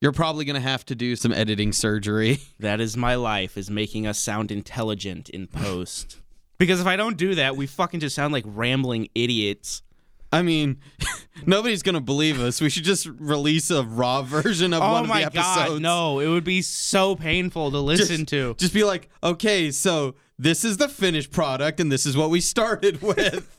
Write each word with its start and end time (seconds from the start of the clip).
You're 0.00 0.12
probably 0.12 0.44
gonna 0.46 0.60
have 0.60 0.84
to 0.86 0.94
do 0.94 1.14
some 1.14 1.32
editing 1.32 1.72
surgery. 1.72 2.38
That 2.60 2.80
is 2.80 2.96
my 2.96 3.14
life, 3.14 3.56
is 3.56 3.70
making 3.70 4.06
us 4.06 4.18
sound 4.18 4.50
intelligent 4.50 5.28
in 5.30 5.46
post. 5.46 6.18
because 6.58 6.80
if 6.80 6.86
I 6.86 6.96
don't 6.96 7.16
do 7.16 7.34
that, 7.36 7.56
we 7.56 7.66
fucking 7.66 8.00
just 8.00 8.14
sound 8.14 8.32
like 8.32 8.44
rambling 8.46 9.08
idiots. 9.14 9.82
I 10.32 10.42
mean, 10.42 10.78
nobody's 11.46 11.82
gonna 11.82 12.00
believe 12.00 12.38
us. 12.40 12.60
We 12.60 12.68
should 12.70 12.84
just 12.84 13.06
release 13.06 13.70
a 13.70 13.82
raw 13.82 14.22
version 14.36 14.72
of 14.72 14.82
Oh 14.82 14.92
one 14.92 15.08
my 15.08 15.20
of 15.22 15.32
the 15.32 15.38
episodes. 15.40 15.70
god, 15.70 15.82
no! 15.82 16.20
It 16.20 16.28
would 16.28 16.44
be 16.44 16.62
so 16.62 17.14
painful 17.16 17.70
to 17.72 17.78
listen 17.78 18.18
just, 18.18 18.28
to. 18.28 18.54
Just 18.58 18.74
be 18.74 18.84
like, 18.84 19.08
okay, 19.22 19.70
so 19.70 20.14
this 20.40 20.64
is 20.64 20.78
the 20.78 20.88
finished 20.88 21.30
product, 21.30 21.80
and 21.80 21.92
this 21.92 22.06
is 22.06 22.16
what 22.16 22.30
we 22.30 22.40
started 22.40 23.02
with. 23.02 23.56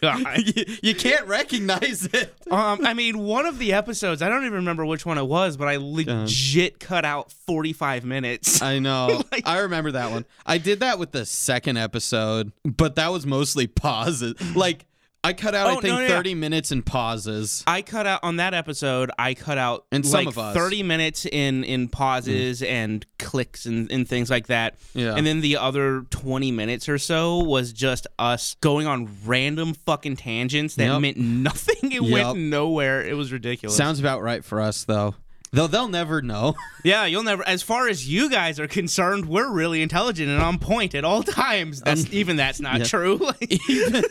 God. 0.00 0.38
you, 0.56 0.64
you 0.82 0.94
can't 0.94 1.26
recognize 1.28 2.06
it. 2.06 2.34
Um, 2.50 2.84
I 2.84 2.94
mean, 2.94 3.18
one 3.18 3.46
of 3.46 3.58
the 3.58 3.72
episodes, 3.74 4.20
I 4.22 4.28
don't 4.28 4.42
even 4.42 4.54
remember 4.54 4.84
which 4.84 5.06
one 5.06 5.18
it 5.18 5.26
was, 5.26 5.56
but 5.56 5.68
I 5.68 5.76
legit 5.76 6.80
cut 6.80 7.04
out 7.04 7.30
45 7.30 8.04
minutes. 8.04 8.60
I 8.62 8.78
know. 8.78 9.22
Like- 9.32 9.46
I 9.46 9.60
remember 9.60 9.92
that 9.92 10.10
one. 10.10 10.24
I 10.44 10.58
did 10.58 10.80
that 10.80 10.98
with 10.98 11.12
the 11.12 11.24
second 11.24 11.76
episode, 11.76 12.52
but 12.64 12.96
that 12.96 13.08
was 13.12 13.24
mostly 13.24 13.66
pauses. 13.66 14.34
Like 14.56 14.84
I 15.24 15.34
cut 15.34 15.54
out, 15.54 15.68
Oh, 15.68 15.70
I 15.70 15.80
think, 15.80 15.84
no, 15.94 16.00
yeah. 16.00 16.08
thirty 16.08 16.34
minutes 16.34 16.72
in 16.72 16.82
pauses. 16.82 17.62
I 17.66 17.82
cut 17.82 18.06
out 18.08 18.20
on 18.24 18.36
that 18.36 18.54
episode. 18.54 19.10
I 19.18 19.34
cut 19.34 19.56
out 19.56 19.86
And 19.92 20.04
some 20.04 20.24
like 20.24 20.28
of 20.28 20.36
us. 20.38 20.50
Mm. 20.56 20.58
thirty 20.58 20.82
minutes 20.82 21.26
in 21.26 21.62
in 21.62 21.88
pauses 21.88 22.60
and 22.62 23.06
clicks 23.20 23.64
and, 23.66 23.90
and 23.92 24.08
things 24.08 24.30
like 24.30 24.48
that. 24.48 24.74
Yeah. 24.94 25.14
And 25.14 25.24
then 25.24 25.40
the 25.40 25.58
other 25.58 26.02
twenty 26.10 26.50
minutes 26.50 26.88
or 26.88 26.98
so 26.98 27.38
was 27.38 27.72
just 27.72 28.08
us 28.18 28.56
going 28.60 28.88
on 28.88 29.08
random 29.24 29.74
fucking 29.74 30.16
tangents 30.16 30.74
that 30.74 30.86
Yep. 30.86 31.00
meant 31.00 31.16
nothing. 31.18 31.92
It 31.92 32.02
Yep. 32.02 32.10
went 32.12 32.38
nowhere. 32.38 33.02
It 33.06 33.14
was 33.16 33.30
ridiculous. 33.32 33.76
Sounds 33.76 34.00
about 34.00 34.22
right 34.22 34.44
for 34.44 34.60
us, 34.60 34.82
though. 34.84 35.14
Though 35.54 35.66
they'll 35.66 35.88
never 35.88 36.22
know. 36.22 36.54
yeah, 36.82 37.04
you'll 37.04 37.24
never. 37.24 37.46
As 37.46 37.62
far 37.62 37.86
as 37.86 38.08
you 38.08 38.30
guys 38.30 38.58
are 38.58 38.66
concerned, 38.66 39.26
we're 39.26 39.50
really 39.50 39.82
intelligent 39.82 40.30
and 40.30 40.40
on 40.40 40.58
point 40.58 40.94
at 40.94 41.04
all 41.04 41.22
times. 41.22 41.82
That's 41.82 42.10
even 42.10 42.36
that's 42.36 42.58
not 42.60 42.78
yeah. 42.78 42.84
true. 42.84 43.20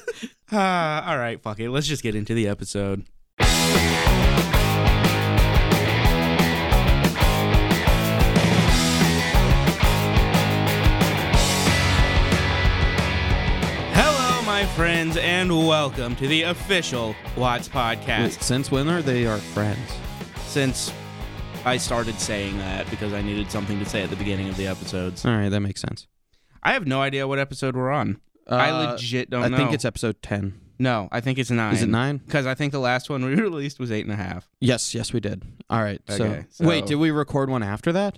Ah, 0.53 1.09
all 1.09 1.17
right, 1.17 1.41
fuck 1.41 1.61
it. 1.61 1.69
Let's 1.69 1.87
just 1.87 2.03
get 2.03 2.13
into 2.13 2.33
the 2.33 2.49
episode. 2.49 3.05
Hello, 13.93 14.41
my 14.41 14.65
friends, 14.75 15.15
and 15.15 15.49
welcome 15.65 16.17
to 16.17 16.27
the 16.27 16.41
official 16.41 17.15
Watts 17.37 17.69
podcast. 17.69 18.41
Since 18.41 18.71
when 18.71 18.89
are 18.89 19.01
they 19.01 19.25
our 19.25 19.37
friends? 19.37 19.79
Since 20.47 20.91
I 21.63 21.77
started 21.77 22.19
saying 22.19 22.57
that 22.57 22.89
because 22.89 23.13
I 23.13 23.21
needed 23.21 23.51
something 23.51 23.77
to 23.79 23.85
say 23.85 24.01
at 24.01 24.09
the 24.09 24.15
beginning 24.15 24.49
of 24.49 24.57
the 24.57 24.67
episodes, 24.67 25.25
All 25.25 25.35
right, 25.35 25.49
that 25.49 25.59
makes 25.59 25.79
sense. 25.81 26.07
I 26.63 26.73
have 26.73 26.87
no 26.87 27.01
idea 27.01 27.27
what 27.27 27.37
episode 27.39 27.75
we're 27.75 27.91
on. 27.91 28.19
I 28.47 28.69
Uh, 28.71 28.91
legit 28.91 29.29
don't 29.29 29.43
I 29.43 29.47
know. 29.47 29.57
think 29.57 29.73
it's 29.73 29.85
episode 29.85 30.21
ten. 30.21 30.59
no. 30.79 31.07
I 31.11 31.21
think 31.21 31.37
it's 31.37 31.51
nine. 31.51 31.73
Is 31.75 31.83
it 31.83 31.89
nine? 31.89 32.17
Because 32.17 32.47
I 32.47 32.55
think 32.55 32.71
the 32.71 32.79
last 32.79 33.09
one 33.09 33.23
we 33.23 33.35
released 33.41 33.79
was 33.79 33.91
eight 33.91 34.05
and 34.05 34.11
a 34.13 34.15
half. 34.17 34.49
Yes, 34.59 34.95
yes, 34.95 35.13
we 35.13 35.19
did. 35.19 35.43
All 35.69 35.81
right. 35.81 36.01
Okay, 36.09 36.45
so, 36.49 36.65
wait, 36.65 36.87
did 36.87 36.95
we 36.95 37.11
record 37.11 37.49
one 37.49 37.63
after 37.63 37.91
that? 37.93 38.17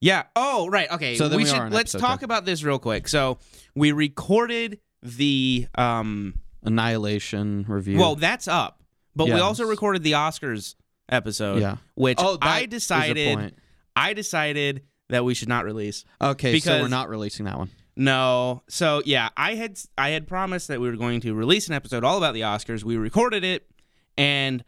Yeah. 0.00 0.24
Oh, 0.36 0.68
right. 0.70 0.90
Okay. 0.92 1.16
So 1.16 1.28
then 1.28 1.38
we 1.38 1.44
should 1.44 1.72
let's 1.72 1.90
talk 1.92 2.20
10. 2.20 2.24
about 2.24 2.44
this 2.44 2.62
real 2.62 2.78
quick. 2.78 3.08
So 3.08 3.38
we 3.74 3.90
recorded 3.92 4.78
the 5.02 5.66
um. 5.74 6.34
Annihilation 6.64 7.64
review. 7.68 7.98
Well, 7.98 8.14
that's 8.16 8.46
up, 8.48 8.82
but 9.16 9.26
we 9.26 9.34
also 9.40 9.64
recorded 9.64 10.02
the 10.02 10.12
Oscars 10.12 10.74
episode. 11.08 11.60
Yeah. 11.60 11.76
Which 11.94 12.18
oh, 12.20 12.38
I 12.40 12.66
decided. 12.66 13.54
I 13.96 14.12
decided 14.12 14.82
that 15.08 15.24
we 15.24 15.34
should 15.34 15.48
not 15.48 15.64
release. 15.64 16.04
Okay, 16.20 16.60
so 16.60 16.80
we're 16.80 16.88
not 16.88 17.08
releasing 17.08 17.46
that 17.46 17.58
one. 17.58 17.70
No. 17.96 18.62
So 18.68 19.02
yeah, 19.04 19.30
I 19.36 19.54
had 19.56 19.78
I 19.96 20.10
had 20.10 20.28
promised 20.28 20.68
that 20.68 20.80
we 20.80 20.88
were 20.88 20.96
going 20.96 21.20
to 21.22 21.34
release 21.34 21.66
an 21.66 21.74
episode 21.74 22.04
all 22.04 22.16
about 22.16 22.34
the 22.34 22.42
Oscars. 22.42 22.84
We 22.84 22.96
recorded 22.96 23.42
it 23.42 23.68
and 24.16 24.64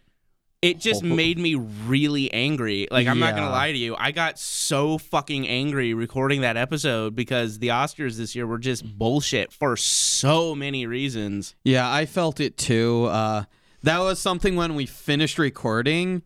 it 0.63 0.79
just 0.79 1.03
Oh. 1.05 1.07
made 1.07 1.39
me 1.39 1.55
really 1.55 2.31
angry. 2.33 2.89
Like 2.91 3.07
I'm 3.07 3.21
not 3.21 3.35
going 3.37 3.47
to 3.47 3.51
lie 3.51 3.71
to 3.73 3.79
you. 3.79 3.95
I 3.97 4.11
got 4.11 4.39
so 4.39 4.99
fucking 4.99 5.47
angry 5.47 5.95
recording 5.95 6.41
that 6.41 6.57
episode 6.57 7.15
because 7.15 7.61
the 7.61 7.69
Oscars 7.69 8.17
this 8.17 8.35
year 8.35 8.47
were 8.47 8.59
just 8.59 8.85
bullshit 8.99 9.53
for 9.53 9.77
so 9.77 10.55
many 10.55 10.87
reasons. 10.87 11.55
Yeah, 11.65 11.91
I 11.91 12.07
felt 12.07 12.41
it 12.41 12.59
too. 12.59 13.05
Uh, 13.05 13.45
that 13.85 14.01
was 14.01 14.19
something 14.19 14.57
when 14.57 14.75
we 14.75 14.87
finished 14.87 15.39
recording. 15.39 16.23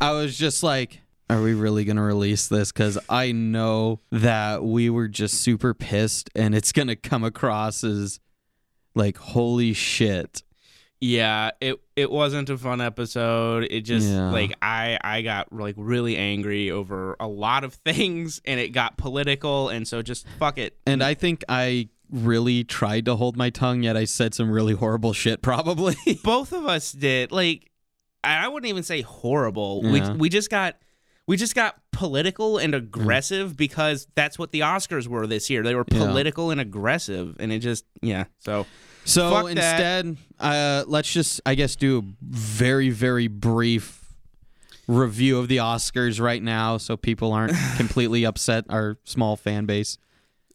I 0.00 0.12
was 0.12 0.36
just 0.36 0.62
like, 0.62 1.00
are 1.28 1.42
we 1.42 1.54
really 1.54 1.84
going 1.84 1.96
to 1.96 2.02
release 2.02 2.48
this? 2.48 2.72
Because 2.72 2.98
I 3.08 3.32
know 3.32 4.00
that 4.10 4.64
we 4.64 4.90
were 4.90 5.08
just 5.08 5.34
super 5.42 5.74
pissed 5.74 6.30
and 6.34 6.54
it's 6.54 6.72
going 6.72 6.88
to 6.88 6.96
come 6.96 7.22
across 7.24 7.84
as 7.84 8.18
like, 8.94 9.16
holy 9.16 9.72
shit. 9.72 10.42
Yeah, 11.02 11.52
it 11.62 11.76
it 11.96 12.10
wasn't 12.10 12.50
a 12.50 12.58
fun 12.58 12.82
episode. 12.82 13.66
It 13.70 13.82
just 13.82 14.06
Yeah. 14.06 14.30
like 14.32 14.54
I 14.60 14.98
I 15.02 15.22
got 15.22 15.50
like 15.50 15.74
really 15.78 16.14
angry 16.18 16.70
over 16.70 17.16
a 17.18 17.26
lot 17.26 17.64
of 17.64 17.72
things 17.86 18.42
and 18.44 18.60
it 18.60 18.70
got 18.72 18.98
political 18.98 19.70
and 19.70 19.88
so 19.88 20.02
just 20.02 20.26
fuck 20.38 20.58
it. 20.58 20.76
And 20.86 21.02
I 21.02 21.14
think 21.14 21.42
I 21.48 21.88
really 22.10 22.64
tried 22.64 23.06
to 23.06 23.16
hold 23.16 23.38
my 23.38 23.48
tongue, 23.48 23.82
yet 23.84 23.96
I 23.96 24.04
said 24.04 24.34
some 24.34 24.50
really 24.50 24.74
horrible 24.74 25.14
shit, 25.14 25.40
probably. 25.40 25.96
both 26.24 26.52
of 26.52 26.66
us 26.66 26.92
did 26.92 27.32
like 27.32 27.69
i 28.24 28.48
wouldn't 28.48 28.68
even 28.68 28.82
say 28.82 29.02
horrible 29.02 29.80
Yeah. 29.84 30.12
we, 30.12 30.18
we 30.18 30.28
just 30.28 30.50
got 30.50 30.76
we 31.26 31.36
just 31.36 31.54
got 31.54 31.76
political 31.92 32.58
and 32.58 32.74
mm. 32.74 32.78
aggressive 32.78 33.56
because 33.56 34.06
that's 34.14 34.38
what 34.38 34.52
the 34.52 34.60
oscars 34.60 35.06
were 35.06 35.26
this 35.26 35.50
year 35.50 35.62
they 35.62 35.74
were 35.74 35.84
Yeah. 35.90 35.98
political 35.98 36.50
and 36.50 36.60
aggressive 36.60 37.36
and 37.38 37.52
it 37.52 37.60
just 37.60 37.84
yeah 38.02 38.24
so 38.38 38.66
So 39.04 39.30
Fuck 39.30 39.50
instead, 39.50 40.18
uh, 40.38 40.84
let's 40.86 41.10
just, 41.10 41.40
I 41.46 41.54
guess, 41.54 41.74
do 41.74 41.98
a 41.98 42.02
very, 42.20 42.90
very 42.90 43.28
brief 43.28 44.12
review 44.86 45.38
of 45.38 45.48
the 45.48 45.56
Oscars 45.56 46.20
right 46.20 46.42
now 46.42 46.76
so 46.76 46.96
people 46.96 47.32
aren't 47.32 47.54
completely 47.76 48.24
upset, 48.24 48.66
our 48.68 48.98
small 49.04 49.36
fan 49.36 49.64
base. 49.64 49.96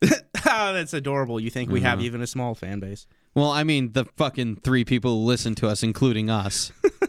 oh, 0.03 0.09
that's 0.45 0.93
adorable 0.93 1.39
you 1.39 1.49
think 1.49 1.71
we 1.71 1.81
have 1.81 1.97
mm-hmm. 1.99 2.05
even 2.05 2.21
a 2.21 2.27
small 2.27 2.53
fan 2.53 2.79
base 2.79 3.07
Well, 3.33 3.49
I 3.49 3.63
mean, 3.63 3.93
the 3.93 4.05
fucking 4.15 4.57
three 4.57 4.85
people 4.85 5.11
who 5.19 5.25
listen 5.25 5.55
to 5.55 5.67
us, 5.67 5.83
including 5.83 6.29
us. 6.29 6.71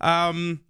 um 0.00 0.60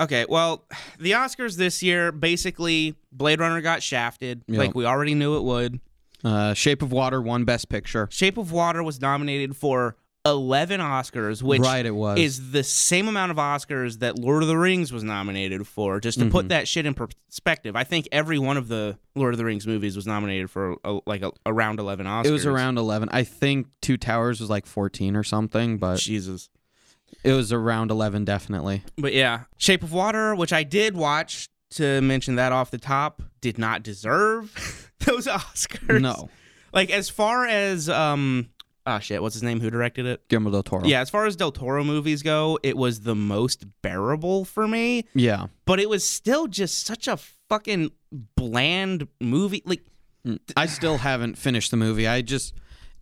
okay 0.00 0.26
well 0.28 0.64
the 0.98 1.12
oscars 1.12 1.56
this 1.56 1.82
year 1.82 2.10
basically 2.12 2.94
blade 3.12 3.40
runner 3.40 3.60
got 3.60 3.82
shafted 3.82 4.42
Yep. 4.48 4.58
like 4.58 4.74
we 4.74 4.84
already 4.86 5.14
knew 5.14 5.36
it 5.36 5.42
would 5.42 5.80
Uh, 6.24 6.54
Shape 6.54 6.80
of 6.82 6.90
Water 6.90 7.20
won 7.20 7.44
Best 7.44 7.68
Picture. 7.68 8.08
shape 8.10 8.38
of 8.38 8.50
water 8.50 8.82
was 8.82 9.00
nominated 9.00 9.56
for 9.56 9.96
11 10.26 10.80
oscars 10.80 11.42
which 11.42 11.60
right, 11.60 11.84
it 11.84 11.94
was. 11.94 12.18
is 12.18 12.50
the 12.52 12.64
same 12.64 13.08
amount 13.08 13.30
of 13.30 13.36
Oscars 13.36 13.98
that 13.98 14.18
Lord 14.18 14.42
of 14.42 14.48
the 14.48 14.56
Rings 14.56 14.90
was 14.90 15.02
nominated 15.04 15.66
for. 15.66 16.00
Just 16.00 16.18
to 16.18 16.24
Mm-hmm. 16.24 16.32
put 16.32 16.48
that 16.48 16.66
shit 16.66 16.86
in 16.86 16.94
perspective, 16.94 17.76
I 17.76 17.84
think 17.84 18.08
every 18.10 18.38
one 18.38 18.56
of 18.56 18.68
the 18.68 18.96
Lord 19.14 19.34
of 19.34 19.38
the 19.38 19.44
Rings 19.44 19.66
movies 19.66 19.96
was 19.96 20.06
nominated 20.06 20.50
for 20.50 20.76
uh 20.82 21.00
like 21.04 21.20
a, 21.22 21.30
around 21.44 21.78
eleven 21.78 22.06
Oscars. 22.06 22.24
it 22.24 22.30
was 22.30 22.46
around 22.46 22.78
11. 22.78 23.10
I 23.12 23.22
think 23.24 23.66
Two 23.82 23.98
Towers 23.98 24.40
was 24.40 24.48
like 24.48 24.64
14 24.64 25.14
or 25.14 25.24
something, 25.24 25.76
but 25.76 25.98
Jesus. 25.98 26.48
It 27.24 27.32
was 27.32 27.52
around 27.52 27.90
11, 27.90 28.24
definitely. 28.24 28.82
But 28.96 29.12
yeah, 29.14 29.44
Shape 29.58 29.82
of 29.82 29.92
Water, 29.92 30.34
which 30.34 30.52
I 30.52 30.62
did 30.62 30.94
watch. 30.96 31.48
To 31.70 32.00
mention 32.02 32.36
that 32.36 32.52
off 32.52 32.70
the 32.70 32.78
top, 32.78 33.20
did 33.40 33.58
not 33.58 33.82
deserve 33.82 34.92
those 35.00 35.26
Oscars. 35.26 36.00
No. 36.00 36.28
like 36.72 36.88
as 36.90 37.08
far 37.10 37.46
as 37.46 37.88
um, 37.88 38.48
ah 38.86 39.00
shit, 39.00 39.20
what's 39.20 39.34
his 39.34 39.42
name? 39.42 39.58
Who 39.58 39.70
directed 39.70 40.06
it? 40.06 40.28
Guillermo 40.28 40.50
del 40.52 40.62
Toro. 40.62 40.84
Yeah, 40.84 41.00
as 41.00 41.10
far 41.10 41.26
as 41.26 41.34
Del 41.34 41.50
Toro 41.50 41.82
movies 41.82 42.22
go, 42.22 42.60
it 42.62 42.76
was 42.76 43.00
the 43.00 43.16
most 43.16 43.64
bearable 43.82 44.44
for 44.44 44.68
me. 44.68 45.04
Yeah. 45.14 45.46
but 45.64 45.80
it 45.80 45.88
was 45.88 46.08
still 46.08 46.46
just 46.46 46.86
such 46.86 47.08
a 47.08 47.16
fucking 47.48 47.90
bland 48.36 49.08
movie. 49.20 49.62
Like, 49.64 49.82
I 50.56 50.66
still 50.66 50.98
haven't 50.98 51.38
finished 51.38 51.72
the 51.72 51.76
movie. 51.76 52.06
I 52.06 52.22
just 52.22 52.54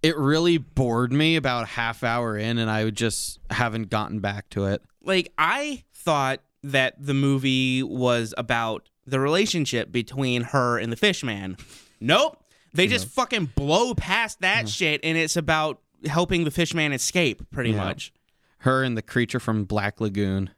it 0.02 0.16
really 0.16 0.58
bored 0.58 1.12
me 1.12 1.37
about 1.37 1.64
a 1.64 1.66
half 1.66 2.02
hour 2.02 2.37
in 2.37 2.58
and 2.58 2.70
I 2.70 2.88
just 2.90 3.38
haven't 3.50 3.88
gotten 3.90 4.19
back 4.20 4.49
to 4.50 4.66
it. 4.66 4.82
like 5.04 5.32
I 5.38 5.84
thought 5.94 6.40
that 6.64 6.94
the 6.99 7.14
movie 7.14 7.82
was 7.82 8.34
about 8.38 8.88
the 9.06 9.19
relationship 9.20 9.90
between 9.93 10.43
her 10.43 10.78
and 10.78 10.93
the 10.93 10.96
fish 10.96 11.22
man. 11.25 11.56
Nope. 12.00 12.38
They 12.75 12.87
just 12.87 13.06
fucking 13.08 13.46
blow 13.54 13.94
past 13.94 14.40
that 14.40 14.69
shit 14.69 15.00
and 15.04 15.19
it's 15.19 15.37
about 15.37 15.81
helping 16.06 16.44
the 16.44 16.50
fish 16.50 16.72
man 16.75 16.93
escape 16.93 17.43
pretty 17.50 17.70
Yeah. 17.70 17.84
much. 17.84 18.12
Her 18.58 18.82
and 18.84 18.96
the 18.96 19.02
creature 19.02 19.40
from 19.40 19.64
Black 19.64 20.00
Lagoon. 20.00 20.50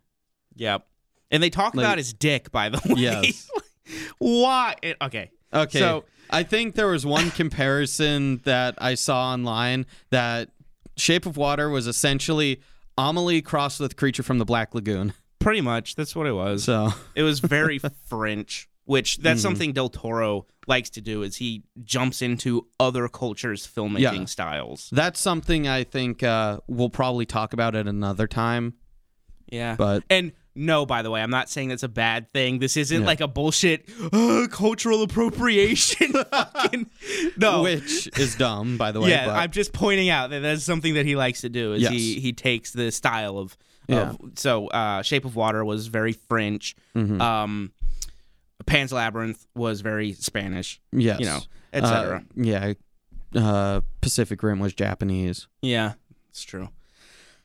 Yep. 0.57 0.87
And 1.31 1.43
they 1.43 1.51
talk 1.51 1.75
Like- 1.75 1.85
about 1.85 1.99
his 1.99 2.13
dick, 2.13 2.53
by 2.53 2.69
the 2.69 2.81
way. 2.95 3.01
Yes. 3.01 3.51
Why? 4.19 4.77
It- 4.83 4.97
okay. 5.03 5.31
Okay. 5.55 5.79
So- 5.79 6.05
I 6.31 6.43
think 6.43 6.75
there 6.75 6.89
was 6.89 7.05
one 7.07 7.31
comparison 7.43 8.41
that 8.45 8.75
I 8.79 8.95
saw 8.95 9.33
online 9.33 9.87
that 10.11 10.51
Shape 10.97 11.27
of 11.27 11.37
Water 11.37 11.69
was 11.69 11.87
essentially 11.87 12.61
Amelie 12.97 13.43
crossed 13.43 13.79
with 13.81 13.97
Creature 13.97 14.23
from 14.23 14.39
the 14.39 14.45
Black 14.45 14.75
Lagoon. 14.75 15.13
Pretty 15.39 15.61
much, 15.61 15.95
that's 15.95 16.17
what 16.17 16.27
it 16.27 16.33
was. 16.33 16.65
So 16.65 16.91
It 17.15 17.23
was 17.23 17.41
very 17.41 17.79
French, 18.07 18.69
which 18.85 19.19
that's 19.19 19.41
Mhm. 19.41 19.43
something 19.43 19.73
Del 19.75 19.91
Toro 19.91 20.47
likes 20.67 20.89
to 20.91 21.01
do. 21.03 21.23
Is 21.23 21.37
he 21.37 21.65
jumps 21.83 22.23
into 22.23 22.67
other 22.81 23.07
cultures' 23.09 23.67
filmmaking 23.67 24.01
Yeah. 24.01 24.25
styles? 24.25 24.89
that's 24.93 25.21
something 25.21 25.69
I 25.69 25.85
think 25.85 26.23
uh, 26.23 26.61
we'll 26.67 26.89
probably 26.91 27.27
talk 27.27 27.53
about 27.53 27.77
at 27.77 27.87
another 27.87 28.27
time. 28.27 28.75
Yeah, 29.53 29.77
But 29.77 30.05
and 30.09 30.33
no, 30.55 30.87
by 30.87 31.03
the 31.03 31.11
way, 31.11 31.21
I'm 31.23 31.31
not 31.31 31.49
saying 31.51 31.69
that's 31.71 31.83
a 31.83 31.89
bad 31.89 32.33
thing. 32.33 32.59
This 32.61 32.77
isn't 32.77 33.01
Yeah. 33.01 33.07
like 33.07 33.21
a 33.21 33.27
bullshit 33.29 33.89
uh, 34.13 34.47
cultural 34.51 35.03
appropriation. 35.03 36.13
fucking- 36.31 36.91
no, 37.37 37.63
which 37.63 38.09
is 38.19 38.37
dumb, 38.37 38.77
by 38.77 38.93
the 38.93 39.01
way. 39.01 39.11
yeah, 39.11 39.27
but- 39.27 39.37
I'm 39.37 39.51
just 39.51 39.73
pointing 39.73 40.09
out 40.11 40.31
that 40.31 40.41
that's 40.41 40.63
something 40.65 40.95
that 40.95 41.07
he 41.07 41.17
likes 41.17 41.41
to 41.43 41.49
do. 41.49 41.73
Is 41.75 41.83
Yes. 41.83 41.93
he 41.93 42.21
he 42.21 42.33
takes 42.33 42.73
the 42.73 42.91
style 42.93 43.39
of, 43.39 43.57
Yeah. 43.89 44.11
of 44.11 44.21
so 44.37 44.69
uh, 44.69 45.03
Shape 45.03 45.25
of 45.25 45.35
Water 45.37 45.65
was 45.65 45.89
very 45.89 46.13
French. 46.13 46.77
Mhm. 46.95 47.21
Um, 47.21 47.73
Pan's 48.67 48.93
Labyrinth 48.93 49.45
was 49.55 49.81
very 49.83 50.13
Spanish. 50.13 50.81
yes. 50.93 51.19
You 51.21 51.27
know, 51.27 51.41
etc. 51.73 52.19
Uh, 52.19 52.21
yeah. 52.37 52.73
Uh, 53.35 53.81
Pacific 54.01 54.43
Rim 54.43 54.61
was 54.61 54.73
Japanese. 54.73 55.49
Yeah, 55.61 55.95
it's 56.31 56.45
true. 56.45 56.69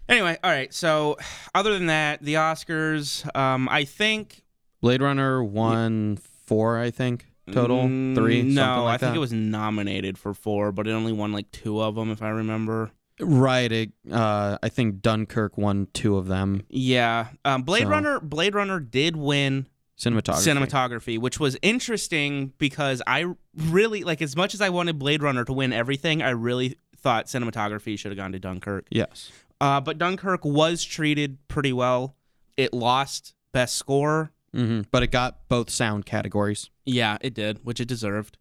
Anyway, 0.10 0.38
all 0.44 0.52
right. 0.52 0.74
So, 0.74 1.18
other 1.56 1.74
than 1.74 1.86
that, 1.86 2.22
the 2.22 2.34
Oscars, 2.34 3.24
um, 3.38 3.70
I 3.70 3.86
think 3.86 4.44
Blade 4.82 5.02
Runner 5.02 5.44
won 5.44 6.18
four, 6.18 6.80
I 6.80 6.90
think, 6.92 7.28
total. 7.52 7.84
Mm, 7.84 8.16
Three? 8.16 8.42
No, 8.42 8.86
like 8.86 8.96
I 8.96 8.98
think 8.98 9.12
that. 9.12 9.18
it 9.18 9.20
was 9.20 9.32
nominated 9.34 10.18
for 10.18 10.34
four, 10.34 10.72
but 10.72 10.88
it 10.88 10.92
only 10.92 11.14
won 11.14 11.32
like 11.32 11.52
two 11.52 11.80
of 11.82 11.96
them, 11.96 12.10
if 12.12 12.22
I 12.24 12.30
remember. 12.30 12.92
Right. 13.22 13.72
It, 13.72 13.92
uh, 14.12 14.58
I 14.64 14.70
think 14.70 15.02
Dunkirk 15.02 15.58
won 15.58 15.88
two 15.94 16.16
of 16.18 16.28
them. 16.28 16.64
Yeah, 16.70 17.28
um, 17.46 17.62
Blade 17.64 17.84
So- 17.84 17.90
Runner. 17.90 18.20
Blade 18.20 18.56
Runner 18.56 18.80
did 18.80 19.16
win 19.16 19.68
Cinematography. 20.00 20.48
cinematography, 20.68 21.20
which 21.20 21.40
was 21.40 21.58
interesting 21.62 22.54
because 22.58 23.02
I 23.06 23.26
really 23.56 24.04
like 24.06 24.22
as 24.22 24.36
much 24.38 24.54
as 24.54 24.62
I 24.62 24.70
wanted 24.70 24.98
Blade 24.98 25.22
Runner 25.22 25.44
to 25.44 25.54
win 25.54 25.74
everything. 25.74 26.22
I 26.22 26.30
really 26.30 26.78
thought 26.96 27.28
cinematography 27.28 28.00
should 28.00 28.12
have 28.12 28.18
gone 28.18 28.32
to 28.32 28.40
Dunkirk. 28.40 28.88
Yes. 28.90 29.32
Uh, 29.62 29.82
but 29.82 29.98
Dunkirk 29.98 30.46
was 30.46 30.84
treated 30.84 31.38
pretty 31.48 31.74
well. 31.74 32.16
It 32.58 32.74
lost 32.74 33.34
best 33.52 33.76
score. 33.76 34.32
hmm 34.54 34.82
But 34.92 35.04
it 35.04 35.12
got 35.12 35.48
both 35.50 35.70
sound 35.70 36.06
categories. 36.06 36.70
Yeah, 36.86 37.18
it 37.22 37.34
did, 37.34 37.60
which 37.66 37.80
it 37.80 37.88
deserved. 37.88 38.38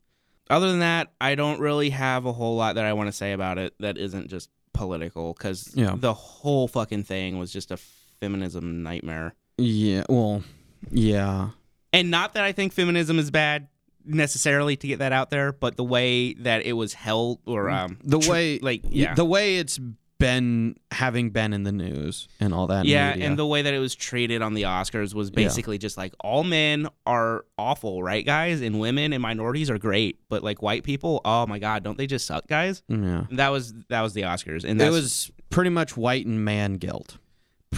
Other 0.50 0.70
than 0.70 0.79
that, 0.81 1.12
I 1.20 1.35
don't 1.35 1.61
really 1.61 1.91
have 1.91 2.25
a 2.25 2.32
whole 2.32 2.56
lot 2.56 2.76
that 2.76 2.85
I 2.85 2.93
want 2.94 3.09
to 3.09 3.12
say 3.12 3.32
about 3.32 3.59
it 3.59 3.75
that 3.81 3.99
isn't 3.99 4.29
just 4.29 4.49
political 4.73 5.35
because 5.35 5.70
Yeah. 5.75 5.94
the 5.99 6.15
whole 6.15 6.69
fucking 6.69 7.03
thing 7.05 7.38
was 7.38 7.53
just 7.53 7.71
a 7.71 7.76
feminism 8.21 8.82
nightmare. 8.82 9.35
Yeah. 9.59 10.05
Well, 10.09 10.43
yeah. 10.91 11.50
And 11.93 12.11
not 12.11 12.35
that 12.35 12.44
I 12.44 12.53
think 12.53 12.73
feminism 12.73 13.19
is 13.19 13.31
bad 13.31 13.69
necessarily 14.05 14.76
to 14.76 14.87
get 14.87 15.00
that 15.00 15.12
out 15.12 15.31
there, 15.31 15.53
but 15.53 15.76
the 15.76 15.85
way 15.85 16.32
that 16.35 16.64
it 16.64 16.73
was 16.75 16.94
held 16.94 17.41
or 17.47 17.69
um 17.69 17.99
The 18.03 18.19
way, 18.21 18.59
like 18.61 18.82
yeah. 18.88 19.14
the 19.14 19.25
way 19.25 19.56
it's 19.59 19.79
been 20.19 20.76
having 20.91 21.31
been 21.31 21.53
in 21.53 21.62
the 21.62 21.70
news 21.73 22.29
and 22.41 22.53
all 22.53 22.67
that. 22.67 22.85
yeah, 22.87 23.11
media. 23.11 23.26
and 23.29 23.38
the 23.38 23.47
way 23.47 23.62
that 23.62 23.73
it 23.73 23.79
was 23.79 23.94
treated 23.94 24.43
on 24.43 24.55
the 24.55 24.62
Oscars 24.62 25.15
was 25.15 25.31
basically 25.31 25.79
just 25.79 25.97
like 25.97 26.12
all 26.20 26.43
men 26.44 26.88
are 27.06 27.44
awful, 27.56 28.03
right, 28.03 28.26
guys? 28.26 28.61
And 28.61 28.81
women 28.81 29.12
and 29.12 29.23
minorities 29.23 29.70
are 29.70 29.79
great, 29.79 30.19
but 30.29 30.43
like 30.43 30.61
white 30.62 30.82
people, 30.82 31.20
oh 31.25 31.47
my 31.47 31.59
god, 31.59 31.85
don't 31.85 31.97
they 31.97 32.06
just 32.06 32.26
suck, 32.26 32.47
guys? 32.49 32.82
yeah. 32.88 33.25
And 33.31 33.38
that 33.38 33.50
was 33.50 33.73
that 33.88 34.03
was 34.03 34.12
the 34.15 34.23
Oscars, 34.23 34.65
and 34.65 34.81
It 34.82 34.91
was 34.91 35.31
pretty 35.50 35.70
much 35.70 35.97
white 35.97 36.26
and 36.26 36.44
man 36.44 36.75
guilt. 36.75 37.19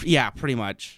yeah, 0.03 0.29
pretty 0.31 0.55
much. 0.55 0.97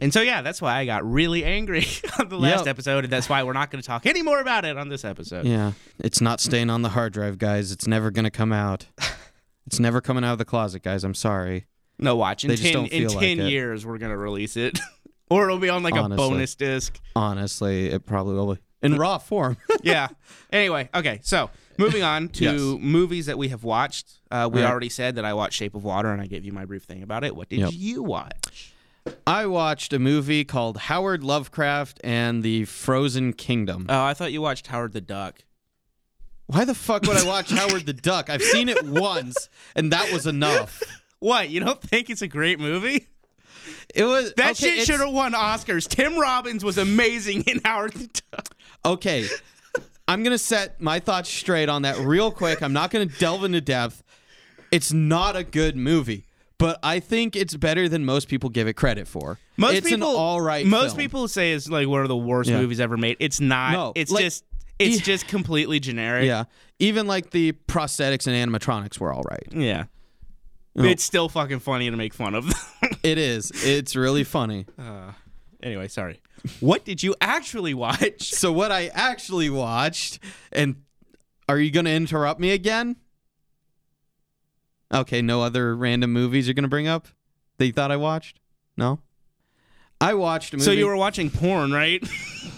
And 0.00 0.12
so 0.12 0.20
yeah, 0.20 0.42
that's 0.42 0.60
why 0.62 0.76
I 0.76 0.84
got 0.86 1.08
really 1.08 1.44
angry 1.44 1.86
on 2.18 2.28
the 2.28 2.38
last 2.38 2.60
Yep. 2.60 2.68
episode, 2.68 3.04
and 3.04 3.12
that's 3.12 3.28
why 3.28 3.42
we're 3.42 3.52
not 3.52 3.70
going 3.70 3.80
to 3.82 3.86
talk 3.86 4.06
any 4.06 4.22
more 4.22 4.40
about 4.40 4.64
it 4.64 4.76
on 4.76 4.88
this 4.88 5.04
episode. 5.04 5.44
Yeah. 5.46 5.72
It's 5.98 6.20
not 6.20 6.40
staying 6.40 6.68
on 6.70 6.82
the 6.82 6.88
hard 6.90 7.12
drive, 7.12 7.38
guys. 7.38 7.70
It's 7.72 7.86
never 7.86 8.10
going 8.10 8.24
to 8.24 8.30
come 8.30 8.52
out. 8.52 8.86
It's 9.68 9.78
never 9.78 10.00
coming 10.00 10.24
out 10.24 10.32
of 10.32 10.38
the 10.38 10.44
closet, 10.46 10.82
guys. 10.82 11.04
I'm 11.04 11.12
sorry. 11.14 11.66
No, 11.98 12.16
watch 12.16 12.42
in 12.44 12.48
They 12.48 12.54
just 12.56 12.64
ten 12.64 12.72
don't 12.72 12.86
in 12.92 13.08
feel 13.08 13.10
like 13.18 13.20
ten 13.26 13.40
it. 13.40 13.50
years 13.50 13.84
we're 13.84 13.98
gonna 13.98 14.16
release 14.16 14.56
it, 14.56 14.78
or 15.30 15.44
it'll 15.44 15.58
be 15.58 15.68
on 15.68 15.82
like 15.82 15.92
Honestly. 15.94 16.14
a 16.24 16.28
bonus 16.28 16.54
disc. 16.54 16.98
Honestly, 17.14 17.88
it 17.90 18.06
probably 18.06 18.34
will 18.34 18.54
be. 18.54 18.60
In 18.80 18.96
raw 18.96 19.18
form. 19.18 19.56
yeah. 19.82 20.08
Anyway, 20.52 20.88
okay. 20.94 21.18
So 21.22 21.50
moving 21.76 22.02
on 22.02 22.28
to 22.30 22.44
Yes. 22.44 22.60
movies 22.80 23.26
that 23.26 23.36
we 23.36 23.48
have 23.48 23.62
watched. 23.64 24.20
Uh, 24.30 24.48
we 24.50 24.62
Right. 24.62 24.70
already 24.70 24.88
said 24.88 25.16
that 25.16 25.24
I 25.24 25.34
watched 25.34 25.56
Shape 25.58 25.74
of 25.74 25.82
Water, 25.84 26.10
and 26.12 26.22
I 26.22 26.26
gave 26.28 26.44
you 26.44 26.52
my 26.52 26.64
brief 26.64 26.84
thing 26.84 27.02
about 27.02 27.24
it. 27.24 27.36
What 27.36 27.48
did 27.50 27.58
Yep. 27.58 27.70
you 27.74 28.02
watch? 28.02 28.72
I 29.26 29.46
watched 29.46 29.92
a 29.92 29.98
movie 29.98 30.44
called 30.44 30.76
Howard 30.76 31.24
Lovecraft 31.24 32.00
and 32.04 32.42
the 32.42 32.64
Frozen 32.66 33.32
Kingdom. 33.34 33.86
Oh, 33.88 34.02
I 34.04 34.14
thought 34.14 34.32
you 34.32 34.40
watched 34.40 34.68
Howard 34.68 34.92
the 34.92 35.00
Duck. 35.00 35.42
Why 36.48 36.64
the 36.64 36.74
fuck 36.74 37.02
would 37.04 37.16
I 37.16 37.24
watch 37.26 37.50
Howard 37.50 37.86
the 37.86 37.92
Duck? 37.92 38.28
I've 38.30 38.42
seen 38.42 38.68
it 38.68 38.82
once, 38.84 39.48
and 39.76 39.92
that 39.92 40.10
was 40.12 40.26
enough. 40.26 40.82
What? 41.20 41.50
You 41.50 41.60
don't 41.60 41.80
think 41.80 42.10
it's 42.10 42.22
a 42.22 42.28
great 42.28 42.58
movie? 42.58 43.06
It 43.94 44.04
was 44.04 44.32
That 44.34 44.52
okay, 44.52 44.76
shit 44.76 44.86
should 44.86 45.00
have 45.00 45.12
won 45.12 45.32
Oscars. 45.32 45.86
Tim 45.88 46.18
Robbins 46.18 46.64
was 46.64 46.78
amazing 46.78 47.42
in 47.42 47.60
Howard 47.64 47.92
the 47.92 48.22
Duck. 48.32 48.54
Okay. 48.84 49.26
I'm 50.06 50.22
going 50.22 50.32
to 50.32 50.38
set 50.38 50.80
my 50.80 51.00
thoughts 51.00 51.28
straight 51.28 51.68
on 51.68 51.82
that 51.82 51.98
real 51.98 52.30
quick. 52.30 52.62
I'm 52.62 52.72
not 52.72 52.90
going 52.90 53.08
to 53.08 53.18
delve 53.18 53.44
into 53.44 53.60
depth. 53.60 54.02
It's 54.70 54.90
not 54.92 55.36
a 55.36 55.44
good 55.44 55.76
movie, 55.76 56.26
but 56.56 56.78
I 56.82 57.00
think 57.00 57.36
it's 57.36 57.54
better 57.56 57.88
than 57.90 58.04
most 58.06 58.28
people 58.28 58.48
give 58.48 58.68
it 58.68 58.74
credit 58.74 59.06
for. 59.06 59.38
Most 59.58 59.74
it's 59.74 59.88
people, 59.88 60.10
an 60.10 60.16
all 60.16 60.40
right 60.40 60.64
Most 60.64 60.90
film. 60.90 60.98
people 60.98 61.28
say 61.28 61.52
it's 61.52 61.68
like 61.68 61.88
one 61.88 62.02
of 62.02 62.08
the 62.08 62.16
worst 62.16 62.48
Yeah. 62.48 62.60
movies 62.60 62.80
ever 62.80 62.96
made. 62.96 63.16
It's 63.20 63.40
not. 63.40 63.72
No, 63.72 63.92
it's 63.94 64.10
like- 64.10 64.24
just. 64.24 64.44
It's 64.78 65.00
just 65.00 65.26
completely 65.28 65.80
generic. 65.80 66.26
Yeah. 66.26 66.44
Even 66.78 67.06
like 67.06 67.30
the 67.30 67.52
prosthetics 67.66 68.26
and 68.26 68.36
animatronics 68.36 68.98
were 68.98 69.12
all 69.12 69.24
right. 69.28 69.46
Yeah. 69.50 69.84
Oh. 70.76 70.84
It's 70.84 71.02
still 71.02 71.28
fucking 71.28 71.58
funny 71.60 71.90
to 71.90 71.96
make 71.96 72.14
fun 72.14 72.34
of. 72.34 72.46
It 73.04 73.16
is. 73.16 73.52
It's 73.64 73.94
really 73.94 74.24
funny. 74.24 74.66
uh, 74.76 75.12
anyway, 75.62 75.86
sorry. 75.86 76.20
What 76.58 76.84
did 76.84 77.02
you 77.02 77.14
actually 77.20 77.72
watch? 77.74 78.32
So 78.34 78.52
what 78.52 78.72
I 78.72 78.88
actually 78.88 79.50
watched 79.50 80.18
and 80.52 80.82
are 81.48 81.58
you 81.58 81.70
going 81.70 81.84
to 81.86 81.92
interrupt 81.92 82.40
me 82.40 82.50
again? 82.50 82.96
Okay, 84.92 85.22
no 85.22 85.42
other 85.42 85.76
random 85.76 86.12
movies 86.12 86.46
you're 86.46 86.54
going 86.54 86.62
to 86.64 86.68
bring 86.68 86.88
up 86.88 87.08
that 87.58 87.66
you 87.66 87.72
thought 87.72 87.92
I 87.92 87.96
watched? 87.96 88.40
No? 88.76 89.00
I 90.00 90.14
watched 90.14 90.54
a 90.54 90.56
movie 90.56 90.64
So 90.64 90.70
you 90.72 90.86
were 90.86 90.96
watching 90.96 91.30
porn, 91.30 91.72
right? 91.72 92.02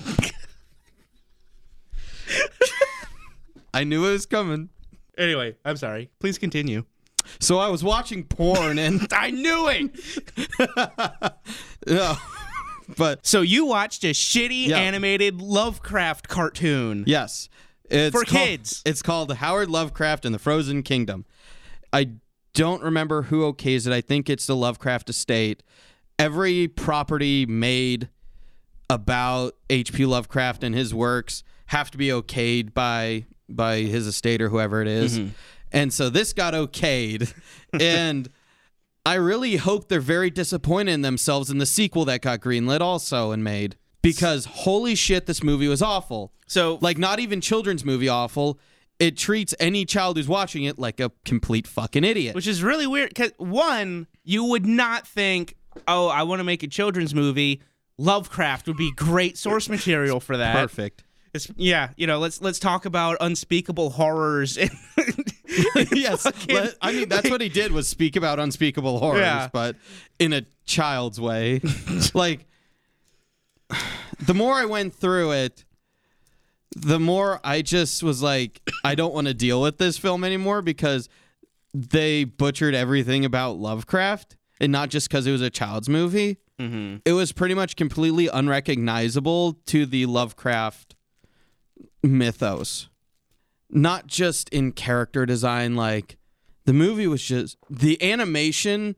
I 3.75 3.85
knew 3.85 4.07
it 4.07 4.13
was 4.13 4.27
coming. 4.27 4.69
anyway, 5.17 5.57
I'm 5.65 5.77
sorry. 5.77 6.11
Please 6.19 6.39
continue. 6.39 6.85
So 7.39 7.59
I 7.59 7.69
was 7.69 7.85
watching 7.85 8.25
porn 8.25 8.79
and 8.79 9.07
I 9.13 9.31
knew 9.31 9.69
it. 9.69 11.33
no. 11.87 12.15
but 12.97 13.25
So 13.27 13.41
you 13.43 13.67
watched 13.67 14.05
a 14.05 14.11
shitty 14.11 14.69
Yeah. 14.69 14.79
animated 14.79 15.41
Lovecraft 15.41 16.29
cartoon. 16.29 17.05
yes, 17.07 17.49
it's 17.89 18.13
For 18.15 18.25
called- 18.25 18.47
kids. 18.47 18.83
It's 18.85 19.03
called 19.03 19.33
Howard 19.35 19.69
Lovecraft 19.71 20.25
and 20.25 20.35
the 20.35 20.39
Frozen 20.39 20.83
Kingdom. 20.83 21.25
I 21.93 22.11
don't 22.55 22.83
remember 22.83 23.23
who 23.23 23.53
okays 23.53 23.87
it. 23.87 23.93
I 23.93 24.01
think 24.01 24.29
it's 24.31 24.47
the 24.47 24.57
Lovecraft 24.57 25.09
estate. 25.11 25.63
Every 26.19 26.69
property 26.69 27.47
made 27.47 28.09
about 28.89 29.55
H.P. 29.71 30.05
Lovecraft 30.07 30.65
and 30.65 30.75
his 30.75 30.93
works 30.93 31.43
have 31.71 31.89
to 31.89 31.97
be 31.99 32.09
okayed 32.09 32.75
by 32.75 33.25
by 33.49 33.79
his 33.83 34.09
estate 34.09 34.43
or 34.43 34.49
whoever 34.49 34.83
it 34.83 34.89
is. 34.89 35.19
Mm-hmm. 35.19 35.29
And 35.71 35.93
so 35.93 36.11
this 36.11 36.33
got 36.33 36.53
okayed 36.53 37.33
and 37.81 38.29
I 39.07 39.15
really 39.15 39.55
hope 39.57 39.89
they're 39.89 40.01
very 40.01 40.31
disappointed 40.31 40.93
in 40.93 41.03
themselves 41.03 41.49
in 41.49 41.59
the 41.59 41.67
sequel 41.67 42.05
that 42.07 42.23
got 42.23 42.41
greenlit 42.41 42.81
also 42.81 43.31
and 43.31 43.45
made 43.45 43.77
because 44.03 44.47
holy 44.47 44.97
shit 44.97 45.27
this 45.27 45.45
movie 45.45 45.69
was 45.69 45.81
awful. 45.81 46.33
So 46.49 46.79
Like 46.81 46.99
not 46.99 47.21
even 47.21 47.41
children's 47.41 47.85
movie 47.85 48.09
awful. 48.09 48.59
It 48.99 49.17
treats 49.17 49.55
any 49.61 49.85
child 49.85 50.17
who's 50.17 50.29
watching 50.29 50.65
it 50.65 50.77
like 50.77 50.99
a 50.99 51.13
complete 51.25 51.69
fucking 51.69 52.03
idiot. 52.03 52.35
which 52.35 52.49
is 52.49 52.65
really 52.65 52.89
weird 52.89 53.11
because 53.11 53.31
one, 53.39 54.09
you 54.25 54.43
would 54.43 54.67
not 54.67 55.07
think, 55.07 55.55
oh, 55.87 56.09
I 56.09 56.25
want 56.25 56.41
to 56.41 56.45
make 56.45 56.65
a 56.65 56.69
children's 56.69 57.15
movie. 57.15 57.63
Lovecraft 57.97 58.67
would 58.67 58.77
be 58.77 58.91
great 58.93 59.39
source 59.39 59.69
material 59.69 60.19
for 60.19 60.37
that. 60.37 60.57
Perfect. 60.57 61.05
It's, 61.33 61.49
yeah, 61.57 61.91
you 61.97 62.07
know, 62.07 62.19
let's 62.19 62.41
let's 62.41 62.59
talk 62.59 62.85
about 62.87 63.17
unspeakable 63.21 63.91
horrors. 63.91 64.59
And 65.75 65.91
yes. 65.93 66.23
fucking- 66.23 66.55
let- 66.55 66.77
I 66.81 66.93
mean 66.93 67.09
that's 67.09 67.29
what 67.29 67.41
he 67.41 67.49
did 67.49 67.73
was 67.73 67.89
speak 67.89 68.15
about 68.15 68.39
unspeakable 68.39 69.01
horrors, 69.01 69.21
Yeah. 69.21 69.49
but 69.53 69.75
in 70.21 70.33
a 70.33 70.43
child's 70.65 71.21
way. 71.21 71.61
like 72.15 72.47
the 74.25 74.35
more 74.35 74.55
I 74.55 74.65
went 74.67 74.95
through 74.95 75.33
it, 75.33 75.65
the 76.77 77.01
more 77.01 77.41
I 77.43 77.63
just 77.63 78.03
was 78.03 78.23
like, 78.23 78.61
I 78.85 78.95
don't 78.95 79.13
want 79.13 79.27
to 79.27 79.35
deal 79.35 79.61
with 79.61 79.79
this 79.79 79.99
film 79.99 80.23
anymore 80.23 80.63
because 80.63 81.09
they 81.75 82.23
butchered 82.25 82.75
everything 82.75 83.25
about 83.25 83.57
Lovecraft, 83.59 84.37
and 84.61 84.71
not 84.71 84.89
just 84.89 85.09
because 85.09 85.27
it 85.27 85.33
was 85.33 85.43
a 85.43 85.51
child's 85.51 85.89
movie. 85.89 86.39
Mm-hmm. 86.61 86.97
it 87.07 87.13
was 87.15 87.33
pretty 87.33 87.55
much 87.55 87.75
completely 87.75 88.29
unrecognizable 88.29 89.55
to 89.67 89.87
the 89.87 90.05
Lovecraft 90.07 90.95
mythos. 92.03 92.89
Not 93.69 94.07
just 94.07 94.49
in 94.49 94.73
character 94.73 95.25
design, 95.27 95.75
like 95.77 96.17
the 96.65 96.73
movie 96.73 97.07
was 97.07 97.23
just 97.23 97.57
the 97.69 98.03
animation 98.03 98.97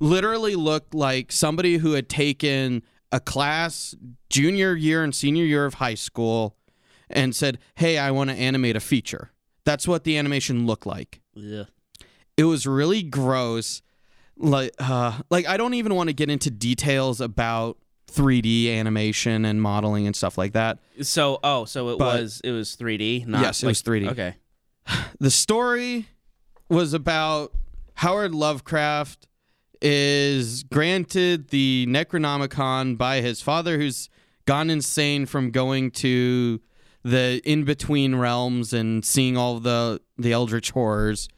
literally 0.00 0.54
looked 0.54 0.94
like 0.94 1.30
somebody 1.30 1.76
who 1.78 1.92
had 1.92 2.08
taken 2.08 2.82
a 3.12 3.20
class 3.20 3.94
junior 4.30 4.74
year 4.74 5.04
and 5.04 5.14
senior 5.14 5.44
year 5.44 5.66
of 5.66 5.74
high 5.74 5.94
school 5.94 6.56
and 7.10 7.36
said, 7.36 7.58
Hey, 7.76 7.98
I 7.98 8.10
want 8.10 8.30
to 8.30 8.36
animate 8.36 8.76
a 8.76 8.80
feature. 8.80 9.30
That's 9.64 9.86
what 9.86 10.04
the 10.04 10.16
animation 10.18 10.66
looked 10.66 10.86
like 10.86 11.20
Yeah. 11.34 11.64
it 12.36 12.44
was 12.44 12.66
really 12.66 13.02
gross 13.02 13.80
like 14.36 14.72
uh 14.80 15.20
like 15.30 15.46
i 15.46 15.56
don't 15.56 15.74
even 15.74 15.94
want 15.94 16.08
to 16.08 16.12
get 16.12 16.28
into 16.28 16.50
details 16.50 17.20
about 17.20 17.78
3d 18.10 18.68
animation 18.72 19.44
and 19.44 19.60
modeling 19.60 20.06
and 20.06 20.14
stuff 20.14 20.38
like 20.38 20.52
that 20.52 20.78
So, 21.02 21.40
oh, 21.42 21.64
so 21.64 21.88
it 21.90 21.98
But- 21.98 22.20
was 22.22 22.40
it 22.44 22.50
was 22.52 22.76
3D. 22.76 23.26
Not 23.26 23.42
Yes, 23.42 23.62
it 23.62 23.66
was 23.66 23.82
3D. 23.82 24.08
Okay. 24.10 24.34
the 25.20 25.30
story 25.30 26.06
was 26.68 26.92
about 26.94 27.52
howard 27.94 28.34
lovecraft 28.34 29.28
is 29.82 30.62
granted 30.64 31.48
the 31.48 31.86
necronomicon 31.88 32.96
by 32.96 33.20
his 33.20 33.40
father 33.42 33.78
who's 33.78 34.08
gone 34.46 34.70
insane 34.70 35.26
from 35.26 35.50
going 35.50 35.90
to 35.90 36.60
the 37.02 37.40
in-between 37.44 38.14
realms 38.14 38.72
and 38.72 39.04
seeing 39.04 39.36
all 39.36 39.58
the 39.60 40.00
the 40.16 40.32
eldritch 40.32 40.70
horrors 40.70 41.28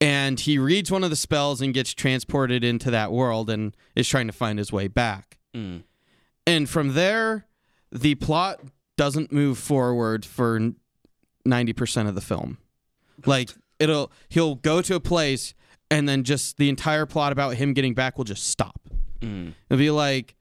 and 0.00 0.40
he 0.40 0.58
reads 0.58 0.90
one 0.90 1.04
of 1.04 1.10
the 1.10 1.16
spells 1.16 1.60
and 1.60 1.72
gets 1.74 1.92
transported 1.94 2.62
into 2.64 2.90
that 2.90 3.12
world 3.12 3.48
and 3.50 3.74
is 3.94 4.08
trying 4.08 4.26
to 4.26 4.32
find 4.32 4.58
his 4.58 4.72
way 4.72 4.88
back 4.88 5.36
Mm. 5.54 5.82
And 6.46 6.68
from 6.68 6.94
there 6.94 7.46
the 7.92 8.14
plot 8.16 8.60
doesn't 8.96 9.32
move 9.32 9.58
forward 9.58 10.24
for 10.24 10.72
90% 11.48 12.08
of 12.08 12.14
the 12.14 12.20
film 12.20 12.58
like 13.26 13.50
it'll 13.78 14.12
he'll 14.28 14.54
go 14.54 14.82
to 14.82 14.94
a 14.94 15.00
place 15.00 15.54
and 15.90 16.08
then 16.08 16.22
just 16.22 16.56
the 16.58 16.68
entire 16.68 17.06
plot 17.06 17.32
about 17.32 17.54
him 17.56 17.72
getting 17.72 17.94
back 17.94 18.16
will 18.16 18.24
just 18.24 18.46
stop 18.48 18.80
Mm. 19.20 19.54
It'll 19.68 19.78
be 19.78 19.90
like, 19.90 20.34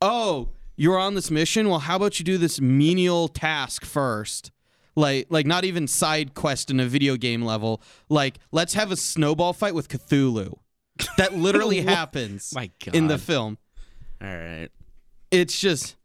oh, 0.00 0.50
you're 0.76 0.98
on 0.98 1.14
this 1.14 1.30
mission. 1.30 1.68
Well, 1.68 1.80
how 1.80 1.96
about 1.96 2.18
you 2.18 2.24
do 2.24 2.38
this 2.38 2.60
menial 2.60 3.28
task 3.28 3.84
first? 3.84 4.50
Like, 4.96 5.26
like 5.30 5.46
not 5.46 5.64
even 5.64 5.88
side 5.88 6.34
quest 6.34 6.70
in 6.70 6.78
a 6.80 6.86
video 6.86 7.16
game 7.16 7.42
level. 7.42 7.82
Like, 8.08 8.38
let's 8.52 8.74
have 8.74 8.92
a 8.92 8.96
snowball 8.96 9.52
fight 9.52 9.74
with 9.74 9.88
Cthulhu. 9.88 10.54
That 11.16 11.34
literally 11.34 11.80
happens 11.82 12.52
My 12.54 12.70
in 12.92 13.08
the 13.08 13.18
film. 13.18 13.58
All 14.22 14.28
right. 14.28 14.68
It's 15.34 15.58
just 15.58 15.96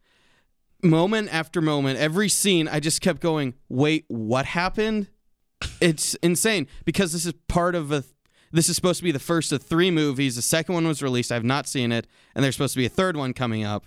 moment 0.83 1.33
after 1.33 1.61
moment, 1.61 1.99
every 1.99 2.29
scene. 2.29 2.67
I 2.67 2.79
just 2.79 3.01
kept 3.01 3.21
going. 3.21 3.53
Wait, 3.69 4.05
what 4.07 4.45
happened? 4.45 5.07
It's 5.81 6.15
insane 6.15 6.67
because 6.85 7.11
this 7.13 7.25
is 7.25 7.33
part 7.47 7.75
of 7.75 7.91
a. 7.91 8.03
This 8.51 8.67
is 8.69 8.75
supposed 8.75 8.97
to 8.97 9.03
be 9.03 9.11
the 9.11 9.19
first 9.19 9.51
of 9.51 9.61
three 9.61 9.91
movies. 9.91 10.35
The 10.35 10.41
second 10.41 10.73
one 10.73 10.87
was 10.87 11.03
released. 11.03 11.31
I've 11.31 11.43
not 11.43 11.67
seen 11.67 11.91
it, 11.91 12.07
and 12.33 12.43
there's 12.43 12.55
supposed 12.55 12.73
to 12.73 12.79
be 12.79 12.85
a 12.85 12.89
third 12.89 13.15
one 13.15 13.33
coming 13.33 13.63
up. 13.63 13.85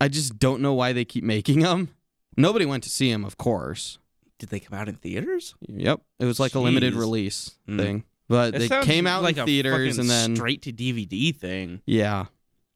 I 0.00 0.08
just 0.08 0.38
don't 0.38 0.60
know 0.62 0.74
why 0.74 0.92
they 0.92 1.04
keep 1.04 1.22
making 1.24 1.60
them. 1.60 1.90
Nobody 2.36 2.64
went 2.66 2.82
to 2.84 2.88
see 2.90 3.10
them, 3.12 3.24
of 3.24 3.36
course. 3.36 3.98
Did 4.38 4.48
they 4.50 4.60
come 4.60 4.78
out 4.78 4.88
in 4.88 4.94
theaters? 4.96 5.54
Yep, 5.68 6.00
it 6.20 6.24
was 6.24 6.38
like 6.40 6.54
a 6.54 6.60
limited 6.60 6.94
release 6.94 7.52
Mm. 7.68 7.78
thing, 7.78 8.04
but 8.28 8.54
It 8.54 8.68
they 8.68 8.82
came 8.84 9.06
out 9.06 9.22
like 9.22 9.36
in 9.36 9.44
theaters 9.46 9.96
fucking 9.96 10.00
and 10.00 10.08
then 10.10 10.36
straight 10.36 10.62
to 10.62 10.72
DVD 10.72 11.32
thing. 11.34 11.82
yeah, 11.86 12.26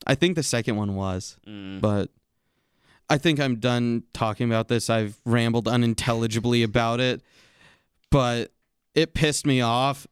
I 0.06 0.14
think 0.14 0.37
the 0.37 0.42
second 0.42 0.76
one 0.76 0.94
was. 0.94 1.37
Mm. 1.47 1.80
but 1.80 2.11
I 3.11 3.18
think 3.18 3.38
I'm 3.40 3.56
done 3.56 4.04
talking 4.14 4.47
about 4.49 4.68
this. 4.68 4.88
I've 4.88 5.18
rambled 5.26 5.68
unintelligibly 5.68 6.62
about 6.62 6.99
it, 7.00 7.21
but 8.11 8.52
it 8.94 9.12
pissed 9.12 9.44
me 9.47 9.61
off. 9.61 10.06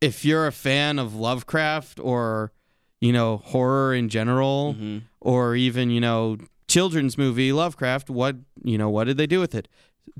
If 0.00 0.24
you're 0.24 0.46
a 0.46 0.52
fan 0.52 0.98
of 0.98 1.14
Lovecraft 1.14 2.00
or, 2.00 2.52
you 3.00 3.12
know, 3.12 3.36
horror 3.38 3.94
in 3.94 4.08
general, 4.08 4.74
Mhm. 4.78 5.02
or 5.20 5.54
even, 5.54 5.90
you 5.90 6.00
know, 6.00 6.38
children's 6.66 7.16
movie 7.16 7.52
Lovecraft, 7.52 8.10
what, 8.10 8.36
you 8.64 8.76
know, 8.78 8.88
what 8.90 9.04
did 9.04 9.16
they 9.16 9.26
do 9.26 9.38
with 9.40 9.54
it? 9.54 9.68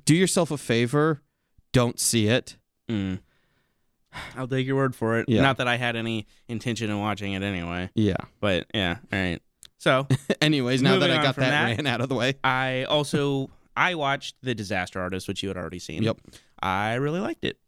Do 0.05 0.15
yourself 0.15 0.51
a 0.51 0.59
favor, 0.59 1.23
don't 1.73 1.99
see 1.99 2.29
it. 2.29 2.57
Mm. 2.89 3.19
I'll 4.37 4.49
take 4.49 4.67
your 4.67 4.77
word 4.77 4.95
for 4.95 5.19
it. 5.19 5.29
Yeah. 5.29 5.43
Not 5.43 5.59
that 5.59 5.69
I 5.69 5.77
had 5.77 5.97
any 5.97 6.27
intention 6.49 6.91
in 6.91 6.99
watching 6.99 7.33
it 7.35 7.43
anyway, 7.43 7.91
Yeah. 7.95 8.17
but 8.41 8.67
yeah. 8.75 8.97
All 9.13 9.19
right. 9.19 9.41
So 9.79 10.07
Anyways, 10.41 10.83
now 10.83 10.99
that 10.99 11.11
I 11.11 11.23
got 11.23 11.37
that, 11.37 11.77
that- 11.77 11.87
out 11.87 12.01
of 12.01 12.09
the 12.09 12.15
way. 12.15 12.35
I 12.43 12.85
also 12.85 13.51
I 13.77 13.95
watched 13.95 14.37
The 14.43 14.55
Disaster 14.55 15.01
Artist, 15.01 15.29
which 15.29 15.43
you 15.43 15.49
had 15.49 15.57
already 15.57 15.79
seen. 15.79 16.03
Yep. 16.03 16.19
I 16.61 16.95
really 16.95 17.21
liked 17.21 17.45
it. 17.45 17.59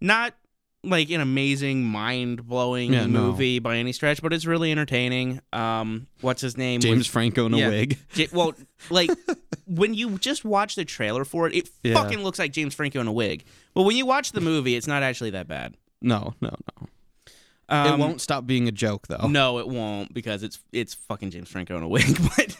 Not 0.00 0.34
like 0.82 1.10
an 1.10 1.20
amazing, 1.20 1.84
mind 1.84 2.46
blowing 2.46 2.92
Yeah, 2.94 3.06
no. 3.06 3.20
movie 3.20 3.58
by 3.58 3.76
any 3.76 3.92
stretch, 3.92 4.22
but 4.22 4.32
it's 4.32 4.46
really 4.46 4.72
entertaining. 4.72 5.40
Um, 5.52 6.06
what's 6.22 6.40
his 6.40 6.56
name? 6.56 6.80
James 6.80 6.98
Was- 6.98 7.06
Franco 7.06 7.46
in 7.46 7.54
a 7.54 7.58
yeah. 7.58 7.68
wig. 7.68 7.98
J- 8.14 8.28
well, 8.32 8.54
like 8.88 9.10
when 9.66 9.92
you 9.94 10.18
just 10.18 10.44
watch 10.44 10.76
the 10.76 10.84
trailer 10.84 11.24
for 11.24 11.46
it, 11.46 11.54
it 11.54 11.70
Yeah. 11.82 11.94
fucking 11.94 12.22
looks 12.22 12.38
like 12.38 12.52
James 12.52 12.74
Franco 12.74 13.00
in 13.00 13.06
a 13.06 13.12
wig. 13.12 13.44
But 13.74 13.82
when 13.82 13.96
you 13.96 14.06
watch 14.06 14.32
the 14.32 14.40
movie, 14.40 14.74
it's 14.74 14.86
not 14.86 15.02
actually 15.02 15.30
that 15.30 15.46
bad. 15.48 15.76
No, 16.00 16.34
no, 16.40 16.50
no. 16.80 16.86
Um, 17.68 17.86
it 17.94 17.98
won't 18.02 18.20
stop 18.20 18.46
being 18.46 18.66
a 18.66 18.72
joke, 18.72 19.06
though. 19.06 19.28
No, 19.28 19.58
it 19.58 19.68
won't 19.68 20.12
because 20.12 20.42
it's 20.42 20.58
it's 20.72 20.94
fucking 20.94 21.30
James 21.30 21.48
Franco 21.48 21.76
in 21.76 21.82
a 21.82 21.88
wig. 21.88 22.18
But 22.36 22.56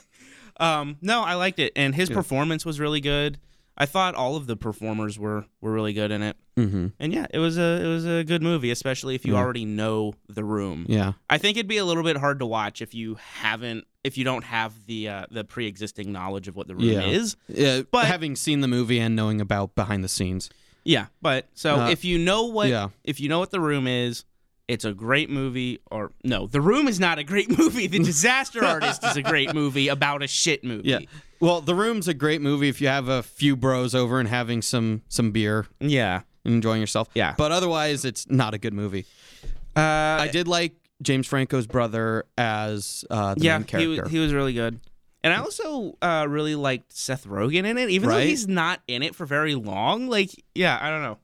um, 0.64 0.98
no, 1.00 1.22
I 1.22 1.34
liked 1.34 1.58
it, 1.58 1.72
and 1.74 1.94
his 1.94 2.10
performance 2.10 2.66
was 2.66 2.78
really 2.78 3.00
good. 3.00 3.38
I 3.80 3.86
thought 3.86 4.14
all 4.14 4.36
of 4.36 4.46
the 4.46 4.56
performers 4.56 5.18
were 5.18 5.46
were 5.60 5.72
really 5.72 5.92
good 5.94 6.10
in 6.10 6.22
it, 6.22 6.36
Mm-hmm. 6.56 6.88
and 7.00 7.12
yeah, 7.12 7.26
it 7.32 7.38
was 7.38 7.56
a 7.58 7.82
it 7.82 7.86
was 7.88 8.04
a 8.06 8.22
good 8.22 8.42
movie, 8.42 8.70
especially 8.70 9.14
if 9.14 9.24
you 9.24 9.32
Yeah. 9.32 9.38
already 9.40 9.64
know 9.64 10.12
the 10.28 10.44
room. 10.44 10.84
Yeah. 10.88 11.12
I 11.30 11.38
think 11.38 11.56
it'd 11.56 11.66
be 11.66 11.78
a 11.78 11.84
little 11.86 12.02
bit 12.02 12.18
hard 12.18 12.38
to 12.40 12.46
watch 12.46 12.82
if 12.82 12.94
you 12.94 13.16
haven't 13.40 13.86
if 14.04 14.16
you 14.18 14.24
don't 14.24 14.44
have 14.44 14.72
the 14.86 15.08
uh, 15.08 15.26
the 15.30 15.44
pre 15.44 15.66
existing 15.66 16.12
knowledge 16.12 16.46
of 16.46 16.56
what 16.56 16.68
the 16.68 16.74
room 16.74 16.84
Yeah. 16.84 17.00
is. 17.06 17.36
Yeah, 17.48 17.82
But- 17.90 18.04
having 18.06 18.36
seen 18.36 18.60
the 18.60 18.68
movie 18.68 19.00
and 19.00 19.16
knowing 19.16 19.40
about 19.40 19.74
behind 19.74 20.04
the 20.04 20.08
scenes. 20.08 20.50
Yeah, 20.84 21.06
but 21.20 21.48
so 21.54 21.80
Uh, 21.80 21.88
if 21.90 22.04
you 22.04 22.18
know 22.18 22.44
what 22.44 22.68
yeah. 22.68 22.88
if 23.04 23.18
you 23.20 23.28
know 23.30 23.38
what 23.38 23.50
the 23.50 23.60
room 23.60 23.86
is, 23.86 24.24
it's 24.70 24.84
a 24.84 24.92
great 24.92 25.28
movie. 25.28 25.80
Or 25.90 26.12
no, 26.22 26.46
the 26.46 26.60
room 26.60 26.86
is 26.86 27.00
not 27.00 27.18
a 27.18 27.24
great 27.24 27.58
movie. 27.58 27.88
The 27.88 27.98
Disaster 27.98 28.64
Artist 28.64 29.04
is 29.04 29.16
a 29.16 29.22
great 29.22 29.52
movie 29.54 29.88
about 29.88 30.22
a 30.22 30.28
shit 30.28 30.62
movie. 30.64 30.88
Yeah. 30.88 30.98
Well, 31.40 31.60
The 31.60 31.74
Room's 31.74 32.06
a 32.06 32.14
great 32.14 32.40
movie 32.40 32.68
if 32.68 32.80
you 32.80 32.88
have 32.88 33.08
a 33.08 33.22
few 33.22 33.56
bros 33.56 33.94
over 33.94 34.20
and 34.20 34.28
having 34.28 34.62
some 34.62 35.02
some 35.08 35.32
beer 35.32 35.66
yeah. 35.80 36.22
and 36.44 36.54
enjoying 36.54 36.80
yourself. 36.80 37.08
Yeah. 37.14 37.34
But 37.36 37.50
otherwise, 37.50 38.04
it's 38.04 38.28
not 38.28 38.54
a 38.54 38.58
good 38.58 38.74
movie. 38.74 39.06
Uh, 39.74 39.80
I 39.80 40.28
did 40.30 40.46
like 40.46 40.74
James 41.02 41.26
Franco's 41.26 41.66
brother 41.66 42.26
as 42.36 43.04
uh, 43.10 43.34
the 43.34 43.40
yeah, 43.40 43.58
main 43.58 43.62
he 43.62 43.68
character. 43.68 44.02
was, 44.02 44.12
he 44.12 44.18
was 44.18 44.32
really 44.32 44.52
good. 44.52 44.80
And 45.24 45.34
I 45.34 45.38
also 45.38 45.96
uh, 46.00 46.26
really 46.28 46.54
liked 46.54 46.92
Seth 46.92 47.26
Rogen 47.26 47.66
in 47.66 47.76
it, 47.76 47.90
even 47.90 48.08
though 48.08 48.18
he's 48.18 48.46
not 48.48 48.80
in 48.86 49.02
it 49.02 49.14
for 49.14 49.26
very 49.26 49.54
long. 49.54 50.08
Like, 50.08 50.30
yeah, 50.54 50.78
I 50.80 50.90
don't 50.90 51.02
know. 51.02 51.18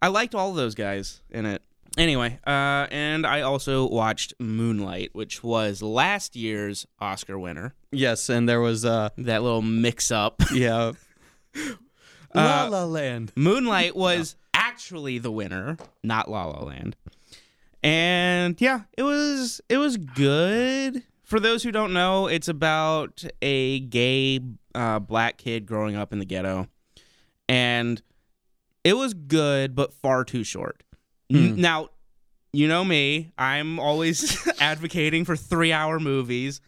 I 0.00 0.08
liked 0.08 0.34
all 0.34 0.50
of 0.50 0.56
those 0.56 0.74
guys 0.74 1.20
in 1.30 1.46
it. 1.46 1.62
Anyway, 1.98 2.38
uh, 2.46 2.86
and 2.90 3.26
I 3.26 3.42
also 3.42 3.86
watched 3.86 4.32
Moonlight, 4.38 5.10
which 5.12 5.44
was 5.44 5.82
last 5.82 6.34
year's 6.34 6.86
Oscar 7.00 7.38
winner. 7.38 7.74
yes, 7.90 8.28
and 8.30 8.48
there 8.48 8.60
was 8.60 8.84
uh 8.84 9.10
That 9.18 9.42
little 9.42 9.62
mix 9.62 10.10
up. 10.10 10.40
yeah. 10.54 10.92
La 12.34 12.64
La 12.68 12.84
Land. 12.84 13.32
Moonlight 13.36 13.94
was 13.94 14.36
actually 14.54 15.18
the 15.18 15.30
winner, 15.30 15.76
not 16.02 16.30
La 16.30 16.46
La 16.46 16.64
Land. 16.64 16.96
And 17.82 18.58
yeah, 18.60 18.82
it 18.96 19.02
was 19.02 19.60
it 19.68 19.76
was 19.76 19.96
good. 19.98 21.02
For 21.24 21.40
those 21.40 21.62
who 21.62 21.72
don't 21.72 21.92
know, 21.92 22.26
it's 22.26 22.48
about 22.48 23.24
a 23.42 23.80
gay 23.80 24.40
uh, 24.74 24.98
black 24.98 25.36
kid 25.38 25.66
growing 25.66 25.96
up 25.96 26.12
in 26.12 26.18
the 26.18 26.24
ghetto, 26.24 26.68
and 27.48 28.00
it 28.84 28.94
was 28.96 29.14
good, 29.14 29.74
but 29.74 29.92
far 29.92 30.24
too 30.24 30.44
short. 30.44 30.82
Hmm. 31.32 31.60
Now, 31.60 31.88
you 32.52 32.68
know 32.68 32.84
me; 32.84 33.32
I'm 33.38 33.78
always 33.78 34.46
advocating 34.60 35.24
for 35.24 35.36
three-hour 35.36 36.00
movies. 36.00 36.60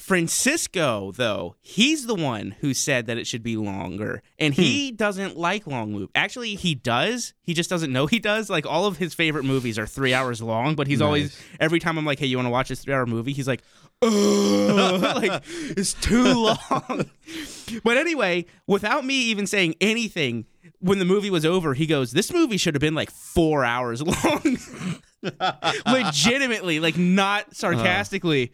Francisco, 0.00 1.12
though, 1.12 1.56
he's 1.60 2.06
the 2.06 2.14
one 2.14 2.52
who 2.60 2.72
said 2.72 3.04
that 3.06 3.18
it 3.18 3.26
should 3.26 3.42
be 3.42 3.58
longer. 3.58 4.22
And 4.38 4.54
he 4.54 4.90
doesn't 4.92 5.36
like 5.36 5.66
long 5.66 5.92
movies. 5.92 6.08
Actually, 6.14 6.54
he 6.54 6.74
does. 6.74 7.34
He 7.42 7.52
just 7.52 7.68
doesn't 7.68 7.92
know 7.92 8.06
he 8.06 8.18
does. 8.18 8.48
Like, 8.48 8.64
all 8.64 8.86
of 8.86 8.96
his 8.96 9.12
favorite 9.12 9.44
movies 9.44 9.78
are 9.78 9.86
three 9.86 10.14
hours 10.14 10.40
long, 10.40 10.74
but 10.74 10.86
he's 10.86 11.02
always, 11.02 11.38
every 11.60 11.80
time 11.80 11.98
I'm 11.98 12.06
like, 12.06 12.18
hey, 12.18 12.24
you 12.26 12.38
want 12.38 12.46
to 12.46 12.50
watch 12.50 12.70
this 12.70 12.82
three 12.82 12.94
hour 12.94 13.04
movie? 13.04 13.34
He's 13.34 13.46
like, 13.46 13.62
Ugh. 14.02 15.02
like, 15.16 15.42
it's 15.46 15.92
too 15.92 16.32
long. 16.44 17.10
but 17.84 17.96
anyway, 17.98 18.46
without 18.66 19.04
me 19.04 19.14
even 19.24 19.46
saying 19.46 19.74
anything, 19.82 20.46
when 20.80 20.98
the 20.98 21.04
movie 21.04 21.30
was 21.30 21.44
over, 21.46 21.74
he 21.74 21.86
goes, 21.86 22.12
this 22.12 22.32
movie 22.32 22.56
should 22.56 22.74
have 22.74 22.80
been 22.80 22.94
like 22.94 23.10
four 23.10 23.64
hours 23.64 24.02
long. 24.02 24.58
Legitimately, 25.86 26.80
like, 26.80 26.96
not 26.96 27.54
sarcastically. 27.54 28.52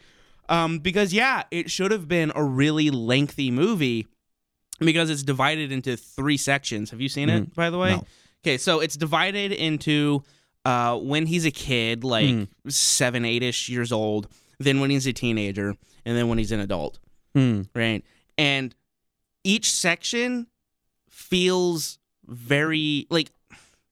Um, 0.49 0.79
because 0.79 1.13
yeah, 1.13 1.43
it 1.51 1.71
should 1.71 1.91
have 1.91 2.07
been 2.07 2.31
a 2.35 2.43
really 2.45 2.91
lengthy 2.91 3.51
movie 3.51 4.07
because 4.79 5.11
it's 5.11 5.23
divided 5.25 5.73
into 5.73 5.97
three 5.97 6.37
sections. 6.37 6.91
Have 6.91 7.01
you 7.01 7.09
seen 7.09 7.29
it, 7.29 7.53
by 7.55 7.71
the 7.71 7.79
way? 7.79 7.97
No. 7.97 8.05
Okay, 8.45 8.59
so 8.59 8.79
it's 8.81 8.97
divided 8.97 9.51
into 9.51 10.23
uh, 10.65 10.97
when 10.99 11.27
he's 11.27 11.45
a 11.47 11.51
kid, 11.51 12.05
like 12.05 12.29
Hmm. 12.29 12.45
seven, 12.69 13.25
eight 13.25 13.43
ish 13.43 13.69
years 13.69 13.91
old, 13.91 14.29
then 14.61 14.79
when 14.81 14.91
he's 14.91 15.07
a 15.07 15.13
teenager, 15.13 15.75
and 16.05 16.17
then 16.17 16.29
when 16.29 16.39
he's 16.39 16.53
an 16.53 16.61
adult, 16.61 16.99
Hmm. 17.35 17.63
right? 17.75 18.05
And 18.39 18.73
each 19.43 19.71
section 19.73 20.47
feels 21.11 21.99
very 22.27 23.07
like 23.11 23.31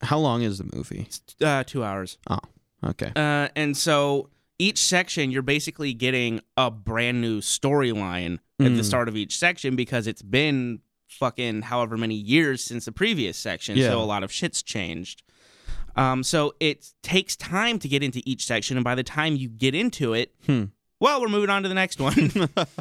How 0.03 0.19
long 0.19 0.43
is 0.43 0.59
the 0.59 0.69
movie? 0.77 1.09
uh, 1.43 1.65
two 1.65 1.83
hours. 1.85 2.19
Oh, 2.29 2.39
okay. 2.85 3.13
Uh, 3.17 3.49
and 3.57 3.77
so 3.77 4.31
each 4.59 4.79
section, 4.79 5.31
you're 5.31 5.43
basically 5.43 5.93
getting 5.95 6.41
a 6.57 6.71
brand 6.71 7.21
new 7.21 7.41
storyline 7.41 8.35
at 8.61 8.75
the 8.77 8.81
Mm. 8.83 8.85
start 8.85 9.09
of 9.09 9.17
each 9.17 9.37
section 9.37 9.75
because 9.77 10.07
it's 10.07 10.23
been 10.23 10.81
fucking 11.09 11.63
however 11.63 11.97
many 11.97 12.15
years 12.15 12.63
since 12.63 12.85
the 12.85 12.93
previous 12.93 13.37
section. 13.37 13.77
Yeah. 13.77 13.89
So 13.91 14.01
a 14.01 14.05
lot 14.05 14.23
of 14.23 14.31
shit's 14.33 14.63
changed. 14.63 15.23
Um, 15.97 16.23
so 16.25 16.55
it 16.61 16.93
takes 17.03 17.37
time 17.37 17.79
to 17.81 17.89
get 17.89 18.03
into 18.03 18.21
each 18.27 18.45
section, 18.47 18.77
and 18.77 18.83
by 18.85 18.95
the 18.97 19.03
time 19.05 19.37
you 19.37 19.49
get 19.49 19.75
into 19.77 20.13
it, 20.13 20.35
Hmm. 20.47 20.65
well, 21.01 21.21
we're 21.21 21.29
moving 21.29 21.51
on 21.51 21.63
to 21.63 21.69
the 21.69 21.75
next 21.75 22.01
one. 22.01 22.33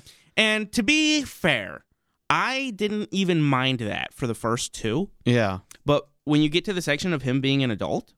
and 0.37 0.71
to 0.71 0.81
be 0.83 1.21
fair, 1.23 1.85
I 2.33 2.71
didn't 2.71 3.09
even 3.11 3.43
mind 3.43 3.77
that 3.77 4.11
for 4.11 4.25
the 4.25 4.33
first 4.33 4.73
two. 4.73 5.11
Yeah. 5.23 5.59
But 5.85 6.07
when 6.23 6.41
you 6.41 6.49
get 6.49 6.65
to 6.65 6.73
the 6.73 6.81
section 6.81 7.13
of 7.13 7.21
him 7.21 7.41
being 7.41 7.63
an 7.63 7.69
adult, 7.69 8.11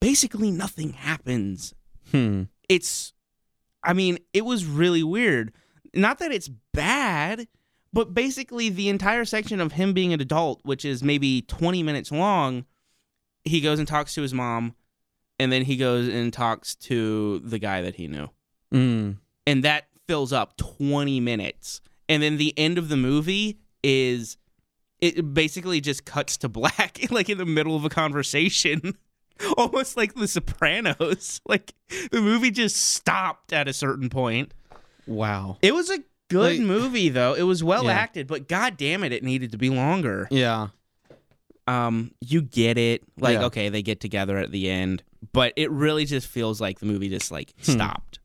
basically 0.00 0.52
nothing 0.52 0.92
happens. 0.92 1.74
Hmm. 2.12 2.44
It's, 2.68 3.12
I 3.82 3.92
mean, 3.92 4.18
it 4.32 4.44
was 4.44 4.64
really 4.64 5.02
weird. 5.02 5.52
Not 5.92 6.20
that 6.20 6.30
it's 6.30 6.48
bad, 6.74 7.48
but 7.92 8.14
basically 8.14 8.68
the 8.68 8.88
entire 8.88 9.24
section 9.24 9.60
of 9.60 9.72
him 9.72 9.94
being 9.94 10.12
an 10.12 10.20
adult, 10.20 10.60
which 10.62 10.84
is 10.84 11.02
maybe 11.02 11.42
20 11.42 11.82
minutes 11.82 12.12
long, 12.12 12.66
he 13.42 13.60
goes 13.60 13.80
and 13.80 13.88
talks 13.88 14.14
to 14.14 14.22
his 14.22 14.32
mom, 14.32 14.76
and 15.40 15.50
then 15.50 15.62
he 15.62 15.76
goes 15.76 16.06
and 16.06 16.32
talks 16.32 16.76
to 16.76 17.40
the 17.40 17.58
guy 17.58 17.82
that 17.82 17.96
he 17.96 18.06
knew. 18.06 18.28
Hmm. 18.70 19.12
And 19.44 19.64
that 19.64 19.88
fills 20.06 20.32
up 20.32 20.56
20 20.56 21.18
minutes. 21.18 21.80
And 22.08 22.22
then 22.22 22.36
the 22.36 22.56
end 22.58 22.78
of 22.78 22.88
the 22.88 22.96
movie 22.96 23.58
is 23.82 24.36
it 25.00 25.34
basically 25.34 25.80
just 25.80 26.04
cuts 26.04 26.36
to 26.38 26.48
black 26.48 26.98
like 27.10 27.28
in 27.28 27.38
the 27.38 27.44
middle 27.46 27.76
of 27.76 27.84
a 27.84 27.88
conversation 27.88 28.96
almost 29.58 29.96
like 29.96 30.14
the 30.14 30.26
sopranos 30.26 31.40
like 31.46 31.74
the 32.10 32.20
movie 32.22 32.50
just 32.50 32.76
stopped 32.76 33.52
at 33.52 33.68
a 33.68 33.72
certain 33.72 34.08
point 34.08 34.52
Wow. 35.06 35.58
it 35.62 35.74
was 35.74 35.90
a 35.90 35.98
good 36.28 36.58
Like- 36.58 36.60
movie 36.66 37.10
though 37.10 37.34
it 37.34 37.42
was 37.42 37.62
well 37.62 37.84
Yeah. 37.84 37.92
acted 37.92 38.26
but 38.26 38.48
god 38.48 38.76
damn 38.78 39.04
it 39.04 39.12
it 39.12 39.22
needed 39.22 39.52
to 39.52 39.58
be 39.58 39.68
longer 39.70 40.26
Yeah. 40.30 40.68
um 41.68 42.12
you 42.20 42.40
get 42.42 42.78
it 42.78 43.02
like 43.18 43.34
Yeah. 43.38 43.44
okay 43.46 43.68
they 43.68 43.82
get 43.82 44.00
together 44.00 44.38
at 44.38 44.50
the 44.50 44.70
end 44.70 45.02
but 45.32 45.52
it 45.56 45.70
really 45.70 46.04
just 46.06 46.26
feels 46.26 46.60
like 46.60 46.78
the 46.80 46.86
movie 46.86 47.08
just 47.10 47.30
like 47.30 47.52
Hmm. 47.64 47.72
stopped 47.72 48.18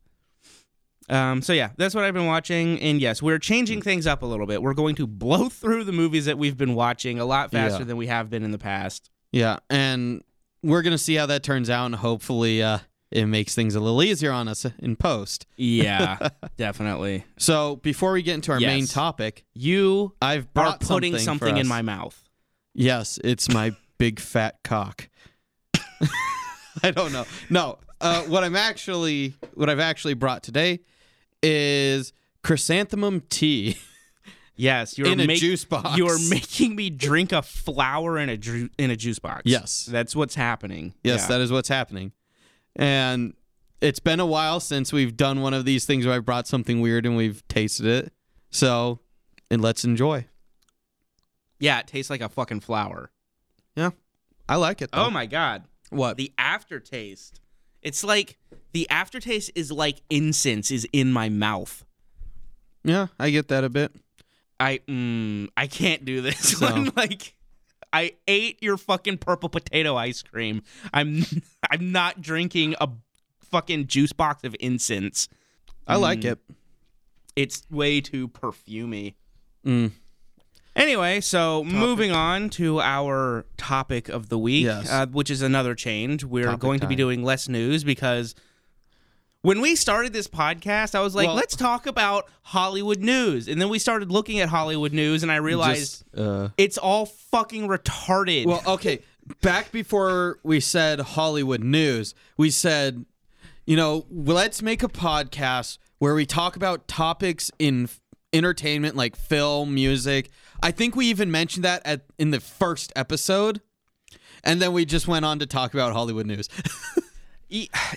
um 1.08 1.42
so 1.42 1.52
yeah 1.52 1.70
that's 1.76 1.94
what 1.94 2.04
i've 2.04 2.14
been 2.14 2.26
watching 2.26 2.80
and 2.80 3.00
yes 3.00 3.20
we're 3.22 3.38
changing 3.38 3.82
things 3.82 4.06
up 4.06 4.22
a 4.22 4.26
little 4.26 4.46
bit 4.46 4.62
we're 4.62 4.74
going 4.74 4.94
to 4.94 5.06
blow 5.06 5.48
through 5.48 5.82
the 5.84 5.92
movies 5.92 6.26
that 6.26 6.38
we've 6.38 6.56
been 6.56 6.74
watching 6.74 7.18
a 7.18 7.24
lot 7.24 7.50
faster 7.50 7.80
Yeah. 7.80 7.84
than 7.84 7.96
we 7.96 8.06
have 8.06 8.30
been 8.30 8.42
in 8.44 8.52
the 8.52 8.58
past 8.58 9.10
Yeah. 9.32 9.58
And 9.70 10.22
we're 10.62 10.82
gonna 10.82 10.98
see 10.98 11.14
how 11.16 11.26
that 11.26 11.42
turns 11.42 11.68
out, 11.70 11.86
and 11.86 11.96
hopefully, 11.96 12.62
uh, 12.62 12.78
it 13.10 13.26
makes 13.26 13.54
things 13.54 13.74
a 13.74 13.80
little 13.80 14.02
easier 14.02 14.30
on 14.30 14.46
us 14.48 14.64
in 14.78 14.94
post. 14.96 15.46
yeah 15.56 16.28
definitely 16.56 17.24
So 17.36 17.76
before 17.76 18.12
we 18.12 18.22
get 18.22 18.34
into 18.36 18.52
our 18.52 18.60
main 18.60 18.86
topic, 18.86 19.44
you 19.54 20.14
I've 20.22 20.44
are 20.44 20.48
brought 20.54 20.80
putting 20.80 21.12
something, 21.14 21.24
something, 21.24 21.54
for 21.56 21.60
in 21.60 21.66
us. 21.66 21.68
my 21.68 21.82
mouth 21.82 22.22
Yes, 22.74 23.18
it's 23.24 23.48
my 23.52 23.72
big 23.98 24.18
fat 24.20 24.58
cock. 24.64 25.08
I 26.82 26.90
don't 26.90 27.12
know. 27.12 27.26
No, 27.50 27.78
uh, 28.00 28.22
what 28.22 28.44
I'm 28.44 28.56
actually, 28.56 29.34
what 29.54 29.68
I've 29.68 29.78
actually 29.80 30.14
brought 30.14 30.42
today 30.42 30.80
is 31.42 32.12
chrysanthemum 32.42 33.22
tea 33.28 33.76
yes 34.56 34.96
you're 34.98 35.06
in 35.08 35.20
a 35.20 35.26
make- 35.26 35.38
juice 35.40 35.64
box. 35.64 35.96
you're 35.96 36.18
making 36.28 36.74
me 36.76 36.90
drink 36.90 37.32
a 37.32 37.42
flower 37.42 38.18
in 38.18 38.28
a 38.28 38.36
ju- 38.36 38.68
in 38.78 38.90
a 38.90 38.96
juice 38.96 39.18
box 39.18 39.42
Yes. 39.44 39.86
that's 39.90 40.14
what's 40.16 40.34
happening 40.34 40.94
Yes, 41.02 41.22
Yeah. 41.22 41.28
that 41.28 41.40
is 41.40 41.50
what's 41.52 41.68
happening. 41.68 42.12
And 42.76 43.34
it's 43.80 43.98
been 44.00 44.20
a 44.20 44.26
while 44.26 44.60
since 44.60 44.92
we've 44.92 45.16
done 45.16 45.42
one 45.42 45.52
of 45.54 45.64
these 45.64 45.84
things 45.84 46.06
where 46.06 46.14
I 46.14 46.20
brought 46.20 46.46
something 46.46 46.80
weird 46.80 47.04
and 47.04 47.16
we've 47.16 47.46
tasted 47.48 47.84
it. 47.86 48.12
So, 48.50 49.00
and 49.50 49.60
let's 49.60 49.84
enjoy. 49.84 50.26
yeah 51.60 51.80
it 51.80 51.86
tastes 51.86 52.08
like 52.10 52.20
a 52.20 52.28
fucking 52.28 52.60
flower 52.60 53.10
Yeah, 53.76 53.90
I 54.48 54.56
like 54.56 54.80
it. 54.82 54.90
Though. 54.92 55.06
Oh 55.06 55.10
my 55.10 55.26
god. 55.26 55.64
what? 55.90 56.16
The 56.16 56.32
aftertaste. 56.38 57.40
It's 57.82 58.02
like 58.04 58.38
the 58.72 58.88
aftertaste 58.90 59.50
is 59.54 59.70
like 59.72 60.00
incense 60.10 60.70
is 60.70 60.86
in 60.92 61.12
my 61.12 61.28
mouth. 61.28 61.84
yeah, 62.84 63.08
I 63.18 63.30
get 63.30 63.48
that 63.48 63.64
a 63.64 63.68
bit. 63.68 63.92
I 64.60 64.78
mm, 64.88 65.48
I 65.56 65.66
can't 65.66 66.04
do 66.04 66.20
this 66.20 66.60
one. 66.60 66.90
Like 66.96 67.34
I 67.92 68.12
ate 68.26 68.62
your 68.62 68.76
fucking 68.78 69.18
purple 69.18 69.48
potato 69.48 69.96
ice 69.96 70.22
cream. 70.22 70.62
I'm 70.94 71.24
I'm 71.70 71.92
not 71.92 72.20
drinking 72.22 72.74
a 72.80 72.88
fucking 73.50 73.86
juice 73.88 74.12
box 74.12 74.44
of 74.44 74.54
incense. 74.60 75.28
I 75.86 75.96
like 75.96 76.20
Mm. 76.20 76.32
it. 76.32 76.38
It's 77.36 77.62
way 77.70 78.00
too 78.00 78.28
perfumey. 78.28 79.14
Mm. 79.66 79.92
Anyway, 80.74 81.20
so 81.20 81.62
moving 81.64 82.12
on 82.12 82.48
to 82.50 82.80
our 82.80 83.44
topic 83.58 84.08
of 84.08 84.28
the 84.30 84.38
week, 84.38 84.64
Yes. 84.64 84.90
uh, 84.90 85.06
which 85.06 85.30
is 85.30 85.42
another 85.42 85.74
change. 85.74 86.24
We're 86.24 86.44
Topic 86.46 86.60
going 86.60 86.80
to 86.80 86.86
be 86.86 86.96
doing 86.96 87.22
less 87.22 87.46
news 87.48 87.84
because 87.84 88.34
when 89.42 89.60
we 89.60 89.76
started 89.76 90.12
this 90.12 90.26
podcast, 90.28 90.94
I 90.94 91.00
was 91.00 91.14
like, 91.14 91.26
Well- 91.26 91.36
let's 91.36 91.54
talk 91.56 91.86
about 91.86 92.28
Hollywood 92.42 93.00
news. 93.00 93.48
And 93.48 93.60
then 93.60 93.68
we 93.68 93.78
started 93.78 94.10
looking 94.10 94.40
at 94.40 94.48
Hollywood 94.48 94.92
news, 94.92 95.22
and 95.22 95.30
I 95.30 95.36
realized 95.36 96.04
Just, 96.14 96.18
uh, 96.18 96.48
it's 96.56 96.78
all 96.78 97.06
fucking 97.06 97.68
retarded. 97.68 98.46
Well, 98.46 98.62
okay. 98.66 99.00
Back 99.40 99.70
before 99.70 100.38
we 100.42 100.58
said 100.60 100.98
Hollywood 101.00 101.62
news, 101.62 102.14
we 102.36 102.50
said, 102.50 103.04
you 103.66 103.76
know, 103.76 104.06
let's 104.10 104.62
make 104.62 104.82
a 104.82 104.88
podcast 104.88 105.78
where 105.98 106.14
we 106.14 106.26
talk 106.26 106.56
about 106.56 106.88
topics 106.88 107.50
in 107.60 107.88
entertainment 108.32 108.96
like 108.96 109.14
film, 109.14 109.74
music. 109.74 110.30
I 110.62 110.70
think 110.72 110.96
we 110.96 111.06
even 111.06 111.30
mentioned 111.30 111.64
that 111.64 111.82
at 111.84 112.02
in 112.18 112.30
the 112.32 112.40
first 112.40 112.92
episode. 112.96 113.60
And 114.44 114.60
then 114.60 114.72
we 114.72 114.84
just 114.84 115.06
went 115.06 115.24
on 115.24 115.38
to 115.38 115.46
talk 115.46 115.72
about 115.74 115.92
Hollywood 115.92 116.26
news. 116.26 116.48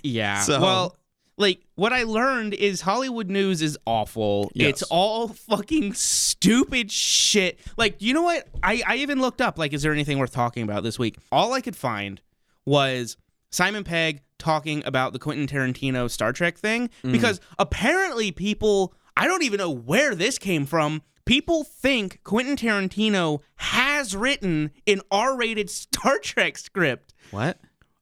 Yeah. 0.04 0.42
So- 0.42 0.60
Well, 0.62 0.98
like 1.38 1.62
what 1.76 1.92
I 1.94 2.04
learned 2.04 2.54
is 2.54 2.82
Hollywood 2.82 3.30
news 3.30 3.62
is 3.62 3.78
awful. 3.86 4.52
Yes. 4.54 4.70
It's 4.70 4.84
all 4.84 5.28
fucking 5.30 5.94
stupid 5.94 6.92
shit. 6.92 7.60
Like, 7.78 8.02
you 8.02 8.14
know 8.14 8.24
what? 8.24 8.48
I 8.64 8.82
I 8.86 8.96
even 8.98 9.20
looked 9.20 9.42
up 9.42 9.58
like 9.58 9.74
is 9.74 9.82
there 9.82 9.92
anything 9.92 10.18
worth 10.18 10.32
talking 10.32 10.64
about 10.64 10.84
this 10.84 10.98
week? 10.98 11.18
All 11.32 11.54
I 11.54 11.62
could 11.62 11.76
find 11.76 12.22
was 12.66 13.18
Simon 13.52 13.84
Pegg 13.84 14.22
talking 14.38 14.84
about 14.86 15.14
the 15.14 15.20
Quentin 15.20 15.48
Tarantino 15.48 16.10
Star 16.10 16.34
Trek 16.34 16.58
thing 16.58 16.88
mm-hmm. 16.88 17.12
because 17.12 17.40
apparently 17.60 18.32
people 18.32 18.94
I 19.18 19.28
don't 19.28 19.44
even 19.44 19.58
know 19.58 19.72
where 19.72 20.16
this 20.16 20.38
came 20.38 20.66
from. 20.66 21.02
People 21.26 21.64
think 21.64 22.20
Quentin 22.24 22.56
Tarantino 22.56 23.42
has 23.56 24.16
written 24.16 24.72
an 24.86 25.02
R-rated 25.10 25.70
Star 25.72 26.20
Trek 26.20 26.58
script. 26.58 27.14
what? 27.32 27.58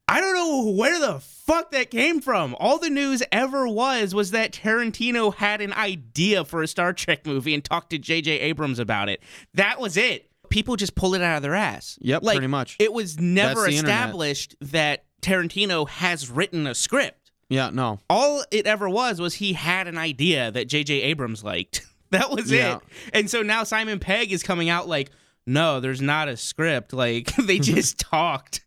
I 0.06 0.20
don't 0.20 0.34
know 0.34 0.70
where 0.72 1.00
the 1.00 1.18
fuck 1.20 1.70
that 1.72 1.90
came 1.90 2.20
from. 2.20 2.54
All 2.60 2.78
the 2.78 2.90
news 2.90 3.22
ever 3.32 3.66
was 3.66 4.14
was 4.14 4.32
that 4.32 4.52
Tarantino 4.52 5.34
had 5.34 5.60
an 5.60 5.72
idea 5.72 6.44
for 6.44 6.62
a 6.62 6.68
Star 6.68 6.92
Trek 6.92 7.24
movie 7.26 7.54
and 7.54 7.64
talked 7.64 7.90
to 7.90 7.98
J.J. 7.98 8.40
Abrams 8.40 8.78
about 8.78 9.08
it. 9.08 9.22
That 9.54 9.80
was 9.80 9.96
it. 9.96 10.30
People 10.50 10.76
just 10.76 10.94
pulled 10.94 11.14
it 11.16 11.22
out 11.22 11.36
of 11.36 11.42
their 11.42 11.54
ass. 11.54 11.98
Yep, 12.02 12.22
like, 12.22 12.36
pretty 12.36 12.48
much. 12.48 12.76
It 12.78 12.92
was 12.92 13.18
never 13.18 13.62
the 13.62 13.68
internet. 13.76 13.78
established 13.78 14.56
that 14.60 15.04
Tarantino 15.22 15.88
has 15.88 16.30
written 16.30 16.66
a 16.66 16.74
script. 16.74 17.32
Yeah, 17.48 17.70
no. 17.72 17.98
All 18.10 18.44
it 18.50 18.66
ever 18.66 18.88
was 18.88 19.20
was 19.20 19.34
he 19.34 19.54
had 19.54 19.88
an 19.88 19.96
idea 19.98 20.50
that 20.50 20.68
J.J. 20.68 21.00
Abrams 21.02 21.42
liked. 21.42 21.86
that 22.10 22.30
was 22.30 22.50
Yeah. 22.52 22.76
it. 22.76 22.82
And 23.14 23.30
so 23.30 23.42
now 23.42 23.64
Simon 23.64 23.98
Pegg 23.98 24.32
is 24.32 24.42
coming 24.42 24.68
out 24.68 24.86
like, 24.86 25.10
no, 25.46 25.80
there's 25.80 26.00
not 26.02 26.28
a 26.28 26.36
script. 26.36 26.92
Like 26.92 27.34
they 27.42 27.58
just 27.60 27.98
talked. 27.98 28.60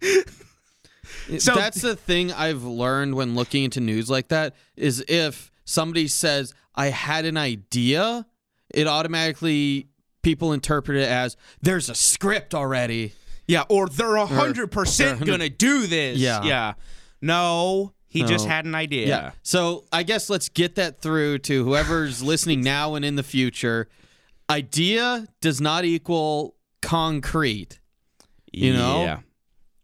So- 1.40 1.56
that's 1.56 1.82
the 1.82 1.96
thing 1.96 2.32
I've 2.32 2.64
learned 2.64 3.16
when 3.16 3.36
looking 3.36 3.64
into 3.64 3.80
news 3.80 4.10
like 4.10 4.28
that 4.30 4.56
is 4.76 5.04
if 5.08 5.52
somebody 5.66 6.08
says 6.08 6.54
I 6.76 6.88
had 6.88 7.26
an 7.26 7.38
idea, 7.38 8.26
it 8.74 8.88
automatically 8.88 9.88
people 10.22 10.54
interpret 10.54 10.98
it 10.98 11.08
as 11.10 11.36
there's 11.62 11.90
a 11.90 11.96
script 11.96 12.54
already. 12.54 13.14
Yeah, 13.48 13.64
or 13.70 13.88
they're 13.88 14.18
a 14.18 14.26
100% 14.28 15.26
gonna 15.26 15.50
do 15.50 15.88
this. 15.88 16.18
Yeah. 16.18 16.44
yeah. 16.44 16.74
No, 17.22 17.94
he 18.08 18.20
He 18.20 18.26
just 18.26 18.46
had 18.46 18.66
an 18.66 18.76
idea. 18.76 19.08
Yeah. 19.08 19.32
So 19.44 19.86
I 19.92 20.04
guess 20.04 20.30
let's 20.30 20.50
get 20.50 20.76
that 20.76 21.02
through 21.02 21.40
to 21.40 21.64
whoever's 21.64 22.22
listening 22.22 22.62
now 22.62 22.96
and 22.96 23.04
in 23.06 23.16
the 23.16 23.24
future. 23.24 23.88
Idea 24.50 25.28
does 25.42 25.60
not 25.62 25.84
equal 25.86 26.56
concrete. 26.82 27.80
You 28.54 28.74
know? 28.74 29.04
Yeah. 29.04 29.20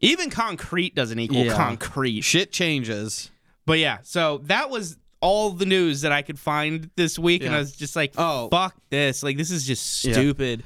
Even 0.04 0.30
concrete 0.30 0.94
doesn't 0.96 1.18
equal 1.20 1.46
Yeah. 1.46 1.56
concrete. 1.56 2.22
Shit 2.22 2.52
changes. 2.52 3.32
But 3.66 3.80
yeah, 3.80 4.00
so 4.04 4.40
that 4.46 4.70
was 4.70 4.98
all 5.22 5.52
the 5.52 5.66
news 5.66 6.02
that 6.02 6.12
I 6.12 6.22
could 6.22 6.38
find 6.38 6.90
this 6.98 7.18
week, 7.18 7.44
and 7.44 7.56
I 7.56 7.60
was 7.60 7.74
just 7.76 7.96
like, 7.96 8.14
Oh. 8.18 8.50
fuck 8.50 8.76
this. 8.90 9.24
Like, 9.24 9.38
this 9.38 9.50
is 9.52 9.66
just 9.66 10.04
Yeah. 10.04 10.12
stupid. 10.14 10.64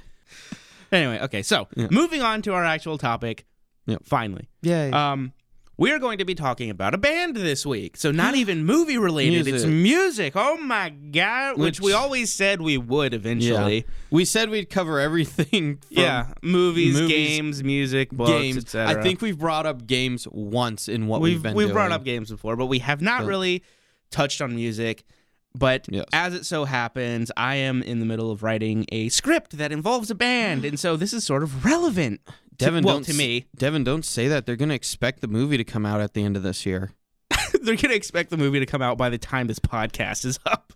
Anyway, 0.91 1.19
okay, 1.21 1.43
so 1.43 1.67
Yeah. 1.75 1.87
moving 1.91 2.21
on 2.23 2.41
to 2.43 2.53
our 2.53 2.65
actual 2.65 2.97
topic. 2.97 3.45
Finally. 4.03 4.49
Yay. 4.63 4.91
Um, 4.91 5.31
we're 5.77 5.99
going 5.99 6.17
to 6.17 6.25
be 6.25 6.33
talking 6.35 6.69
about 6.69 6.93
a 6.93 6.97
band 6.97 7.35
this 7.35 7.65
week. 7.65 7.97
So 7.97 8.11
not 8.11 8.35
even 8.41 8.65
movie 8.65 8.97
related. 8.97 9.47
It's 9.47 9.65
Music. 9.65 9.69
music. 9.69 10.33
Oh 10.35 10.57
my 10.57 10.89
god, 10.89 11.57
which, 11.57 11.79
Which- 11.79 11.85
we 11.85 11.93
always 11.93 12.33
said 12.33 12.61
we 12.61 12.77
would 12.77 13.13
eventually. 13.13 13.85
we 14.09 14.25
said 14.25 14.49
we'd 14.49 14.69
cover 14.69 14.99
everything 14.99 15.77
from 15.93 16.03
Yeah, 16.03 16.33
movies, 16.41 16.95
movies, 16.95 17.09
games, 17.15 17.63
music, 17.63 18.11
books, 18.11 18.31
games. 18.31 18.57
etc. 18.57 18.99
I 18.99 19.03
think 19.03 19.21
we've 19.21 19.37
brought 19.37 19.65
up 19.65 19.85
games 19.85 20.27
once 20.31 20.87
in 20.87 21.07
what 21.07 21.21
we've, 21.21 21.35
we've 21.35 21.43
been 21.43 21.53
we've 21.55 21.71
brought 21.71 21.91
up 21.91 22.03
games 22.03 22.31
before, 22.31 22.55
but 22.55 22.65
we 22.67 22.79
have 22.79 23.01
not 23.01 23.21
Yeah. 23.23 23.27
really 23.27 23.63
touched 24.11 24.41
on 24.41 24.55
music. 24.55 25.03
But 25.55 25.87
Yes. 25.89 26.05
as 26.13 26.33
it 26.35 26.45
so 26.45 26.65
happens, 26.65 27.31
I 27.35 27.55
am 27.55 27.81
in 27.81 27.99
the 27.99 28.05
middle 28.05 28.29
of 28.29 28.43
writing 28.43 28.85
a 28.91 29.09
script 29.09 29.57
that 29.57 29.71
involves 29.71 30.11
a 30.11 30.15
band, 30.15 30.63
and 30.65 30.79
so 30.79 30.95
this 30.95 31.13
is 31.13 31.23
sort 31.23 31.41
of 31.41 31.65
relevant. 31.65 32.21
To- 32.59 32.65
Devin, 32.65 32.83
well, 32.83 32.95
don't 32.95 33.03
to 33.05 33.13
me, 33.13 33.45
Devin, 33.55 33.83
don't 33.83 34.05
say 34.05 34.27
that. 34.27 34.45
They're 34.45 34.55
going 34.55 34.69
to 34.69 34.75
expect 34.75 35.21
the 35.21 35.27
movie 35.27 35.57
to 35.57 35.63
come 35.63 35.85
out 35.85 36.01
at 36.01 36.13
the 36.13 36.23
end 36.23 36.35
of 36.37 36.43
this 36.43 36.65
year. 36.65 36.91
they're 37.61 37.75
gonna 37.75 37.93
expect 37.93 38.29
the 38.29 38.37
movie 38.37 38.59
to 38.59 38.65
come 38.65 38.81
out 38.81 38.97
by 38.97 39.09
the 39.09 39.17
time 39.17 39.47
this 39.47 39.59
podcast 39.59 40.25
is 40.25 40.39
up. 40.45 40.71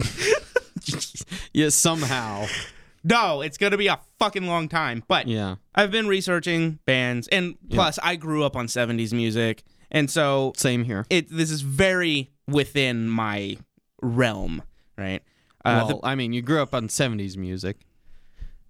yeah, 1.52 1.68
somehow. 1.68 2.46
No, 3.04 3.40
it's 3.40 3.58
gonna 3.58 3.76
be 3.76 3.86
a 3.88 3.98
fucking 4.18 4.46
long 4.46 4.68
time. 4.68 5.02
But 5.08 5.26
Yeah. 5.26 5.56
I've 5.74 5.90
been 5.90 6.06
researching 6.08 6.78
bands, 6.86 7.28
and 7.28 7.56
plus, 7.70 7.98
I 8.02 8.16
grew 8.16 8.44
up 8.44 8.56
on 8.56 8.66
'70s 8.66 9.12
music, 9.12 9.62
and 9.90 10.10
so 10.10 10.52
Same 10.56 10.84
here. 10.84 11.06
it 11.10 11.28
this 11.30 11.50
is 11.50 11.62
very 11.62 12.30
within 12.48 13.08
my 13.08 13.56
realm, 14.02 14.62
right? 14.98 15.22
Uh, 15.64 15.84
well, 15.88 16.00
I 16.02 16.14
mean, 16.16 16.32
you 16.32 16.42
grew 16.42 16.60
up 16.60 16.74
on 16.74 16.88
70s 16.88 17.36
music. 17.36 17.76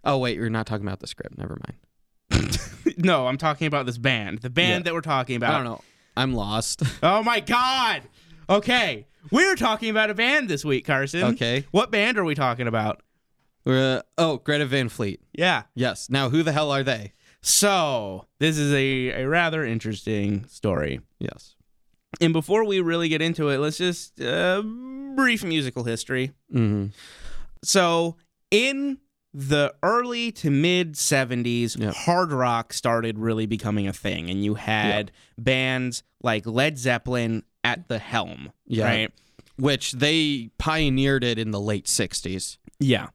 Oh, 0.05 0.19
wait, 0.19 0.37
you're 0.37 0.51
not 0.51 0.67
talking 0.67 0.87
about 0.87 1.01
the 1.01 1.07
script. 1.07 1.39
Never 1.39 1.59
mind. 1.67 1.79
no, 2.99 3.27
I'm 3.27 3.39
talking 3.39 3.67
about 3.67 3.87
this 3.87 3.99
band, 3.99 4.39
the 4.39 4.51
band 4.51 4.71
Yeah. 4.85 4.91
that 4.91 4.95
we're 4.95 5.01
talking 5.01 5.37
about. 5.37 5.55
I 5.55 5.57
don't 5.59 5.65
know. 5.67 5.81
I'm 6.17 6.35
lost. 6.35 6.83
Oh 7.03 7.23
my 7.23 7.41
god! 7.41 8.03
Okay, 8.49 9.07
we're 9.31 9.57
talking 9.57 9.89
about 9.91 10.11
a 10.11 10.15
band 10.15 10.49
this 10.49 10.65
week, 10.65 10.85
Carson. 10.87 11.23
Okay. 11.35 11.65
what 11.71 11.91
band 11.91 12.19
are 12.19 12.25
we 12.25 12.35
talking 12.35 12.67
about? 12.67 13.03
We're, 13.65 13.99
uh, 13.99 14.03
oh, 14.19 14.37
Greta 14.39 14.67
Van 14.67 14.89
Fleet. 14.89 15.21
Yeah. 15.33 15.63
Yes. 15.75 16.11
Now, 16.11 16.29
who 16.31 16.43
the 16.43 16.51
hell 16.53 16.71
are 16.73 16.83
they? 16.83 17.13
So 17.41 18.27
this 18.41 18.59
is 18.59 18.73
a, 18.73 19.23
a 19.23 19.29
rather 19.29 19.65
interesting 19.65 20.45
story. 20.49 21.01
Yes. 21.21 21.55
And 22.21 22.33
before 22.33 22.65
we 22.65 22.81
really 22.81 23.09
get 23.09 23.23
into 23.23 23.49
it, 23.51 23.59
let's 23.59 23.79
just 23.79 24.21
uh, 24.21 24.63
brief 24.63 25.45
musical 25.45 25.85
history. 25.85 26.33
hmm 26.51 26.87
So, 27.63 28.17
in 28.51 28.99
the 29.35 29.75
early 29.83 30.31
to 30.33 30.51
mid 30.51 30.95
70s, 30.95 31.79
Yep. 31.79 31.95
hard 31.95 32.33
rock 32.33 32.73
started 32.73 33.19
really 33.19 33.47
becoming 33.47 33.87
a 33.89 33.93
thing. 33.93 34.29
And 34.31 34.45
you 34.45 34.55
had 34.55 35.11
bands 35.39 36.03
like 36.23 36.47
Led 36.47 36.79
Zeppelin 36.79 37.43
at 37.65 37.89
the 37.89 37.99
helm. 37.99 38.53
Yeah. 38.67 38.85
Right? 38.87 39.13
Which 39.59 39.93
they 39.93 40.51
pioneered 40.59 41.25
it 41.25 41.39
in 41.39 41.51
the 41.51 41.61
late 41.61 41.87
60s. 41.87 42.59
Yeah. 42.79 43.09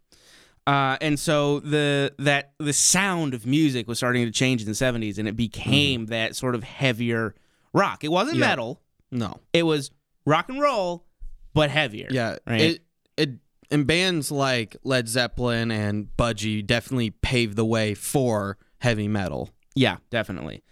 Uh, 0.65 0.97
and 0.99 1.17
so 1.19 1.59
the 1.61 2.13
that 2.19 2.51
the 2.59 2.73
sound 2.73 3.33
of 3.33 3.45
music 3.45 3.87
was 3.87 3.97
starting 3.97 4.25
to 4.25 4.31
change 4.31 4.61
in 4.61 4.67
the 4.67 4.73
70s 4.73 5.17
and 5.17 5.27
it 5.27 5.35
became 5.37 6.07
that 6.07 6.35
sort 6.35 6.55
of 6.55 6.63
heavier 6.63 7.35
rock. 7.73 8.03
It 8.03 8.09
wasn't 8.11 8.35
Mm-hmm. 8.35 8.49
Metal. 8.49 8.81
No. 9.11 9.39
It 9.53 9.63
was 9.63 9.91
rock 10.25 10.49
and 10.49 10.59
roll 10.59 11.05
but 11.53 11.69
heavier. 11.69 12.07
Yeah. 12.11 12.37
Right. 12.45 12.61
It, 12.61 12.81
it, 13.15 13.29
and 13.71 13.85
bands 13.87 14.31
like 14.31 14.75
Led 14.83 15.07
Zeppelin 15.07 15.71
and 15.71 16.07
Budgie 16.17 16.65
definitely 16.65 17.09
paved 17.11 17.55
the 17.55 17.65
way 17.65 17.93
for 17.93 18.57
heavy 18.79 19.07
metal. 19.07 19.49
yeah, 19.75 19.97
definitely. 20.09 20.63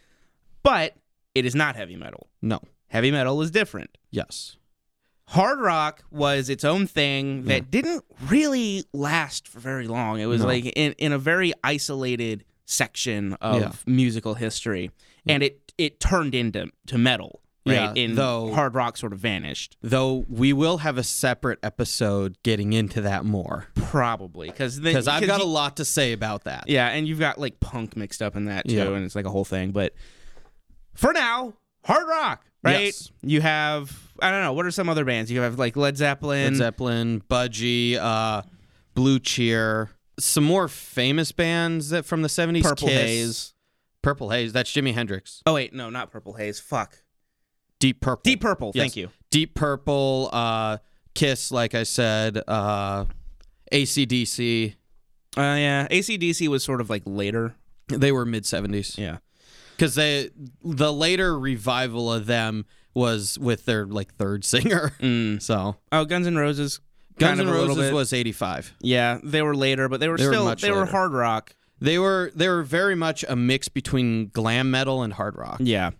But 0.64 0.96
it 1.36 1.46
is 1.46 1.54
not 1.56 1.76
heavy 1.76 1.96
metal. 1.96 2.28
No. 2.42 2.60
Heavy 2.88 3.12
metal 3.12 3.42
is 3.42 3.52
different. 3.52 3.98
Yes. 4.12 4.58
hard 5.30 5.60
rock 5.60 6.04
was 6.12 6.50
its 6.50 6.64
own 6.64 6.86
thing 6.86 7.42
mm. 7.44 7.46
that 7.48 7.64
Yeah. 7.64 7.70
didn't 7.72 8.06
really 8.28 8.84
last 8.94 9.48
for 9.48 9.60
very 9.60 9.88
long. 9.88 10.20
It 10.20 10.28
was 10.28 10.42
No. 10.42 10.48
like 10.48 10.66
in, 10.76 10.92
in 11.00 11.12
a 11.12 11.18
very 11.18 11.52
isolated 11.64 12.46
section 12.66 13.34
of 13.42 13.62
Yeah. 13.62 13.72
musical 13.88 14.36
history, 14.36 14.92
and 15.26 15.42
it 15.44 15.62
it 15.80 16.00
turned 16.00 16.36
into 16.36 16.70
to 16.88 16.98
metal. 17.00 17.42
Right, 17.67 17.73
Yeah, 17.75 17.93
in 17.95 18.13
though- 18.15 18.54
hard 18.54 18.75
rock 18.75 18.95
sort 18.95 19.12
of 19.12 19.17
vanished, 19.17 19.75
Though 19.82 20.23
we 20.30 20.54
will 20.54 20.78
have 20.80 20.99
a 20.99 21.04
separate 21.04 21.58
episode 21.63 22.38
getting 22.43 22.73
into 22.73 23.01
that 23.01 23.25
more. 23.25 23.65
probably 23.73 24.49
because 24.49 24.80
Because 24.80 25.08
I've 25.08 25.25
got 25.25 25.41
a 25.41 25.45
lot 25.45 25.78
to 25.78 25.86
say 25.86 26.12
about 26.13 26.43
that. 26.43 26.65
yeah, 26.67 26.89
and 26.89 27.08
you've 27.08 27.17
got 27.19 27.39
like 27.39 27.60
punk 27.60 27.97
mixed 27.97 28.21
up 28.21 28.36
in 28.36 28.45
that 28.45 28.67
too, 28.67 28.75
Yeah. 28.75 28.88
and 28.89 29.04
it's 29.04 29.15
like 29.15 29.25
a 29.25 29.32
whole 29.32 29.45
thing. 29.45 29.71
But 29.71 29.93
for 30.93 31.12
now, 31.12 31.54
hard 31.86 32.08
rock, 32.08 32.45
right? 32.63 32.86
Yes. 32.86 33.12
You 33.23 33.41
have 33.41 33.97
I 34.21 34.30
don't 34.32 34.43
know 34.43 34.54
what 34.54 34.65
are 34.67 34.71
some 34.71 34.88
other 34.88 35.04
bands 35.04 35.32
you 35.32 35.41
have 35.41 35.58
like 35.58 35.75
Led 35.75 35.97
Zeppelin, 35.97 36.54
Led 36.54 36.56
Zeppelin, 36.58 37.21
Budgie, 37.30 37.95
uh, 37.97 38.43
Blue 38.93 39.17
Cheer, 39.19 39.89
some 40.19 40.43
more 40.43 40.67
famous 40.67 41.32
bands 41.32 41.89
that 41.89 42.06
from 42.06 42.21
the 42.21 42.30
70s. 42.30 42.62
Purple 42.63 42.88
Kiss. 42.88 43.01
Haze. 43.01 43.54
Purple 44.04 44.30
Haze. 44.30 44.54
That's 44.54 44.71
Jimi 44.71 44.93
Hendrix. 44.93 45.41
Oh 45.47 45.56
wait, 45.56 45.73
no, 45.73 45.89
not 45.89 46.12
Purple 46.12 46.34
Haze. 46.34 46.60
Fuck. 46.60 46.99
Deep 47.80 48.02
Purple. 48.02 48.22
Deep 48.24 48.42
Purple. 48.42 48.72
Yes. 48.74 48.82
Thank 48.84 48.96
you. 48.96 49.10
Deep 49.32 49.54
Purple, 49.56 50.30
uh, 50.32 50.78
Kiss, 51.14 51.52
like 51.52 51.76
I 51.76 51.84
said, 51.84 52.42
uh, 52.48 53.06
ACDC. 53.72 54.76
Uh, 55.38 55.42
yeah, 55.42 55.88
ACDC 55.90 56.48
was 56.48 56.64
sort 56.64 56.82
of 56.82 56.90
like 56.90 57.04
later. 57.06 57.56
They 57.88 58.12
were 58.12 58.26
mid 58.26 58.44
70s. 58.44 58.98
Yeah. 58.98 59.18
Because 59.76 59.96
they 59.96 60.30
the 60.64 60.92
later 60.94 61.38
revival 61.38 62.12
of 62.12 62.26
them 62.26 62.66
was 62.94 63.38
with 63.38 63.66
their 63.66 63.86
like 63.86 64.16
third 64.16 64.46
singer. 64.46 64.94
Mm. 65.02 65.42
So 65.42 65.76
Oh, 65.92 66.06
Guns 66.06 66.28
N' 66.28 66.38
Roses. 66.38 66.80
Guns 67.20 67.40
N' 67.40 67.48
of 67.48 67.54
a 67.54 67.58
little 67.58 67.76
Roses 67.76 67.92
was 67.94 68.14
85. 68.14 68.74
Yeah, 68.82 69.20
they 69.24 69.42
were 69.42 69.56
later, 69.56 69.88
but 69.90 70.00
they 70.00 70.08
were 70.08 70.18
They 70.18 70.26
were 70.28 70.34
still 70.34 70.46
much 70.46 70.62
they 70.62 70.72
were 70.72 70.86
hard 70.86 71.12
rock. 71.12 71.54
They 71.82 72.00
were 72.00 72.32
they 72.36 72.48
were 72.48 72.64
very 72.64 72.96
much 72.96 73.26
a 73.28 73.36
mix 73.36 73.68
between 73.68 74.30
glam 74.30 74.72
metal 74.72 75.04
and 75.04 75.12
hard 75.14 75.36
rock. 75.36 75.58
Yeah. 75.60 75.92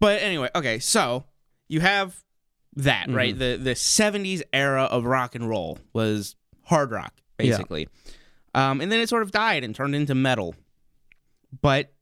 But 0.00 0.22
anyway, 0.22 0.48
okay, 0.54 0.78
so 0.78 1.24
you 1.68 1.80
have 1.80 2.22
that, 2.76 3.06
Mm-hmm. 3.08 3.16
right? 3.16 3.38
The 3.38 3.56
the 3.60 3.70
70s 3.74 4.42
era 4.52 4.84
of 4.84 5.04
rock 5.04 5.34
and 5.34 5.48
roll 5.48 5.78
was 5.92 6.36
hard 6.64 6.90
rock, 6.90 7.12
Yeah. 7.38 7.50
basically. 7.50 7.88
Um, 8.54 8.80
and 8.80 8.90
then 8.90 9.00
it 9.00 9.08
sort 9.08 9.22
of 9.22 9.30
died 9.30 9.64
and 9.64 9.74
turned 9.74 9.94
into 9.94 10.14
metal. 10.14 10.54
But 11.62 11.92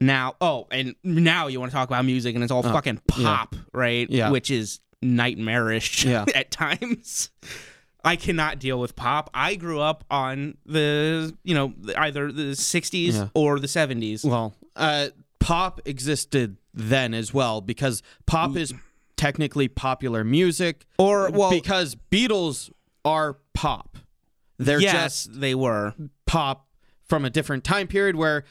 now, 0.00 0.34
oh, 0.40 0.66
and 0.70 0.94
now 1.04 1.46
you 1.46 1.60
want 1.60 1.70
to 1.72 1.76
talk 1.76 1.88
about 1.88 2.04
music 2.04 2.34
and 2.34 2.42
it's 2.42 2.50
all 2.52 2.66
Oh, 2.66 2.72
fucking 2.72 3.00
yeah. 3.16 3.24
pop, 3.24 3.56
right? 3.72 4.08
Yeah. 4.10 4.30
Which 4.30 4.50
is 4.50 4.80
nightmarish 5.02 6.04
Yeah. 6.04 6.24
at 6.34 6.50
times. 6.50 7.30
I 8.04 8.16
cannot 8.16 8.58
deal 8.58 8.80
with 8.80 8.96
pop. 8.96 9.28
I 9.34 9.56
grew 9.56 9.80
up 9.80 10.04
on 10.10 10.56
the, 10.64 11.36
you 11.44 11.54
know, 11.54 11.74
either 11.96 12.32
the 12.32 12.52
60s 12.54 13.12
Yeah. 13.14 13.28
or 13.34 13.58
the 13.58 13.66
70s. 13.66 14.24
Well, 14.24 14.54
uh, 14.74 15.08
pop 15.38 15.80
existed 15.84 16.56
then 16.74 17.14
as 17.14 17.32
well 17.34 17.60
because 17.60 18.02
pop 18.26 18.56
is 18.56 18.72
technically 19.16 19.68
popular 19.68 20.24
music. 20.24 20.86
Or, 20.98 21.30
well, 21.30 21.50
because 21.50 21.96
Beatles 22.10 22.70
are 23.04 23.38
pop. 23.54 23.98
They're 24.58 24.80
yes, 24.80 25.24
just 25.26 25.40
they 25.40 25.54
were. 25.54 25.94
pop 26.26 26.66
from 27.08 27.24
a 27.24 27.30
different 27.30 27.64
time 27.64 27.86
period 27.88 28.14
where 28.16 28.44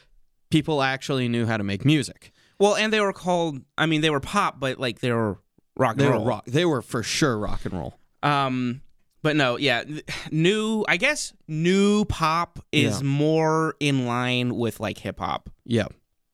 people 0.49 0.81
actually 0.81 1.27
knew 1.29 1.45
how 1.45 1.55
to 1.57 1.63
make 1.63 1.85
music. 1.85 2.31
Well, 2.59 2.75
and 2.75 2.91
they 2.91 2.99
were 2.99 3.13
called. 3.13 3.61
I 3.77 3.85
mean, 3.85 4.01
they 4.01 4.09
were 4.09 4.19
pop, 4.19 4.59
but 4.59 4.79
like 4.79 4.99
they 4.99 5.11
were 5.13 5.37
rock 5.77 5.93
and 5.93 6.01
They 6.01 6.09
were 6.09 6.19
rock. 6.19 6.45
They 6.45 6.65
were 6.65 6.81
for 6.81 7.03
sure 7.03 7.37
rock 7.37 7.63
and 7.65 7.73
roll. 7.73 7.97
Um, 8.21 8.81
but 9.21 9.35
no, 9.35 9.57
yeah, 9.57 9.83
new. 10.31 10.83
I 10.87 10.97
guess 10.97 11.31
new 11.47 12.05
pop 12.05 12.59
is 12.71 13.01
Yeah. 13.01 13.07
more 13.07 13.75
in 13.79 14.05
line 14.05 14.55
with 14.57 14.79
like 14.79 14.97
hip 14.97 15.19
hop, 15.19 15.49
Yeah. 15.63 15.87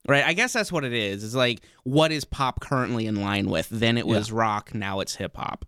Right? 0.08 0.24
I 0.24 0.34
guess 0.34 0.54
that's 0.54 0.72
what 0.72 0.84
it 0.84 0.94
is. 0.94 1.24
It's 1.24 1.36
like 1.36 1.62
what 1.84 2.12
is 2.12 2.26
pop 2.26 2.60
currently 2.60 3.06
in 3.08 3.22
line 3.22 3.50
with? 3.50 3.68
Then 3.70 3.98
it 3.98 4.08
was 4.08 4.32
rock. 4.32 4.74
Now 4.74 5.00
it's 5.00 5.15
hip 5.15 5.36
hop. 5.38 5.65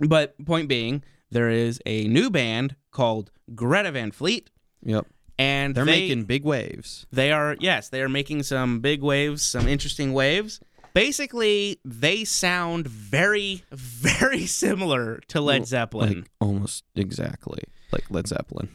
But 0.00 0.34
point 0.44 0.68
being, 0.68 1.02
there 1.30 1.50
is 1.50 1.80
a 1.86 2.06
new 2.08 2.30
band 2.30 2.76
called 2.90 3.30
Greta 3.54 3.92
Van 3.92 4.10
Fleet, 4.10 4.50
Yep. 4.82 5.06
and 5.38 5.74
They're 5.74 5.84
they, 5.84 6.00
making 6.00 6.24
big 6.24 6.44
waves. 6.44 7.06
They 7.12 7.30
are 7.32 7.56
yes, 7.60 7.88
they 7.88 8.02
are 8.02 8.08
making 8.08 8.42
some 8.42 8.80
big 8.80 9.02
waves, 9.02 9.44
some 9.44 9.68
interesting 9.68 10.12
waves, 10.12 10.60
Basically, 10.94 11.80
they 11.84 12.24
sound 12.24 12.86
very, 12.86 13.64
very 13.72 14.46
similar 14.46 15.20
to 15.26 15.40
Led 15.40 15.66
Zeppelin. 15.66 16.20
Like 16.20 16.30
almost 16.40 16.84
exactly 16.94 17.64
like 17.90 18.08
Led 18.10 18.28
Zeppelin. 18.28 18.68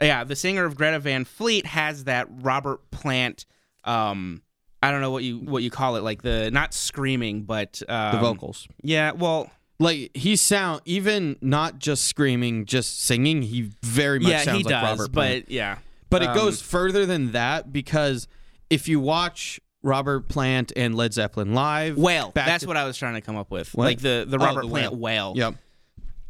yeah, 0.00 0.22
the 0.22 0.36
singer 0.36 0.66
of 0.66 0.76
Greta 0.76 0.98
Van 0.98 1.24
Fleet 1.24 1.64
has 1.64 2.04
that 2.04 2.28
Robert 2.30 2.90
Plant. 2.90 3.46
Um, 3.84 4.42
I 4.82 4.90
don't 4.90 5.00
know 5.00 5.10
what 5.10 5.22
you 5.24 5.38
what 5.38 5.62
you 5.62 5.70
call 5.70 5.96
it, 5.96 6.02
like 6.02 6.22
the 6.22 6.50
not 6.50 6.74
screaming, 6.74 7.42
but 7.42 7.80
um, 7.88 8.16
The 8.16 8.20
vocals. 8.20 8.66
Yeah, 8.82 9.12
well, 9.12 9.50
Like 9.78 10.10
he 10.14 10.36
sound 10.36 10.80
even 10.84 11.36
not 11.40 11.78
just 11.78 12.04
screaming, 12.06 12.66
just 12.66 13.00
singing. 13.02 13.42
He 13.42 13.70
very 13.82 14.18
much 14.18 14.30
yeah, 14.32 14.42
sounds 14.42 14.58
he 14.58 14.64
like 14.64 14.70
does, 14.72 14.98
Robert 14.98 15.12
Plant. 15.12 15.44
but 15.46 15.52
yeah, 15.52 15.78
But 16.10 16.22
it 16.22 16.28
Um, 16.30 16.36
goes 16.36 16.60
further 16.60 17.06
than 17.06 17.32
that 17.32 17.72
because 17.72 18.26
if 18.70 18.88
you 18.88 18.98
watch 19.00 19.60
Robert 19.84 20.28
Plant 20.28 20.72
and 20.76 20.94
Led 20.94 21.12
Zeppelin 21.14 21.54
live, 21.54 21.96
wail. 21.96 22.30
That's 22.34 22.62
to- 22.62 22.68
what 22.68 22.76
I 22.76 22.84
was 22.84 22.96
trying 22.96 23.14
to 23.14 23.20
come 23.20 23.36
up 23.36 23.50
with, 23.50 23.72
What? 23.74 23.84
like 23.84 23.98
the 24.00 24.24
the 24.28 24.36
Oh, 24.38 24.44
Robert 24.44 24.62
the 24.62 24.68
Plant 24.68 24.92
wail. 24.94 25.32
wail. 25.34 25.34
Yep. 25.36 25.54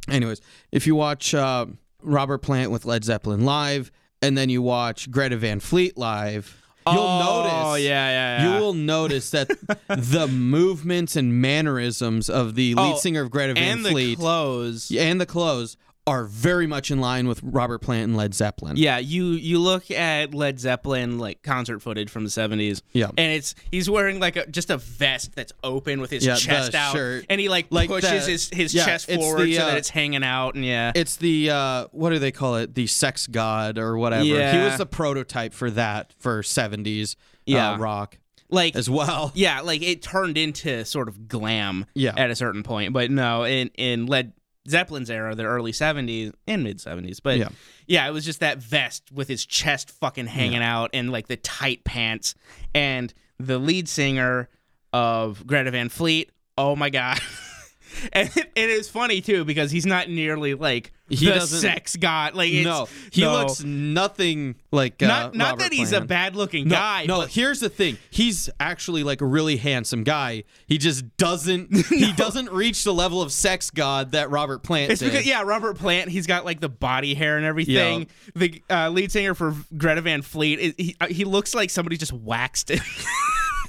Anyways, 0.08 0.40
if 0.72 0.86
you 0.86 0.94
watch 0.94 1.32
uh, 1.34 1.66
Robert 2.02 2.38
Plant 2.38 2.70
with 2.70 2.84
Led 2.84 3.04
Zeppelin 3.04 3.44
live, 3.44 3.90
and 4.20 4.36
then 4.36 4.48
you 4.50 4.62
watch 4.62 5.10
Greta 5.10 5.36
Van 5.36 5.60
Fleet 5.60 5.96
live, 5.96 6.61
you'll 6.86 6.98
oh, 7.00 7.42
notice. 7.44 7.84
yeah, 7.84 8.08
yeah, 8.08 8.42
yeah. 8.44 8.54
You 8.56 8.60
will 8.60 8.74
notice 8.74 9.30
that 9.30 9.48
the 9.88 10.26
movements 10.28 11.16
and 11.16 11.40
mannerisms 11.40 12.28
of 12.28 12.54
the 12.54 12.74
lead 12.74 12.94
Oh, 12.94 12.96
singer 12.96 13.22
of 13.22 13.30
Greta 13.30 13.54
Van 13.54 13.62
Fleet. 13.64 13.72
and 13.76 13.84
the 13.84 13.90
Fleet 13.90 14.18
clothes. 14.18 14.90
and 14.96 15.20
the 15.20 15.26
clothes 15.26 15.76
are 16.06 16.24
very 16.24 16.66
much 16.66 16.90
in 16.90 17.00
line 17.00 17.28
with 17.28 17.40
Robert 17.44 17.78
Plant 17.78 18.04
and 18.08 18.16
Led 18.16 18.34
Zeppelin. 18.34 18.76
Yeah, 18.76 18.98
you 18.98 19.26
you 19.32 19.60
look 19.60 19.88
at 19.90 20.34
Led 20.34 20.58
Zeppelin 20.58 21.18
like 21.18 21.42
concert 21.42 21.78
footage 21.80 22.10
from 22.10 22.24
the 22.24 22.30
seventies. 22.30 22.82
Yeah. 22.92 23.06
and 23.16 23.32
it's 23.32 23.54
he's 23.70 23.88
wearing 23.88 24.18
like 24.18 24.34
a, 24.36 24.46
just 24.48 24.70
a 24.70 24.78
vest 24.78 25.36
that's 25.36 25.52
open 25.62 26.00
with 26.00 26.10
his 26.10 26.26
Yeah, 26.26 26.34
chest 26.34 26.74
out, 26.74 26.92
shirt. 26.94 27.26
and 27.30 27.40
he 27.40 27.48
like, 27.48 27.66
Like 27.70 27.88
pushes 27.88 28.24
the- 28.26 28.32
his 28.32 28.50
his 28.52 28.74
yeah, 28.74 28.84
chest 28.84 29.06
forward 29.10 29.46
the, 29.46 29.54
so 29.54 29.62
uh, 29.62 29.66
that 29.66 29.78
it's 29.78 29.90
hanging 29.90 30.24
out, 30.24 30.56
and 30.56 30.64
yeah, 30.64 30.90
It's 30.94 31.16
the 31.16 31.50
uh, 31.50 31.86
what 31.92 32.10
do 32.10 32.18
they 32.18 32.32
call 32.32 32.56
it? 32.56 32.74
The 32.74 32.88
sex 32.88 33.28
god 33.28 33.78
or 33.78 33.96
whatever. 33.96 34.24
Yeah. 34.24 34.52
He 34.58 34.58
was 34.64 34.78
the 34.78 34.86
prototype 34.86 35.54
for 35.54 35.70
that 35.70 36.12
for 36.18 36.42
seventies 36.42 37.14
Yeah. 37.46 37.72
uh, 37.74 37.78
rock 37.78 38.18
like 38.50 38.74
as 38.76 38.90
well. 38.90 39.30
yeah, 39.34 39.60
like 39.60 39.82
it 39.82 40.02
turned 40.02 40.36
into 40.36 40.84
sort 40.84 41.08
of 41.08 41.28
glam 41.28 41.86
Yeah. 41.94 42.12
at 42.16 42.30
a 42.30 42.34
certain 42.34 42.64
point, 42.64 42.92
but 42.92 43.08
no, 43.10 43.44
in 43.44 43.70
in 43.76 44.06
Led 44.06 44.32
Zeppelin's 44.68 45.10
era, 45.10 45.34
the 45.34 45.44
early 45.44 45.72
seventies 45.72 46.32
and 46.46 46.62
mid 46.62 46.80
seventies, 46.80 47.20
but 47.20 47.38
Yeah. 47.38 47.48
yeah. 47.86 48.06
it 48.08 48.12
was 48.12 48.24
just 48.24 48.40
that 48.40 48.58
vest 48.58 49.10
with 49.12 49.28
his 49.28 49.44
chest 49.44 49.90
fucking 49.90 50.26
hanging 50.26 50.62
out 50.62 50.90
and 50.94 51.10
like 51.10 51.26
the 51.28 51.36
tight 51.36 51.84
pants, 51.84 52.34
and 52.74 53.12
the 53.38 53.58
lead 53.58 53.88
singer 53.88 54.48
of 54.92 55.46
Greta 55.46 55.70
Van 55.70 55.88
Fleet. 55.88 56.30
Oh 56.56 56.76
my 56.76 56.90
god. 56.90 57.18
And 58.12 58.28
it, 58.36 58.50
it 58.54 58.70
is 58.70 58.88
funny 58.88 59.20
too 59.20 59.44
because 59.44 59.70
he's 59.70 59.86
not 59.86 60.08
nearly 60.08 60.54
like 60.54 60.92
He 61.08 61.26
the 61.26 61.32
doesn't- 61.34 61.60
sex 61.60 61.96
god. 61.96 62.34
Like 62.34 62.52
no, 62.52 62.88
he 63.10 63.20
no. 63.22 63.32
looks 63.32 63.62
nothing 63.62 64.56
like 64.70 65.02
uh, 65.02 65.06
not 65.06 65.34
not 65.34 65.58
that 65.60 65.72
he's 65.72 65.92
a 65.92 66.00
bad 66.00 66.34
looking 66.36 66.68
No, 66.68 66.76
guy. 66.76 67.04
no. 67.06 67.20
but 67.20 67.30
Here's 67.30 67.60
the 67.60 67.68
thing: 67.68 67.98
he's 68.10 68.48
actually 68.60 69.02
like 69.04 69.20
a 69.20 69.26
really 69.26 69.56
handsome 69.56 70.04
guy. 70.04 70.44
He 70.66 70.78
just 70.78 71.16
doesn't. 71.16 71.70
He 71.92 72.12
doesn't 72.12 72.50
reach 72.50 72.84
the 72.84 72.92
level 72.94 73.22
of 73.22 73.30
sex 73.32 73.70
god 73.70 74.12
that 74.12 74.30
Robert 74.30 74.62
Plant 74.62 74.90
It's 74.92 75.00
did. 75.00 75.10
because 75.12 75.26
yeah, 75.26 75.42
Robert 75.42 75.76
Plant. 75.78 76.08
He's 76.10 76.26
got 76.26 76.44
like 76.44 76.60
the 76.60 76.68
body 76.68 77.14
hair 77.14 77.36
and 77.36 77.46
everything. 77.46 78.08
The 78.34 78.62
uh, 78.70 78.88
lead 78.90 79.12
singer 79.12 79.34
for 79.34 79.54
Greta 79.76 80.00
Van 80.00 80.22
Fleet, 80.22 80.74
he 80.78 80.96
uh, 81.00 81.06
he 81.06 81.24
looks 81.24 81.54
like 81.54 81.70
somebody 81.70 81.96
just 81.96 82.12
waxed 82.12 82.70
it. 82.70 82.80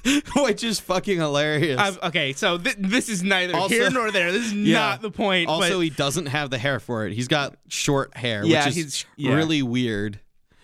which 0.35 0.63
is 0.63 0.79
fucking 0.79 1.17
hilarious. 1.17 1.79
I've- 1.79 1.99
okay, 2.03 2.33
so 2.33 2.57
th- 2.57 2.75
this 2.79 3.09
is 3.09 3.23
neither 3.23 3.55
Also- 3.55 3.73
here 3.75 3.89
nor 3.89 4.11
there. 4.11 4.31
This 4.31 4.45
is 4.47 4.53
Yeah. 4.53 4.79
not 4.79 5.01
the 5.01 5.11
point. 5.11 5.47
also, 5.49 5.79
he 5.79 5.89
doesn't 5.89 6.25
have 6.27 6.49
the 6.49 6.57
hair 6.57 6.79
for 6.79 7.05
it. 7.07 7.13
He's 7.13 7.27
got 7.27 7.55
short 7.67 8.15
hair, 8.17 8.43
Yeah, 8.45 8.59
which 8.65 8.69
is 8.69 8.75
he's- 8.75 9.05
yeah. 9.15 9.33
really 9.33 9.61
weird. 9.63 10.19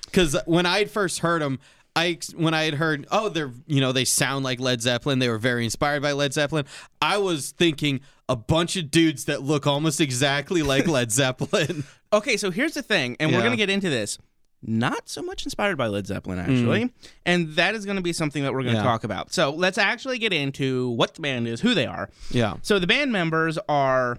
Because 0.05 0.35
when 0.45 0.65
I 0.65 0.79
had 0.79 0.89
first 0.91 1.19
heard 1.19 1.41
him, 1.41 1.59
I 1.95 2.07
ex- 2.09 2.33
when 2.33 2.53
I 2.53 2.63
had 2.63 2.75
heard, 2.75 3.07
oh, 3.11 3.29
they're 3.29 3.51
you 3.67 3.81
know 3.81 3.91
they 3.91 4.05
sound 4.05 4.43
like 4.45 4.59
Led 4.59 4.81
Zeppelin. 4.81 5.19
They 5.19 5.29
were 5.29 5.37
very 5.39 5.63
inspired 5.63 6.01
by 6.01 6.11
Led 6.13 6.33
Zeppelin. 6.33 6.65
I 7.01 7.17
was 7.17 7.51
thinking 7.51 8.01
a 8.27 8.35
bunch 8.35 8.75
of 8.75 8.89
dudes 8.91 9.25
that 9.25 9.41
look 9.41 9.65
almost 9.67 9.99
exactly 10.01 10.61
like 10.61 10.87
Led 10.87 11.11
Zeppelin. 11.21 11.83
okay, 12.13 12.37
so 12.37 12.51
here's 12.51 12.73
the 12.73 12.81
thing, 12.83 13.17
and 13.19 13.31
we're 13.31 13.37
Yeah. 13.39 13.43
gonna 13.45 13.55
get 13.57 13.69
into 13.69 13.89
this. 13.89 14.17
Not 14.61 15.07
so 15.07 15.21
much 15.21 15.45
inspired 15.45 15.77
by 15.77 15.87
Led 15.87 16.05
Zeppelin, 16.05 16.37
actually, 16.39 16.91
and 17.25 17.49
that 17.55 17.75
is 17.75 17.85
going 17.85 17.95
to 17.95 18.03
be 18.03 18.11
something 18.11 18.43
that 18.43 18.51
we're 18.53 18.63
going 18.63 18.75
to 18.75 18.81
Mm. 18.81 18.83
Yeah. 18.83 18.89
talk 18.91 19.03
about. 19.05 19.31
So 19.33 19.51
let's 19.51 19.77
actually 19.77 20.17
get 20.19 20.33
into 20.33 20.89
what 20.89 21.15
the 21.15 21.21
band 21.21 21.47
is, 21.47 21.61
who 21.61 21.73
they 21.73 21.85
are. 21.85 22.09
yeah, 22.29 22.55
So 22.61 22.77
the 22.77 22.87
band 22.87 23.11
members 23.13 23.57
are 23.69 24.17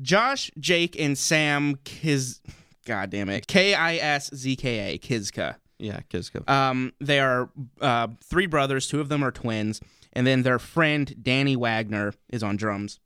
Josh, 0.00 0.50
Jake, 0.58 0.98
and 0.98 1.16
Sam 1.16 1.76
Kiz. 1.84 2.40
God 2.86 3.10
damn 3.10 3.28
it, 3.28 3.46
K 3.46 3.74
I 3.74 3.96
S 3.96 4.30
Z 4.34 4.56
K 4.56 4.94
A 4.94 4.98
Kiszka. 4.98 5.56
yeah, 5.78 6.00
Kiszka. 6.10 6.48
Um, 6.48 6.92
they 7.00 7.20
are 7.20 7.48
uh, 7.80 8.08
three 8.24 8.46
brothers. 8.46 8.86
Two 8.88 9.00
of 9.00 9.08
them 9.08 9.22
are 9.22 9.30
twins, 9.30 9.80
and 10.12 10.26
then 10.26 10.42
their 10.42 10.58
friend 10.58 11.14
Danny 11.22 11.54
Wagner 11.54 12.14
is 12.30 12.42
on 12.42 12.56
drums. 12.56 12.98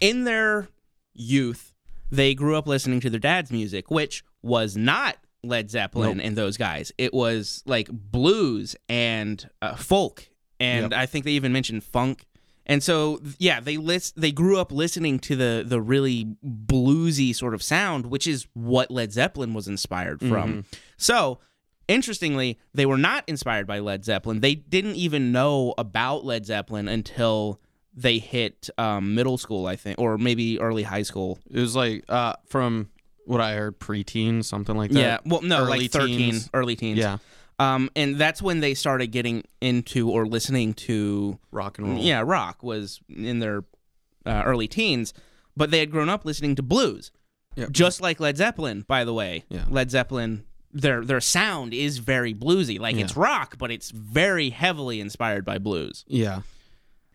In 0.00 0.24
their 0.24 0.68
youth, 1.12 1.72
they 2.10 2.34
grew 2.34 2.56
up 2.56 2.66
listening 2.66 3.00
to 3.00 3.10
their 3.10 3.20
dad's 3.20 3.50
music, 3.50 3.90
which 3.90 4.22
was 4.42 4.76
not 4.76 5.16
Led 5.42 5.70
Zeppelin 5.70 6.20
and 6.20 6.36
those 6.36 6.56
guys. 6.56 6.92
It 6.98 7.14
was 7.14 7.62
like 7.66 7.88
blues 7.90 8.76
and 8.88 9.48
uh, 9.62 9.76
folk, 9.76 10.28
and 10.58 10.90
Yep. 10.90 11.00
I 11.00 11.06
think 11.06 11.24
they 11.24 11.32
even 11.32 11.52
mentioned 11.52 11.84
funk. 11.84 12.24
And 12.68 12.82
so, 12.82 13.20
yeah, 13.38 13.60
they 13.60 13.76
list. 13.76 14.20
They 14.20 14.32
grew 14.32 14.58
up 14.58 14.72
listening 14.72 15.20
to 15.20 15.36
the 15.36 15.62
the 15.64 15.80
really 15.80 16.34
bluesy 16.44 17.32
sort 17.34 17.54
of 17.54 17.62
sound, 17.62 18.06
which 18.06 18.26
is 18.26 18.48
what 18.54 18.90
Led 18.90 19.12
Zeppelin 19.12 19.54
was 19.54 19.68
inspired 19.68 20.20
from. 20.20 20.64
So, 20.96 21.38
interestingly, 21.86 22.58
they 22.74 22.84
were 22.86 22.98
not 22.98 23.22
inspired 23.28 23.66
by 23.68 23.78
Led 23.78 24.04
Zeppelin. 24.04 24.40
They 24.40 24.56
didn't 24.56 24.96
even 24.96 25.30
know 25.30 25.74
about 25.78 26.24
Led 26.24 26.44
Zeppelin 26.46 26.88
until 26.88 27.60
they 27.94 28.18
hit 28.18 28.68
um, 28.78 29.14
middle 29.14 29.38
school, 29.38 29.66
I 29.66 29.76
think, 29.76 29.98
or 29.98 30.18
maybe 30.18 30.58
early 30.60 30.82
high 30.82 31.02
school. 31.02 31.38
It 31.50 31.60
was 31.60 31.76
like 31.76 32.04
uh, 32.08 32.34
from 32.46 32.90
what 33.26 33.40
I 33.40 33.54
heard, 33.54 33.78
preteen, 33.78 34.44
something 34.44 34.76
like 34.76 34.90
that. 34.92 35.00
yeah, 35.00 35.18
well, 35.24 35.42
no, 35.42 35.64
Early 35.64 35.80
like 35.80 35.90
thirteen, 35.90 36.18
teens. 36.32 36.50
early 36.54 36.76
teens. 36.76 36.98
yeah, 36.98 37.18
Um, 37.58 37.90
and 37.96 38.16
that's 38.16 38.40
when 38.42 38.60
they 38.60 38.74
started 38.74 39.08
getting 39.08 39.44
into 39.60 40.10
or 40.10 40.26
listening 40.26 40.74
to 40.74 41.38
rock 41.50 41.78
and 41.78 41.88
roll. 41.88 41.98
yeah 41.98 42.22
rock 42.24 42.62
was 42.62 43.00
in 43.08 43.38
their 43.40 43.64
uh, 44.24 44.42
early 44.44 44.68
teens, 44.68 45.12
but 45.56 45.70
they 45.70 45.78
had 45.80 45.90
grown 45.90 46.08
up 46.08 46.24
listening 46.24 46.54
to 46.56 46.62
blues, 46.62 47.10
Yep. 47.56 47.70
just 47.70 48.00
like 48.00 48.20
Led 48.20 48.36
Zeppelin. 48.36 48.84
By 48.86 49.04
the 49.04 49.14
way, 49.14 49.44
Yeah. 49.48 49.64
Led 49.68 49.90
Zeppelin. 49.90 50.44
Their 50.72 51.02
their 51.04 51.20
sound 51.22 51.72
is 51.72 51.98
very 51.98 52.34
bluesy, 52.34 52.78
like 52.78 52.96
it's 52.96 53.16
rock, 53.16 53.56
but 53.56 53.70
it's 53.70 53.90
very 53.90 54.50
heavily 54.50 55.00
inspired 55.00 55.42
by 55.44 55.56
blues. 55.58 56.04
yeah, 56.06 56.40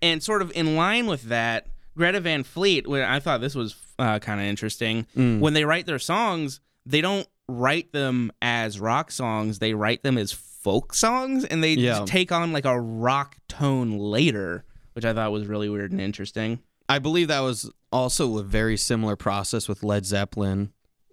And 0.02 0.24
sort 0.24 0.42
of 0.42 0.52
in 0.56 0.76
line 0.76 1.06
with 1.06 1.24
that, 1.24 1.68
Greta 1.96 2.20
Van 2.22 2.44
Fleet. 2.44 2.88
When 2.88 3.04
I 3.04 3.20
thought 3.20 3.40
this 3.40 3.54
was 3.54 3.74
uh, 4.02 4.20
kind 4.20 4.40
of 4.42 4.46
interesting, 4.48 5.06
Mm. 5.16 5.40
when 5.40 5.54
they 5.54 5.64
write 5.66 5.86
their 5.86 6.00
songs, 6.00 6.60
they 6.86 7.02
don't 7.02 7.28
write 7.48 7.92
them 7.94 8.32
as 8.42 8.80
rock 8.80 9.12
songs. 9.12 9.60
They 9.60 9.74
write 9.74 10.04
them 10.04 10.18
as 10.18 10.32
folk 10.32 10.94
songs, 10.94 11.44
and 11.46 11.64
they 11.64 11.74
Yeah. 11.74 12.04
take 12.06 12.32
on 12.32 12.52
like 12.52 12.66
a 12.66 12.80
rock 12.80 13.36
tone 13.48 13.98
later, 13.98 14.64
which 14.94 15.06
I 15.06 15.14
thought 15.14 15.32
was 15.32 15.48
really 15.48 15.70
weird 15.70 15.92
and 15.92 16.02
interesting. 16.02 16.60
I 16.90 17.00
believe 17.00 17.28
that 17.30 17.40
was 17.42 17.70
also 17.92 18.38
a 18.38 18.44
very 18.44 18.78
similar 18.78 19.16
process 19.16 19.68
with 19.68 19.84
Led 19.84 20.06
Zeppelin. 20.06 20.72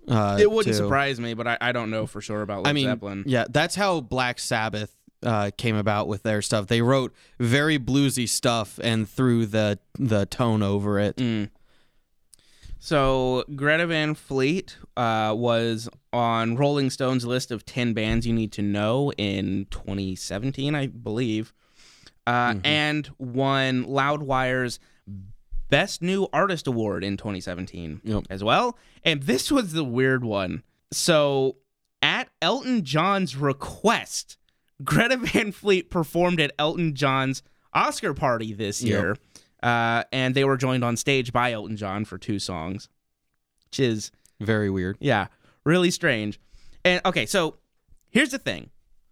Uh, 0.08 0.38
It 0.40 0.50
wouldn't 0.50 0.74
too. 0.74 0.82
surprise 0.82 1.20
me, 1.20 1.34
but 1.34 1.46
I, 1.46 1.58
I 1.60 1.72
don't 1.72 1.90
know 1.90 2.06
for 2.06 2.20
sure 2.20 2.40
about 2.42 2.62
Led 2.64 2.70
I 2.70 2.72
mean, 2.72 2.86
Zeppelin. 2.86 3.24
yeah, 3.26 3.44
that's 3.48 3.74
how 3.74 4.00
Black 4.00 4.38
Sabbath 4.38 4.94
uh, 5.22 5.50
came 5.58 5.74
about 5.76 6.06
with 6.08 6.22
their 6.22 6.40
stuff. 6.40 6.68
They 6.68 6.80
wrote 6.80 7.12
very 7.40 7.76
bluesy 7.78 8.28
stuff 8.28 8.78
and 8.82 9.08
threw 9.08 9.46
the 9.46 9.78
the 9.98 10.26
tone 10.26 10.62
over 10.62 10.98
it. 11.00 11.16
Mm. 11.16 11.50
So 12.78 13.44
Greta 13.56 13.86
Van 13.86 14.14
Fleet 14.14 14.76
uh, 14.96 15.34
was 15.36 15.88
on 16.12 16.56
Rolling 16.56 16.90
Stone's 16.90 17.24
list 17.26 17.50
of 17.50 17.64
ten 17.64 17.92
bands 17.92 18.26
you 18.26 18.32
need 18.32 18.52
to 18.52 18.62
know 18.62 19.12
in 19.18 19.66
2017, 19.70 20.74
I 20.74 20.86
believe, 20.86 21.52
uh, 22.26 22.54
and 22.64 23.10
won 23.18 23.84
Loudwire's 23.84 24.78
Best 25.70 26.00
New 26.02 26.28
Artist 26.32 26.66
Award 26.66 27.04
in 27.04 27.16
2017 27.16 28.00
Yep. 28.04 28.24
as 28.30 28.42
well. 28.42 28.78
And 29.04 29.24
this 29.24 29.50
was 29.50 29.72
the 29.72 29.84
weird 29.84 30.24
one. 30.24 30.62
So 30.92 31.56
at 32.00 32.28
Elton 32.40 32.84
John's 32.84 33.36
request, 33.36 34.38
Greta 34.82 35.16
Van 35.18 35.52
Fleet 35.52 35.90
performed 35.90 36.40
at 36.40 36.52
Elton 36.58 36.94
John's 36.94 37.42
Oscar 37.74 38.14
party 38.14 38.54
this 38.54 38.82
Yep. 38.82 39.18
Uh, 39.62 40.04
and 40.12 40.34
they 40.34 40.44
were 40.44 40.56
joined 40.56 40.84
on 40.84 40.96
stage 40.96 41.32
by 41.32 41.52
Elton 41.52 41.76
John 41.76 42.04
for 42.04 42.18
two 42.18 42.38
songs, 42.38 42.88
which 43.66 43.80
is, 43.80 44.10
Very 44.40 44.70
weird. 44.70 44.96
yeah, 45.00 45.26
really 45.64 45.90
strange. 45.90 46.38
And 46.84 47.00
okay, 47.04 47.26
so 47.26 47.56
here's 48.10 48.30
the 48.30 48.38
thing 48.38 48.70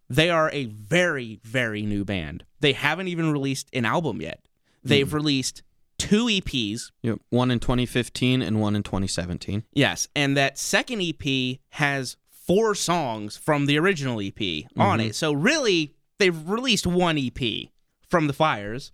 they 0.09 0.31
are 0.31 0.51
a 0.53 0.67
very, 0.67 1.41
very 1.43 1.83
new 1.83 2.05
band. 2.05 2.45
They 2.61 2.73
haven't 2.73 3.09
even 3.09 3.33
released 3.33 3.69
an 3.73 3.85
album 3.85 4.21
yet. 4.21 4.41
they've 4.85 5.13
released 5.13 5.63
two 5.99 6.27
EPs. 6.27 6.93
Yep. 7.03 7.19
One 7.31 7.51
in 7.51 7.59
2015 7.59 8.41
and 8.43 8.61
one 8.61 8.77
in 8.77 8.83
2017. 8.85 9.65
Yes, 9.73 10.07
and 10.15 10.37
that 10.37 10.59
second 10.59 11.03
EP 11.03 11.59
has 11.71 12.17
four 12.31 12.77
songs 12.77 13.37
from 13.37 13.67
the 13.67 13.79
original 13.79 14.21
EP 14.21 14.65
on 14.77 15.01
it. 15.01 15.17
So 15.17 15.33
really, 15.33 15.97
they've 16.19 16.49
released 16.49 16.87
one 16.87 17.19
EP 17.19 17.69
from 18.09 18.29
the 18.29 18.33
Fires 18.33 18.93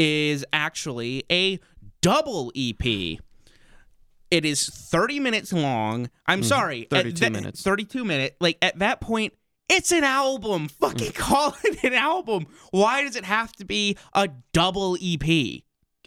is 0.00 0.46
actually 0.50 1.24
a 1.30 1.60
double 2.00 2.50
EP. 2.56 3.18
It 4.30 4.44
is 4.44 4.66
30 4.66 5.20
minutes 5.20 5.52
long. 5.52 6.08
I'm 6.26 6.40
mm-hmm. 6.40 6.48
sorry, 6.48 6.82
at 6.84 6.90
32 6.90 7.30
minutes. 7.30 7.62
32 7.62 8.04
minute. 8.04 8.36
Like 8.40 8.56
at 8.62 8.78
that 8.78 9.02
point, 9.02 9.34
it's 9.68 9.92
an 9.92 10.04
album. 10.04 10.68
Mm. 10.68 10.70
Fucking 10.70 11.12
call 11.14 11.54
it 11.64 11.84
an 11.84 11.92
album. 11.92 12.46
Why 12.70 13.04
does 13.04 13.14
it 13.14 13.24
have 13.24 13.52
to 13.56 13.66
be 13.66 13.98
a 14.14 14.30
double 14.54 14.96
EP? 15.02 15.62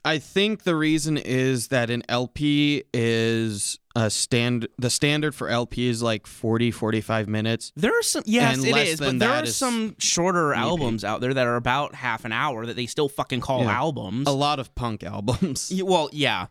I 0.06 0.18
think 0.18 0.64
the 0.64 0.76
reason 0.76 1.18
is 1.18 1.68
that 1.68 1.92
an 1.92 2.02
LP 2.10 2.84
is 2.94 3.78
a 3.96 4.10
stand. 4.10 4.68
The 4.78 4.90
standard 4.90 5.36
for 5.36 5.50
LP 5.50 5.88
is 5.88 6.02
like 6.02 6.26
40, 6.28 6.72
45 6.72 7.28
minutes. 7.28 7.72
There 7.76 7.98
are 7.98 8.02
some, 8.02 8.24
yes, 8.26 8.58
And 8.58 8.66
it 8.66 9.00
but 9.00 9.20
there 9.20 9.30
are 9.30 9.46
some 9.46 9.96
shorter 10.00 10.54
albums 10.54 11.04
out 11.04 11.22
there 11.22 11.34
that 11.34 11.46
are 11.46 11.56
about 11.56 11.94
half 11.96 12.26
an 12.26 12.32
hour 12.32 12.66
that 12.66 12.76
they 12.76 12.86
still 12.88 13.08
fucking 13.10 13.42
call 13.42 13.64
Yeah. 13.64 13.74
albums. 13.78 14.28
A 14.28 14.32
lot 14.32 14.60
of 14.60 14.74
punk 14.76 15.04
albums. 15.16 15.72
Well, 15.84 16.10
yeah. 16.12 16.48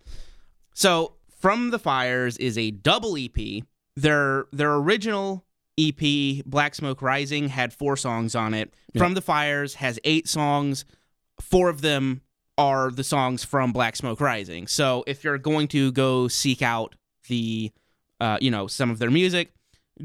So, 0.74 1.14
From 1.40 1.70
the 1.70 1.78
Fires 1.78 2.36
is 2.38 2.56
a 2.56 2.70
double 2.70 3.16
EP. 3.16 3.64
Their 3.96 4.46
their 4.52 4.74
original 4.74 5.44
EP, 5.78 6.42
Black 6.46 6.74
Smoke 6.74 7.02
Rising, 7.02 7.48
had 7.48 7.72
four 7.72 7.96
songs 7.96 8.34
on 8.34 8.54
it. 8.54 8.72
From 8.96 9.14
the 9.14 9.20
Fires 9.20 9.74
has 9.74 9.98
eight 10.04 10.28
songs. 10.28 10.84
Four 11.40 11.68
of 11.68 11.80
them 11.80 12.22
are 12.56 12.90
the 12.90 13.02
songs 13.04 13.42
from 13.44 13.72
Black 13.72 13.96
Smoke 13.96 14.20
Rising. 14.20 14.66
So, 14.66 15.02
if 15.06 15.24
you're 15.24 15.38
going 15.38 15.68
to 15.68 15.90
go 15.92 16.28
seek 16.28 16.62
out 16.62 16.94
the, 17.28 17.70
uh, 18.20 18.38
you 18.40 18.50
know, 18.50 18.66
some 18.66 18.90
of 18.90 18.98
their 18.98 19.10
music, 19.10 19.52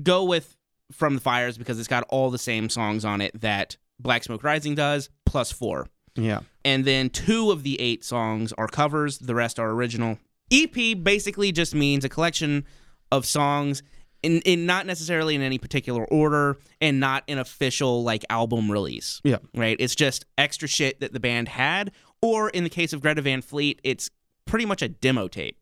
go 0.03 0.23
with 0.23 0.56
From 0.91 1.15
the 1.15 1.21
Fires 1.21 1.58
because 1.58 1.80
it's 1.80 1.88
got 1.88 2.03
all 2.10 2.30
the 2.30 2.38
same 2.38 2.69
songs 2.69 3.06
on 3.06 3.21
it 3.21 3.39
that 3.41 3.77
Black 3.99 4.23
Smoke 4.23 4.43
Rising 4.43 4.75
does, 4.75 5.10
plus 5.25 5.51
four 5.51 5.88
Yeah. 6.15 6.41
and 6.63 6.86
then 6.86 7.10
two 7.10 7.51
of 7.51 7.63
the 7.63 7.80
eight 7.82 8.03
songs 8.03 8.53
are 8.53 8.67
covers 8.67 9.17
the 9.19 9.36
rest 9.36 9.60
are 9.60 9.71
original 9.71 10.17
ep 10.51 10.73
basically 11.03 11.51
just 11.51 11.75
means 11.75 12.06
a 12.06 12.10
collection 12.10 12.63
of 13.12 13.25
songs 13.25 13.84
in, 14.23 14.39
in 14.41 14.65
not 14.65 14.86
necessarily 14.86 15.36
in 15.36 15.41
any 15.41 15.58
particular 15.58 16.06
order 16.06 16.58
and 16.80 16.99
not 16.99 17.23
an 17.27 17.38
official 17.38 18.03
like 18.03 18.23
album 18.30 18.71
release 18.71 19.19
Yeah. 19.25 19.38
right 19.53 19.75
it's 19.80 19.93
just 19.95 20.25
extra 20.38 20.67
shit 20.67 21.01
that 21.01 21.12
the 21.13 21.19
band 21.19 21.49
had 21.49 21.91
or 22.21 22.49
in 22.49 22.63
the 22.63 22.69
case 22.69 22.93
of 22.93 23.01
greta 23.01 23.21
van 23.21 23.41
fleet 23.41 23.82
it's 23.84 24.10
pretty 24.45 24.65
much 24.65 24.82
a 24.82 24.88
demo 24.88 25.27
tape 25.27 25.58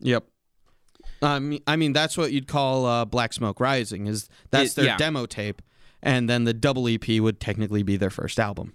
Yep. 0.00 0.24
Um, 1.22 1.58
I 1.66 1.76
mean, 1.76 1.92
that's 1.92 2.16
what 2.18 2.32
you'd 2.32 2.48
call 2.48 2.84
uh, 2.84 3.04
Black 3.04 3.32
Smoke 3.32 3.60
Rising. 3.60 4.06
Is 4.08 4.28
that's 4.50 4.72
It- 4.72 4.76
their 4.76 4.84
yeah. 4.86 4.96
demo 4.96 5.24
tape, 5.26 5.62
and 6.02 6.28
then 6.28 6.44
the 6.44 6.52
double 6.52 6.88
EP 6.88 7.08
would 7.20 7.38
technically 7.40 7.82
be 7.82 7.96
their 7.96 8.10
first 8.10 8.38
album. 8.40 8.74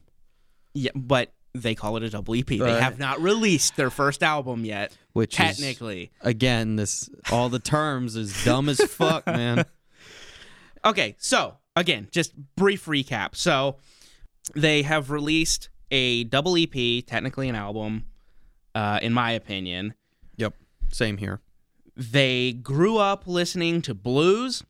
yeah 0.73 0.91
but 0.95 1.33
they 1.53 1.73
call 1.73 1.97
it 1.97 2.03
a 2.03 2.09
double 2.09 2.35
ep 2.35 2.45
they 2.45 2.57
have 2.79 2.99
not 2.99 3.19
released 3.19 3.75
their 3.77 3.89
first 3.89 4.21
album 4.21 4.63
yet 4.63 4.95
Which 5.13 5.31
is 5.39 5.57
technically 5.57 6.11
again, 6.21 6.75
this 6.75 7.09
all 7.31 7.49
the 7.49 7.57
terms 7.59 8.15
is 8.15 8.43
dumb 8.45 8.69
as 8.69 8.79
fuck, 8.81 9.25
man. 9.41 9.65
Okay, 10.85 11.15
so 11.17 11.57
again, 11.75 12.07
just 12.11 12.33
brief 12.55 12.85
recap. 12.85 13.35
So 13.35 13.77
they 14.55 14.83
have 14.83 15.09
released 15.09 15.69
a 15.89 16.25
double 16.25 16.55
EP, 16.57 17.03
technically 17.05 17.49
an 17.49 17.55
album, 17.55 18.05
uh, 18.75 18.99
in 19.01 19.13
my 19.13 19.31
opinion. 19.31 19.93
Yep. 20.37 20.53
Same 20.91 21.17
here. 21.17 21.41
They 21.97 22.53
grew 22.53 22.97
up 22.97 23.23
listening 23.25 23.81
to 23.83 23.93
blues. 23.95 24.63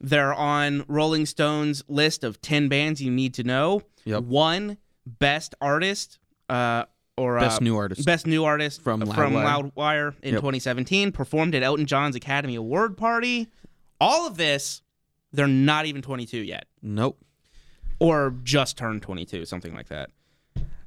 They're 0.00 0.32
on 0.34 0.84
Rolling 0.88 1.26
Stone's 1.26 1.84
list 1.88 2.24
of 2.24 2.40
10 2.40 2.68
bands 2.68 3.02
you 3.02 3.10
need 3.10 3.34
to 3.34 3.44
know. 3.44 3.82
Yep. 4.04 4.22
One, 4.24 4.78
best 5.06 5.54
artist, 5.60 6.18
uh, 6.48 6.84
or 7.16 7.38
Best 7.38 7.60
uh, 7.60 7.64
new 7.64 7.76
artist. 7.76 8.04
Best 8.06 8.26
new 8.26 8.44
artist 8.44 8.82
From 8.82 9.00
from 9.06 9.34
Loudwire. 9.34 9.72
Loudwire 9.72 10.14
in 10.22 10.32
Yep. 10.32 10.40
2017. 10.40 11.12
Performed 11.12 11.54
at 11.54 11.62
Elton 11.62 11.86
John's 11.86 12.16
Academy 12.16 12.54
Award 12.56 12.96
party. 12.96 13.48
All 14.00 14.26
of 14.26 14.36
this, 14.36 14.82
they're 15.32 15.46
not 15.46 15.86
even 15.86 16.02
22 16.02 16.38
yet, 16.38 16.66
Nope. 16.82 17.18
or 18.00 18.34
just 18.42 18.76
turned 18.76 19.02
22, 19.02 19.44
something 19.44 19.74
like 19.74 19.88
that. 19.88 20.10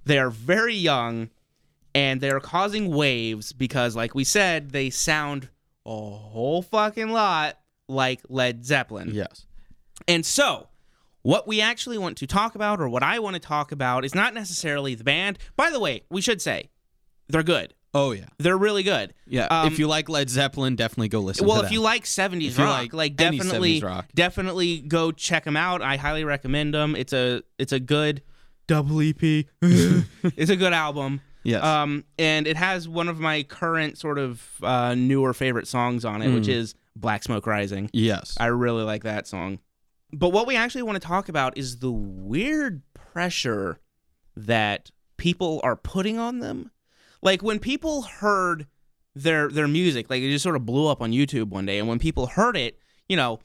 They 0.05 0.19
are 0.19 0.29
very 0.29 0.75
young, 0.75 1.29
and 1.95 2.19
they're 2.19 2.39
causing 2.39 2.89
waves 2.89 3.53
because, 3.53 3.95
like 3.95 4.13
we 4.15 4.23
said, 4.23 4.71
they 4.71 4.89
sound 4.89 5.49
a 5.87 5.89
whole 5.89 6.61
fucking 6.61 7.09
lot 7.09 7.57
like 7.87 8.21
Led 8.29 8.65
Zeppelin. 8.65 9.09
Yes. 9.13 9.45
And 10.07 10.25
so, 10.25 10.67
what 11.21 11.47
we 11.47 11.61
actually 11.61 11.97
want 11.97 12.17
to 12.17 12.27
talk 12.27 12.55
about, 12.55 12.79
or 12.79 12.89
what 12.89 13.03
I 13.03 13.19
want 13.19 13.35
to 13.35 13.39
talk 13.39 13.71
about, 13.71 14.05
is 14.05 14.13
not 14.13 14.33
necessarily 14.33 14.95
the 14.95 15.03
band. 15.03 15.39
By 15.55 15.71
the 15.71 15.79
way, 15.79 16.03
we 16.09 16.21
should 16.21 16.41
say 16.41 16.69
they're 17.29 17.43
good. 17.43 17.73
Oh 17.93 18.11
yeah. 18.11 18.25
They're 18.37 18.57
really 18.57 18.83
good. 18.83 19.13
Yeah. 19.25 19.47
Um, 19.49 19.67
if 19.67 19.79
you 19.79 19.87
like 19.87 20.09
Led 20.09 20.29
Zeppelin, 20.29 20.75
definitely 20.75 21.07
go 21.07 21.21
listen. 21.21 21.47
Well, 21.47 21.61
if 21.61 21.71
you 21.71 21.81
like 21.81 22.03
70s 22.03 22.47
If 22.49 22.57
you 22.59 22.65
rock, 22.65 22.79
like 22.79 22.93
like, 22.93 23.15
definitely 23.15 23.79
70s 23.79 23.83
rock. 23.83 24.05
definitely 24.13 24.79
go 24.81 25.11
check 25.11 25.45
them 25.45 25.57
out. 25.57 25.81
I 25.81 25.95
highly 25.95 26.23
recommend 26.23 26.73
them. 26.73 26.95
It's 26.95 27.13
a 27.13 27.41
it's 27.57 27.71
a 27.71 27.79
good 27.79 28.21
double 28.67 29.01
EP. 29.01 29.15
it's 29.61 30.49
a 30.51 30.55
good 30.55 30.73
album. 30.73 31.21
Yes. 31.47 31.63
Um, 31.63 32.03
and 32.19 32.45
it 32.47 32.57
has 32.57 32.87
one 32.87 33.07
of 33.07 33.19
my 33.19 33.43
current 33.43 33.97
sort 33.97 34.19
of 34.19 34.47
uh, 34.61 34.93
newer 34.95 35.33
favorite 35.33 35.67
songs 35.67 36.05
on 36.05 36.21
it, 36.21 36.27
Mm. 36.27 36.35
which 36.35 36.47
is 36.47 36.75
Black 36.95 37.23
Smoke 37.23 37.47
Rising. 37.47 37.89
yes. 37.93 38.35
I 38.39 38.47
really 38.47 38.83
like 38.83 39.03
that 39.03 39.27
song. 39.27 39.59
But 40.13 40.29
what 40.29 40.47
we 40.47 40.55
actually 40.55 40.83
want 40.83 41.01
to 41.01 41.07
talk 41.07 41.29
about 41.29 41.57
is 41.57 41.79
the 41.79 41.91
weird 41.91 42.81
pressure 42.93 43.79
that 44.35 44.91
people 45.17 45.59
are 45.63 45.75
putting 45.75 46.17
on 46.17 46.39
them. 46.39 46.71
Like 47.21 47.41
when 47.41 47.59
people 47.59 48.03
heard 48.03 48.67
their 49.15 49.49
their 49.49 49.67
music, 49.67 50.09
like 50.09 50.21
it 50.21 50.29
just 50.31 50.43
sort 50.43 50.55
of 50.55 50.65
blew 50.65 50.87
up 50.87 51.01
on 51.01 51.11
YouTube 51.11 51.49
one 51.49 51.65
day, 51.65 51.79
and 51.79 51.87
when 51.87 51.97
people 51.99 52.27
heard 52.27 52.55
it, 52.55 52.77
you 53.09 53.17
know, 53.17 53.39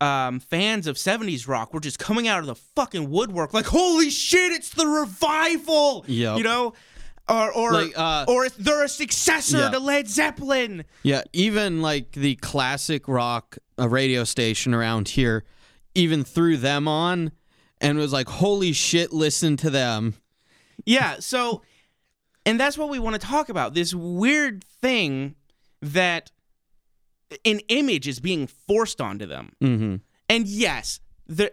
um, 0.00 0.40
fans 0.40 0.86
of 0.86 0.96
70s 0.96 1.48
rock 1.48 1.72
were 1.72 1.80
just 1.80 1.98
coming 1.98 2.28
out 2.28 2.40
of 2.40 2.46
the 2.46 2.54
fucking 2.54 3.08
woodwork 3.10 3.54
like, 3.54 3.64
holy 3.66 4.10
shit, 4.10 4.52
it's 4.52 4.68
the 4.70 4.86
revival! 4.86 6.04
Yep. 6.06 6.36
You 6.38 6.44
know? 6.44 6.74
Or 7.28 7.52
or 7.52 7.72
Like, 7.72 7.92
uh, 7.98 8.24
or 8.28 8.48
they're 8.50 8.84
a 8.84 8.88
successor 8.88 9.58
Yeah. 9.58 9.70
to 9.70 9.78
Led 9.80 10.08
Zeppelin. 10.08 10.84
Yeah, 11.02 11.22
even 11.32 11.82
like 11.82 12.12
the 12.12 12.36
classic 12.36 13.08
rock 13.08 13.58
uh, 13.78 13.88
radio 13.88 14.22
station 14.24 14.72
around 14.72 15.08
here, 15.10 15.44
even 15.94 16.22
threw 16.22 16.56
them 16.56 16.86
on 16.86 17.32
and 17.80 17.98
was 17.98 18.12
like, 18.12 18.28
holy 18.28 18.72
shit, 18.72 19.12
listen 19.12 19.56
to 19.58 19.70
them. 19.70 20.14
Yeah, 20.84 21.16
so 21.18 21.62
and 22.44 22.60
that's 22.60 22.78
what 22.78 22.90
we 22.90 23.00
want 23.00 23.20
to 23.20 23.26
talk 23.26 23.48
about. 23.48 23.74
This 23.74 23.92
weird 23.92 24.62
thing 24.80 25.34
that 25.82 26.30
an 27.44 27.58
image 27.68 28.06
is 28.06 28.20
being 28.20 28.46
forced 28.46 29.00
onto 29.00 29.26
them. 29.26 29.50
Mm-hmm. 29.60 29.96
And 30.28 30.46
yes, 30.46 31.00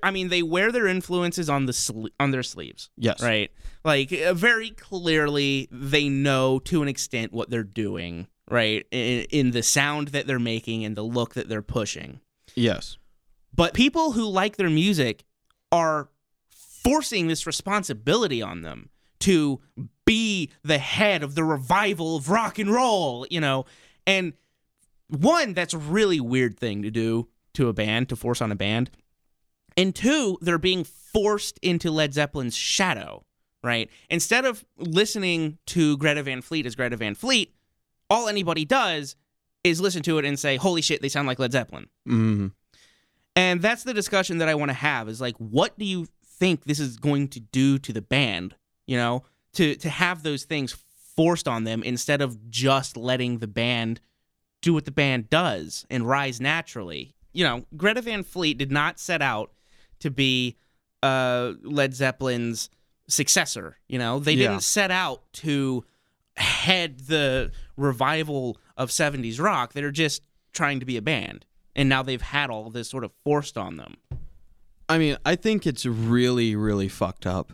I 0.03 0.11
mean 0.11 0.29
they 0.29 0.43
wear 0.43 0.71
their 0.71 0.87
influences 0.87 1.49
on 1.49 1.65
the 1.65 1.71
sle- 1.73 2.09
on 2.19 2.31
their 2.31 2.43
sleeves, 2.43 2.89
Yes. 2.97 3.21
right? 3.21 3.51
Like 3.83 4.11
uh, 4.13 4.33
very 4.33 4.69
clearly 4.71 5.67
they 5.71 6.09
know 6.09 6.59
to 6.65 6.81
an 6.81 6.87
extent 6.87 7.33
what 7.33 7.49
they're 7.49 7.63
doing, 7.63 8.27
right? 8.49 8.85
In, 8.91 9.25
in 9.31 9.51
the 9.51 9.63
sound 9.63 10.09
that 10.09 10.27
they're 10.27 10.39
making 10.39 10.85
and 10.85 10.95
the 10.95 11.03
look 11.03 11.33
that 11.33 11.49
they're 11.49 11.61
pushing. 11.61 12.19
Yes. 12.55 12.97
But 13.55 13.73
people 13.73 14.11
who 14.13 14.25
like 14.27 14.57
their 14.57 14.69
music 14.69 15.23
are 15.71 16.09
forcing 16.49 17.27
this 17.27 17.45
responsibility 17.47 18.41
on 18.41 18.61
them 18.61 18.89
to 19.21 19.59
be 20.05 20.49
the 20.63 20.77
head 20.79 21.23
of 21.23 21.33
the 21.35 21.43
revival 21.43 22.17
of 22.17 22.29
rock 22.29 22.59
and 22.59 22.69
roll, 22.69 23.25
you 23.29 23.39
know? 23.39 23.65
And 24.05 24.33
one, 25.07 25.53
that's 25.53 25.73
a 25.73 25.77
really 25.77 26.19
weird 26.19 26.57
thing 26.59 26.81
to 26.81 26.91
do 26.91 27.29
to 27.53 27.69
a 27.69 27.73
band, 27.73 28.09
to 28.09 28.15
force 28.15 28.41
on 28.41 28.51
a 28.51 28.55
band. 28.55 28.89
And 29.77 29.95
two, 29.95 30.37
they're 30.41 30.57
being 30.57 30.83
forced 30.83 31.59
into 31.61 31.91
Led 31.91 32.13
Zeppelin's 32.13 32.55
shadow, 32.55 33.23
right? 33.63 33.89
Instead 34.09 34.45
of 34.45 34.65
listening 34.77 35.57
to 35.67 35.97
Greta 35.97 36.23
Van 36.23 36.41
Fleet 36.41 36.65
as 36.65 36.75
Greta 36.75 36.97
Van 36.97 37.15
Fleet, 37.15 37.53
all 38.09 38.27
anybody 38.27 38.65
does 38.65 39.15
is 39.63 39.79
listen 39.79 40.03
to 40.03 40.17
it 40.17 40.25
and 40.25 40.37
say, 40.37 40.57
holy 40.57 40.81
shit, 40.81 41.01
they 41.01 41.09
sound 41.09 41.27
like 41.27 41.39
Led 41.39 41.51
Zeppelin. 41.51 41.87
Mm-hmm. 42.07 42.47
And 43.35 43.61
that's 43.61 43.83
the 43.83 43.93
discussion 43.93 44.37
that 44.39 44.49
I 44.49 44.55
want 44.55 44.69
to 44.69 44.73
have 44.73 45.09
is 45.09 45.19
like 45.19 45.35
what 45.37 45.77
do 45.77 45.85
you 45.85 46.07
think 46.23 46.65
this 46.65 46.79
is 46.79 46.97
going 46.97 47.29
to 47.29 47.39
do 47.39 47.79
to 47.79 47.93
the 47.93 48.01
band, 48.01 48.55
you 48.85 48.97
know, 48.97 49.23
to 49.53 49.75
to 49.75 49.89
have 49.89 50.23
those 50.23 50.43
things 50.43 50.75
forced 51.15 51.47
on 51.47 51.63
them 51.63 51.83
instead 51.83 52.21
of 52.21 52.49
just 52.49 52.97
letting 52.97 53.39
the 53.39 53.47
band 53.47 53.99
do 54.61 54.73
what 54.73 54.85
the 54.85 54.91
band 54.91 55.29
does 55.29 55.85
and 55.89 56.07
rise 56.07 56.39
naturally. 56.39 57.15
You 57.33 57.43
know, 57.43 57.65
Greta 57.75 58.01
Van 58.01 58.23
Fleet 58.23 58.57
did 58.57 58.71
not 58.71 58.99
set 58.99 59.21
out 59.21 59.51
to 60.03 60.11
be 60.11 60.55
uh 61.01 61.53
Led 61.63 61.93
Zeppelin's 61.93 62.69
successor, 63.07 63.77
you 63.89 63.97
know. 63.99 64.19
They 64.19 64.33
Yeah. 64.33 64.49
didn't 64.51 64.63
set 64.63 64.91
out 64.91 65.21
to 65.33 65.83
head 66.37 66.99
the 67.07 67.51
revival 67.77 68.57
of 68.77 68.89
70s 68.89 69.39
rock. 69.39 69.73
They're 69.73 69.91
just 69.91 70.21
trying 70.53 70.79
to 70.79 70.85
be 70.85 70.95
a 70.97 71.01
band. 71.01 71.45
And 71.75 71.89
now 71.89 72.03
they've 72.03 72.21
had 72.21 72.49
all 72.49 72.69
this 72.69 72.89
sort 72.89 73.03
of 73.03 73.11
forced 73.23 73.57
on 73.57 73.77
them. 73.77 73.95
I 74.87 74.97
mean, 74.97 75.17
I 75.25 75.35
think 75.35 75.65
it's 75.67 75.85
really, 75.85 76.55
really 76.55 76.87
fucked 76.87 77.25
up. 77.25 77.53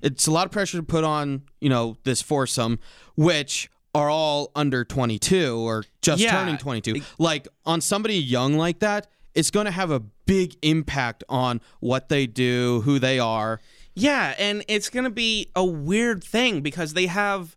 It's 0.00 0.26
a 0.26 0.30
lot 0.30 0.46
of 0.46 0.52
pressure 0.52 0.78
to 0.78 0.82
put 0.82 1.04
on, 1.04 1.42
you 1.60 1.68
know, 1.68 1.96
this 2.04 2.22
foursome, 2.22 2.78
which 3.16 3.70
are 3.94 4.08
all 4.08 4.50
under 4.56 4.84
22 4.84 5.58
or 5.58 5.84
just 6.00 6.22
Yeah. 6.22 6.30
turning 6.32 6.56
22. 6.58 7.02
Like 7.18 7.46
on 7.66 7.80
somebody 7.80 8.16
young 8.16 8.54
like 8.54 8.78
that, 8.80 9.08
it's 9.34 9.50
going 9.50 9.66
to 9.66 9.72
have 9.72 9.90
a 9.90 10.00
big 10.00 10.56
impact 10.62 11.24
on 11.28 11.60
what 11.80 12.08
they 12.08 12.26
do, 12.26 12.82
who 12.82 12.98
they 12.98 13.18
are. 13.18 13.60
Yeah, 13.94 14.34
and 14.38 14.64
it's 14.68 14.88
going 14.88 15.04
to 15.04 15.10
be 15.10 15.48
a 15.54 15.64
weird 15.64 16.24
thing 16.24 16.60
because 16.60 16.94
they 16.94 17.06
have 17.06 17.56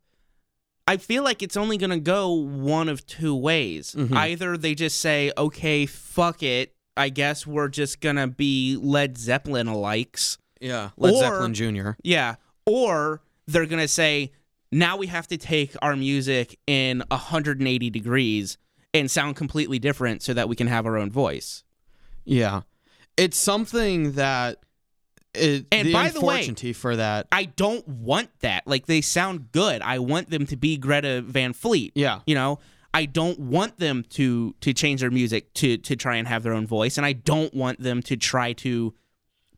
I 0.87 0.97
feel 0.97 1.23
like 1.23 1.41
it's 1.41 1.57
only 1.57 1.77
going 1.77 1.89
to 1.89 1.99
go 1.99 2.31
one 2.31 2.89
of 2.89 3.05
two 3.07 3.35
ways. 3.35 3.95
Mm-hmm. 3.97 4.15
Either 4.15 4.55
they 4.55 4.75
just 4.75 4.99
say, 5.01 5.31
"Okay, 5.37 5.85
fuck 5.87 6.43
it. 6.43 6.75
I 6.95 7.09
guess 7.09 7.47
we're 7.47 7.69
just 7.69 8.01
going 8.01 8.17
to 8.17 8.27
be 8.27 8.77
Led 8.79 9.17
Zeppelin 9.17 9.67
alikes." 9.67 10.37
Yeah, 10.61 10.91
Led 10.97 11.13
Or- 11.15 11.19
Zeppelin 11.19 11.53
Jr. 11.53 11.91
Yeah, 12.03 12.35
or 12.67 13.21
they're 13.47 13.65
going 13.65 13.81
to 13.81 13.87
say, 13.87 14.31
"Now 14.71 14.95
we 14.97 15.07
have 15.07 15.27
to 15.29 15.37
take 15.37 15.75
our 15.81 15.95
music 15.95 16.59
in 16.67 17.03
180 17.09 17.89
degrees 17.89 18.57
and 18.99 19.11
sound 19.11 19.35
completely 19.35 19.79
different 19.79 20.21
so 20.23 20.33
that 20.33 20.47
we 20.49 20.55
can 20.55 20.67
have 20.67 20.85
our 20.85 20.97
own 20.97 21.11
voice." 21.11 21.63
Yeah, 22.23 22.61
it's 23.17 23.37
something 23.37 24.13
that. 24.13 24.59
It, 25.37 25.65
And 25.69 25.89
the 25.89 25.91
by 25.93 26.09
the 26.09 26.21
way- 26.21 26.47
for 26.71 26.95
that. 26.95 27.27
I 27.29 27.43
don't 27.43 27.85
want 27.85 28.29
that. 28.39 28.65
Like 28.65 28.85
they 28.85 29.01
sound 29.01 29.51
good. 29.51 29.81
I 29.81 29.99
want 29.99 30.29
them 30.29 30.45
to 30.45 30.55
be 30.55 30.77
Greta 30.77 31.21
Van 31.21 31.51
Fleet. 31.51 31.91
Yeah. 31.93 32.21
You 32.25 32.35
know, 32.35 32.59
I 32.93 33.05
don't 33.05 33.37
want 33.39 33.77
them 33.77 34.05
to 34.11 34.55
to 34.61 34.71
change 34.71 35.01
their 35.01 35.11
music 35.11 35.53
to 35.55 35.77
to 35.77 35.97
try 35.97 36.15
and 36.15 36.25
have 36.29 36.43
their 36.43 36.53
own 36.53 36.65
voice, 36.65 36.95
and 36.97 37.05
I 37.05 37.11
don't 37.11 37.53
want 37.53 37.81
them 37.81 38.01
to 38.03 38.15
try 38.15 38.53
to 38.53 38.93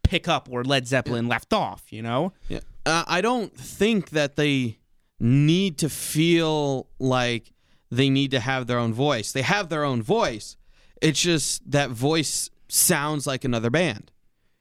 pick 0.02 0.28
up 0.28 0.48
where 0.48 0.64
Led 0.64 0.88
Zeppelin 0.88 1.28
left 1.28 1.54
off. 1.54 1.84
You 1.92 2.02
know. 2.02 2.34
Yeah. 2.50 2.62
Uh, 2.84 3.04
I 3.08 3.22
don't 3.22 3.56
think 3.56 4.10
that 4.12 4.36
they 4.36 4.80
need 5.20 5.78
to 5.78 5.90
feel 5.90 6.88
like 6.98 7.54
they 7.90 8.10
need 8.10 8.32
to 8.32 8.40
have 8.40 8.68
their 8.68 8.80
own 8.80 8.94
voice. 8.94 9.32
They 9.32 9.42
have 9.44 9.70
their 9.70 9.84
own 9.84 10.02
voice. 10.02 10.58
It's 11.02 11.22
just 11.22 11.70
that 11.72 11.90
voice 11.90 12.50
sounds 12.68 13.26
like 13.28 13.44
another 13.46 13.70
band. 13.70 14.12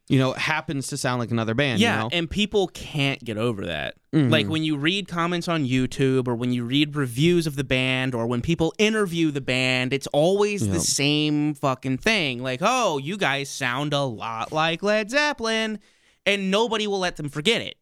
You 0.08 0.20
know, 0.20 0.34
it 0.34 0.38
happens 0.38 0.86
to 0.88 0.96
sound 0.96 1.18
like 1.18 1.32
another 1.32 1.54
band. 1.54 1.80
Yeah, 1.80 1.94
You 1.96 2.00
know? 2.02 2.08
and 2.12 2.30
people 2.30 2.68
can't 2.68 3.22
get 3.24 3.36
over 3.36 3.66
that. 3.66 3.96
Mm-hmm. 4.14 4.30
Like 4.30 4.46
when 4.46 4.62
you 4.62 4.76
read 4.76 5.08
comments 5.08 5.48
on 5.48 5.64
YouTube 5.64 6.28
or 6.28 6.36
when 6.36 6.52
you 6.52 6.64
read 6.64 6.94
reviews 6.94 7.48
of 7.48 7.56
the 7.56 7.64
band 7.64 8.14
or 8.14 8.28
when 8.28 8.40
people 8.40 8.72
interview 8.78 9.32
the 9.32 9.40
band, 9.40 9.92
it's 9.92 10.06
always 10.08 10.64
Yeah. 10.64 10.74
the 10.74 10.80
same 10.80 11.54
fucking 11.54 11.98
thing. 11.98 12.40
Like, 12.40 12.60
"Oh, 12.62 12.98
you 12.98 13.16
guys 13.16 13.48
sound 13.50 13.92
a 13.92 14.02
lot 14.02 14.52
like 14.52 14.80
Led 14.84 15.10
Zeppelin." 15.10 15.80
And 16.24 16.52
nobody 16.52 16.86
will 16.86 17.00
let 17.00 17.16
them 17.16 17.28
forget 17.28 17.60
it. 17.62 17.76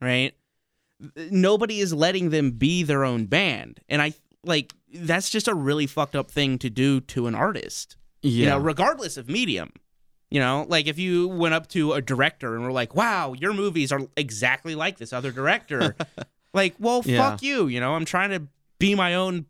Right? 0.00 0.34
Nobody 1.16 1.80
is 1.80 1.92
letting 1.94 2.30
them 2.30 2.50
be 2.52 2.82
their 2.82 3.04
own 3.04 3.26
band. 3.26 3.80
And 3.88 4.02
I 4.02 4.12
like 4.44 4.72
that's 4.92 5.30
just 5.30 5.48
a 5.48 5.54
really 5.54 5.86
fucked 5.86 6.16
up 6.16 6.30
thing 6.30 6.58
to 6.58 6.70
do 6.70 7.00
to 7.00 7.26
an 7.26 7.34
artist 7.34 7.96
yeah. 8.22 8.30
you 8.30 8.46
know, 8.50 8.58
regardless 8.58 9.16
of 9.16 9.28
medium. 9.28 9.72
You 10.30 10.38
know, 10.38 10.64
like 10.68 10.86
if 10.86 10.96
you 10.98 11.26
went 11.26 11.54
up 11.54 11.66
to 11.70 11.92
a 11.94 12.00
director 12.00 12.54
and 12.54 12.62
were 12.64 12.70
like, 12.70 12.94
"Wow, 12.94 13.32
your 13.32 13.52
movies 13.52 13.90
are 13.90 14.02
exactly 14.16 14.76
like 14.76 14.96
this 14.98 15.12
other 15.12 15.32
director," 15.32 15.96
like, 16.54 16.74
well, 16.78 17.02
Yeah. 17.04 17.30
fuck 17.30 17.42
you. 17.42 17.66
You 17.66 17.80
know, 17.80 17.94
I'm 17.94 18.04
trying 18.04 18.30
to 18.30 18.46
be 18.78 18.94
my 18.94 19.14
own 19.16 19.46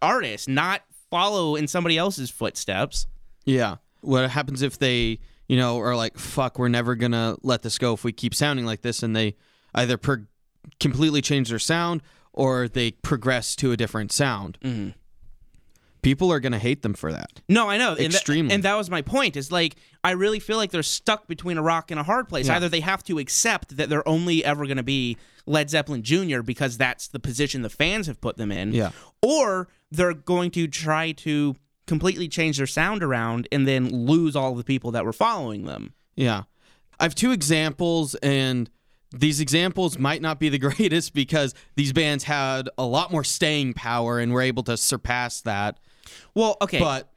artist, 0.00 0.48
not 0.48 0.82
follow 1.10 1.56
in 1.56 1.66
somebody 1.66 1.98
else's 1.98 2.30
footsteps. 2.30 3.06
yeah. 3.44 3.76
What 4.02 4.30
happens 4.30 4.62
if 4.62 4.78
they, 4.78 5.18
you 5.48 5.56
know, 5.58 5.78
are 5.80 5.94
like, 5.96 6.16
fuck, 6.16 6.58
we're 6.58 6.68
never 6.68 6.94
going 6.94 7.12
to 7.12 7.36
let 7.42 7.60
this 7.62 7.76
go 7.76 7.92
if 7.92 8.02
we 8.04 8.12
keep 8.12 8.34
sounding 8.34 8.64
like 8.64 8.80
this? 8.82 9.02
And 9.02 9.14
they 9.14 9.36
either 9.74 9.98
pro- 9.98 10.24
completely 10.78 11.20
change 11.20 11.50
their 11.50 11.58
sound 11.58 12.02
or 12.40 12.68
they 12.68 12.92
progress 12.92 13.54
to 13.56 13.72
a 13.72 13.76
different 13.76 14.10
sound. 14.12 14.56
Mhm. 14.62 14.94
People 16.02 16.32
are 16.32 16.40
going 16.40 16.52
to 16.52 16.58
hate 16.58 16.80
them 16.80 16.94
for 16.94 17.12
that. 17.12 17.42
No, 17.46 17.68
I 17.68 17.76
know. 17.76 17.90
And 17.90 17.98
tha- 18.12 18.16
Extremely. 18.16 18.54
and 18.54 18.62
that 18.62 18.74
was 18.74 18.88
my 18.88 19.02
point. 19.02 19.36
Is 19.36 19.52
like 19.52 19.76
I 20.02 20.12
really 20.12 20.40
feel 20.40 20.56
like 20.56 20.70
they're 20.70 20.82
stuck 20.82 21.28
between 21.28 21.58
a 21.58 21.62
rock 21.62 21.90
and 21.90 22.00
a 22.00 22.02
hard 22.02 22.26
place. 22.26 22.46
Yeah. 22.46 22.56
Either 22.56 22.70
they 22.70 22.80
have 22.80 23.04
to 23.04 23.18
accept 23.18 23.76
that 23.76 23.90
they're 23.90 24.08
only 24.08 24.42
ever 24.42 24.64
going 24.64 24.78
to 24.78 24.82
be 24.82 25.18
Led 25.44 25.68
Zeppelin 25.68 26.02
Jr. 26.02 26.40
because 26.40 26.78
that's 26.78 27.06
the 27.08 27.20
position 27.20 27.60
the 27.60 27.68
fans 27.68 28.06
have 28.06 28.18
put 28.22 28.38
them 28.38 28.50
in. 28.50 28.72
Yeah. 28.72 28.92
Or 29.20 29.68
they're 29.90 30.14
going 30.14 30.50
to 30.52 30.66
try 30.68 31.12
to 31.12 31.54
completely 31.86 32.28
change 32.28 32.56
their 32.56 32.66
sound 32.66 33.02
around 33.02 33.46
and 33.52 33.68
then 33.68 34.06
lose 34.06 34.34
all 34.34 34.54
the 34.54 34.64
people 34.64 34.90
that 34.92 35.04
were 35.04 35.12
following 35.12 35.64
them. 35.66 35.92
Yeah. 36.16 36.44
I 36.98 37.02
have 37.04 37.14
two 37.14 37.32
examples, 37.32 38.14
and 38.16 38.70
these 39.12 39.40
examples 39.40 39.98
might 39.98 40.22
not 40.22 40.38
be 40.38 40.48
the 40.48 40.58
greatest 40.68 41.14
because 41.14 41.54
these 41.76 41.92
bands 41.92 42.24
had 42.24 42.68
a 42.78 42.84
lot 42.84 43.10
more 43.10 43.24
staying 43.24 43.74
power 43.74 44.18
and 44.18 44.32
were 44.32 44.42
able 44.42 44.62
to 44.64 44.76
surpass 44.76 45.40
that. 45.42 45.78
Well, 46.34 46.56
okay. 46.62 46.78
But 46.78 47.10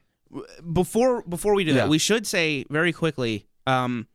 before 0.72 1.22
before 1.22 1.54
we 1.54 1.64
do 1.64 1.70
Yeah. 1.70 1.78
that, 1.78 1.88
we 1.88 1.98
should 1.98 2.26
say 2.26 2.64
very 2.70 2.92
quickly. 2.92 3.46
Um, 3.66 4.08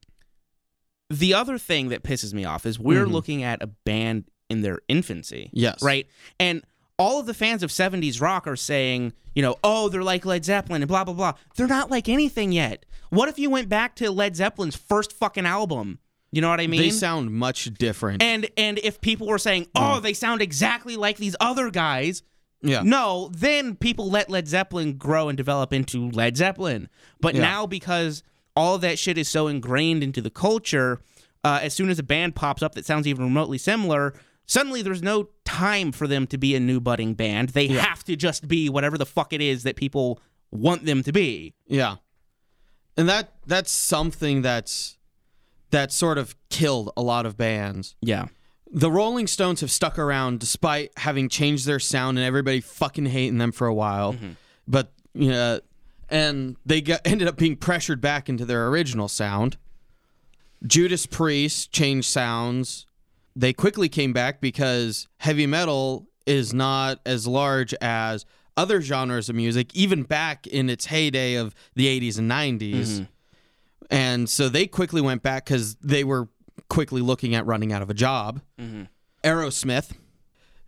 the 1.09 1.33
other 1.33 1.57
thing 1.57 1.89
that 1.89 2.03
pisses 2.03 2.33
me 2.33 2.45
off 2.45 2.65
is 2.65 2.77
we're 2.79 3.07
looking 3.07 3.41
at 3.43 3.63
a 3.63 3.67
band 3.67 4.25
in 4.49 4.61
their 4.61 4.79
infancy. 4.87 5.45
Mm-hmm. 5.47 5.57
Yes. 5.57 5.81
Right. 5.81 6.07
And 6.39 6.63
all 6.97 7.19
of 7.19 7.25
the 7.25 7.33
fans 7.33 7.63
of 7.63 7.69
70s 7.71 8.19
rock 8.21 8.45
are 8.45 8.55
saying, 8.57 9.13
you 9.33 9.41
know, 9.41 9.55
oh, 9.63 9.89
they're 9.89 10.03
like 10.03 10.25
Led 10.25 10.43
Zeppelin 10.45 10.81
and 10.81 10.89
blah 10.89 11.03
blah 11.03 11.13
blah. 11.13 11.33
They're 11.55 11.67
not 11.67 11.89
like 11.89 12.09
anything 12.09 12.51
yet. 12.51 12.85
What 13.09 13.29
if 13.29 13.39
you 13.39 13.49
went 13.49 13.69
back 13.69 13.95
to 13.95 14.11
Led 14.11 14.35
Zeppelin's 14.35 14.75
first 14.75 15.13
fucking 15.13 15.45
album? 15.45 15.99
You 16.31 16.41
know 16.41 16.49
what 16.49 16.59
I 16.59 16.67
mean? 16.67 16.79
they 16.81 16.89
sound 16.91 17.31
much 17.31 17.65
different. 17.73 18.21
and 18.21 18.47
and 18.57 18.77
if 18.79 19.01
people 19.01 19.27
were 19.27 19.39
saying, 19.39 19.67
"Oh, 19.75 19.99
they 19.99 20.13
sound 20.13 20.41
exactly 20.41 20.95
like 20.95 21.17
these 21.17 21.35
other 21.39 21.69
guys," 21.71 22.21
yeah. 22.61 22.81
no, 22.83 23.29
then 23.33 23.75
people 23.75 24.09
let 24.09 24.29
Led 24.29 24.47
Zeppelin 24.47 24.97
grow 24.97 25.27
and 25.29 25.37
develop 25.37 25.73
into 25.73 26.09
Led 26.11 26.37
Zeppelin. 26.37 26.87
But 27.19 27.35
Yeah. 27.35 27.41
now 27.41 27.65
because 27.65 28.21
all 28.55 28.77
that 28.79 28.99
shit 28.99 29.17
is 29.17 29.27
so 29.29 29.47
ingrained 29.47 30.03
into 30.03 30.21
the 30.21 30.29
culture, 30.29 31.01
uh, 31.43 31.59
as 31.63 31.73
soon 31.73 31.89
as 31.89 31.97
a 31.97 32.03
band 32.03 32.35
pops 32.35 32.61
up 32.61 32.75
that 32.75 32.85
sounds 32.85 33.07
even 33.07 33.23
remotely 33.23 33.57
similar, 33.57 34.13
suddenly 34.45 34.81
there's 34.81 35.01
no 35.01 35.29
time 35.45 35.91
for 35.91 36.05
them 36.07 36.27
to 36.27 36.37
be 36.37 36.53
a 36.55 36.59
new 36.59 36.79
budding 36.79 37.13
band. 37.15 37.49
They 37.49 37.67
have 37.69 38.03
to 38.03 38.15
just 38.15 38.47
be 38.47 38.69
whatever 38.69 38.97
the 38.97 39.05
fuck 39.05 39.33
it 39.33 39.41
is 39.41 39.63
that 39.63 39.75
people 39.77 40.19
want 40.51 40.85
them 40.85 41.01
to 41.03 41.11
be. 41.11 41.53
Yeah. 41.67 41.95
And 42.97 43.07
that 43.07 43.33
that's 43.47 43.71
something 43.71 44.41
that's 44.41 44.97
that 45.71 45.91
sort 45.91 46.17
of 46.17 46.35
killed 46.49 46.91
a 46.97 47.01
lot 47.01 47.25
of 47.25 47.37
bands. 47.37 47.95
Yeah. 48.01 48.27
The 48.71 48.91
Rolling 48.91 49.27
Stones 49.27 49.61
have 49.61 49.71
stuck 49.71 49.97
around 49.97 50.39
despite 50.39 50.91
having 50.97 51.27
changed 51.29 51.65
their 51.65 51.79
sound 51.79 52.17
and 52.17 52.25
everybody 52.25 52.61
fucking 52.61 53.07
hating 53.07 53.39
them 53.39 53.51
for 53.51 53.67
a 53.67 53.73
while. 53.73 54.13
Mm-hmm. 54.13 54.31
But 54.67 54.91
you 55.13 55.31
know, 55.31 55.59
and 56.09 56.55
they 56.65 56.81
got 56.81 57.01
ended 57.05 57.27
up 57.27 57.37
being 57.37 57.55
pressured 57.55 57.99
back 58.01 58.29
into 58.29 58.45
their 58.45 58.67
original 58.67 59.07
sound. 59.07 59.57
Judas 60.65 61.05
Priest 61.05 61.71
changed 61.71 62.07
sounds. 62.07 62.85
They 63.35 63.53
quickly 63.53 63.89
came 63.89 64.13
back 64.13 64.41
because 64.41 65.07
heavy 65.17 65.47
metal 65.47 66.07
is 66.25 66.53
not 66.53 66.99
as 67.05 67.25
large 67.25 67.73
as 67.75 68.25
other 68.57 68.81
genres 68.81 69.29
of 69.29 69.35
music, 69.35 69.73
even 69.73 70.03
back 70.03 70.45
in 70.45 70.69
its 70.69 70.87
heyday 70.87 71.35
of 71.35 71.55
the 71.75 71.87
80s 71.87 72.19
and 72.19 72.29
90s. 72.29 73.07
And 73.89 74.29
so 74.29 74.49
they 74.49 74.67
quickly 74.67 75.01
went 75.01 75.23
back 75.23 75.45
because 75.45 75.75
they 75.75 76.03
were 76.03 76.27
quickly 76.69 77.01
looking 77.01 77.33
at 77.35 77.45
running 77.45 77.73
out 77.73 77.81
of 77.81 77.89
a 77.89 77.93
job. 77.93 78.41
Mm-hmm. 78.59 78.83
Aerosmith, 79.23 79.91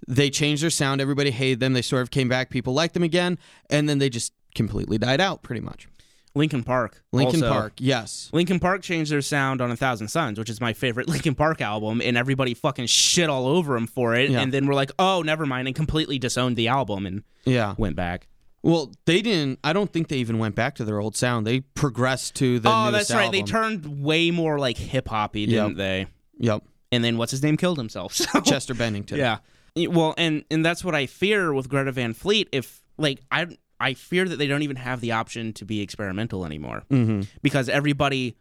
they 0.08 0.30
changed 0.30 0.64
their 0.64 0.70
sound. 0.70 1.02
Everybody 1.02 1.32
hated 1.32 1.60
them. 1.60 1.74
They 1.74 1.82
sort 1.82 2.02
of 2.02 2.12
came 2.12 2.28
back. 2.30 2.50
People 2.50 2.74
liked 2.74 2.94
them 2.94 3.04
again. 3.04 3.38
And 3.70 3.88
then 3.88 4.00
they 4.00 4.10
just 4.10 4.34
completely 4.56 4.98
died 4.98 5.22
out, 5.22 5.44
pretty 5.44 5.62
much. 5.62 5.88
Linkin 6.34 6.64
Park. 6.64 7.04
Linkin 7.12 7.44
also. 7.44 7.54
Park, 7.54 7.74
yes. 7.78 8.30
Linkin 8.32 8.60
Park 8.60 8.82
changed 8.82 9.12
their 9.12 9.22
sound 9.22 9.60
on 9.62 9.70
A 9.70 9.76
Thousand 9.76 10.08
Suns, 10.08 10.40
which 10.40 10.50
is 10.50 10.62
my 10.62 10.72
favorite 10.72 11.08
Linkin 11.10 11.36
Park 11.36 11.60
album, 11.62 12.02
and 12.02 12.18
everybody 12.18 12.54
fucking 12.54 12.86
shit 12.86 13.30
all 13.30 13.46
over 13.48 13.74
them 13.74 13.86
for 13.86 14.16
it. 14.16 14.30
Yeah. 14.30 14.40
And 14.40 14.52
then 14.54 14.66
we're 14.66 14.74
like, 14.74 14.92
oh, 14.98 15.22
never 15.24 15.46
mind, 15.46 15.68
and 15.68 15.76
completely 15.76 16.18
disowned 16.20 16.56
the 16.56 16.70
album 16.70 17.06
and 17.06 17.24
Yeah. 17.44 17.76
went 17.78 17.98
back. 17.98 18.28
Well, 18.64 18.92
they 19.06 19.22
didn't. 19.22 19.60
I 19.64 19.74
don't 19.74 19.92
think 19.92 20.08
they 20.08 20.18
even 20.18 20.38
went 20.38 20.54
back 20.56 20.76
to 20.76 20.86
their 20.86 21.00
old 21.00 21.16
sound. 21.16 21.48
They 21.48 21.62
progressed 21.62 22.36
to 22.36 22.60
the 22.60 22.70
oh, 22.72 22.92
that's 22.92 23.12
right. 23.12 23.32
They 23.32 23.42
turned 23.42 24.04
way 24.04 24.30
more 24.32 24.60
like 24.60 24.78
hip 24.78 25.08
hoppy, 25.08 25.48
didn't 25.48 25.70
Yep. 25.70 25.78
they? 25.78 26.08
Yep. 26.38 26.64
And 26.92 27.04
then 27.04 27.18
what's 27.18 27.32
his 27.32 27.42
name 27.42 27.58
killed 27.58 27.78
himself. 27.78 28.14
So. 28.16 28.42
Chester 28.42 28.74
Bennington. 28.76 29.18
Yeah. 29.18 29.38
Well, 29.76 30.14
and 30.18 30.44
and 30.52 30.64
that's 30.66 30.84
what 30.84 30.94
I 30.94 31.06
fear 31.08 31.54
with 31.54 31.70
Greta 31.70 31.92
Van 31.92 32.14
Fleet. 32.14 32.50
If 32.52 32.82
like 32.98 33.22
I 33.32 33.48
I 33.80 33.94
fear 33.96 34.26
that 34.28 34.36
they 34.36 34.46
don't 34.48 34.62
even 34.62 34.76
have 34.76 35.02
the 35.02 35.14
option 35.14 35.54
to 35.54 35.66
be 35.66 35.82
experimental 35.82 36.46
anymore 36.46 36.84
Mm-hmm. 36.92 37.22
because 37.42 37.68
everybody 37.68 38.36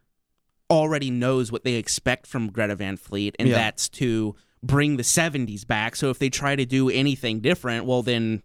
already 0.69 1.09
knows 1.09 1.51
what 1.51 1.63
they 1.63 1.75
expect 1.75 2.27
from 2.27 2.51
Greta 2.51 2.75
Van 2.75 2.95
Fleet, 2.97 3.35
and 3.39 3.49
Yeah. 3.49 3.55
that's 3.55 3.89
to 3.89 4.35
bring 4.63 4.97
the 4.97 5.03
70s 5.03 5.65
back. 5.65 5.95
So 5.95 6.09
if 6.11 6.19
they 6.19 6.29
try 6.29 6.55
to 6.55 6.65
do 6.65 6.89
anything 6.89 7.39
different, 7.39 7.85
well, 7.85 8.03
then 8.03 8.43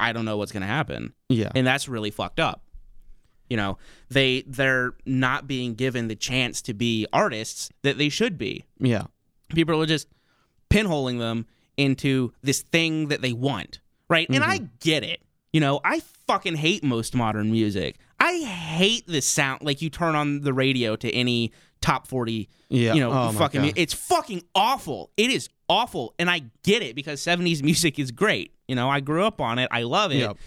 I 0.00 0.12
don't 0.12 0.24
know 0.24 0.36
what's 0.36 0.52
going 0.52 0.62
to 0.62 0.66
happen. 0.66 1.12
Yeah. 1.28 1.50
And 1.54 1.66
that's 1.66 1.88
really 1.88 2.10
fucked 2.10 2.40
up. 2.40 2.62
You 3.48 3.56
know, 3.56 3.78
they 4.08 4.44
they're 4.46 4.94
not 5.04 5.46
being 5.46 5.74
given 5.74 6.08
the 6.08 6.16
chance 6.16 6.62
to 6.62 6.74
be 6.74 7.06
artists 7.12 7.70
that 7.82 7.98
they 7.98 8.08
should 8.08 8.38
be. 8.38 8.64
yeah. 8.78 9.04
People 9.50 9.82
are 9.82 9.86
just 9.86 10.08
pinholing 10.70 11.18
them 11.18 11.44
into 11.76 12.32
this 12.42 12.62
thing 12.62 13.08
that 13.08 13.20
they 13.20 13.34
want, 13.34 13.80
right? 14.08 14.26
And 14.30 14.42
I 14.42 14.56
mm-hmm. 14.58 14.66
get 14.80 15.04
it. 15.04 15.20
You 15.52 15.60
know, 15.60 15.80
I 15.84 16.00
fucking 16.26 16.54
hate 16.56 16.82
most 16.82 17.14
modern 17.14 17.52
music. 17.52 17.98
I 18.18 18.38
hate 18.38 19.06
the 19.06 19.20
sound. 19.20 19.60
Like 19.62 19.82
you 19.82 19.90
turn 19.90 20.14
on 20.14 20.40
the 20.40 20.54
radio 20.54 20.96
to 20.96 21.10
any 21.10 21.52
top 21.82 22.06
forty, 22.06 22.48
Yeah. 22.70 22.94
you 22.94 23.00
know, 23.00 23.12
Oh 23.12 23.32
fucking. 23.32 23.60
Mu- 23.60 23.72
It's 23.76 23.92
fucking 23.92 24.42
awful. 24.54 25.10
It 25.18 25.30
is 25.30 25.50
awful, 25.68 26.14
and 26.18 26.30
I 26.30 26.44
get 26.62 26.82
it 26.82 26.94
because 26.96 27.20
'70s 27.20 27.62
music 27.70 27.98
is 27.98 28.10
great. 28.10 28.54
You 28.72 28.76
know, 28.76 28.88
I 28.88 29.00
grew 29.00 29.22
up 29.26 29.38
on 29.38 29.58
it. 29.58 29.68
I 29.70 29.82
love 29.82 30.12
it 30.12 30.20
Yep. 30.20 30.38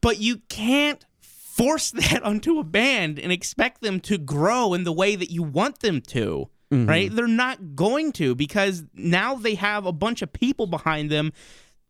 but 0.00 0.18
you 0.18 0.38
can't 0.48 1.04
force 1.20 1.90
that 2.02 2.22
onto 2.22 2.58
a 2.58 2.64
band 2.64 3.18
and 3.18 3.30
expect 3.30 3.82
them 3.82 4.00
to 4.00 4.16
grow 4.16 4.72
in 4.72 4.84
the 4.84 4.92
way 4.92 5.14
that 5.14 5.30
you 5.30 5.42
want 5.42 5.80
them 5.80 6.00
to 6.00 6.48
mm-hmm. 6.72 6.88
right 6.88 7.14
they're 7.14 7.26
not 7.28 7.76
going 7.76 8.12
to 8.12 8.34
because 8.34 8.82
now 8.94 9.34
they 9.34 9.54
have 9.54 9.84
a 9.84 9.92
bunch 9.92 10.22
of 10.22 10.32
people 10.32 10.66
behind 10.66 11.10
them 11.10 11.32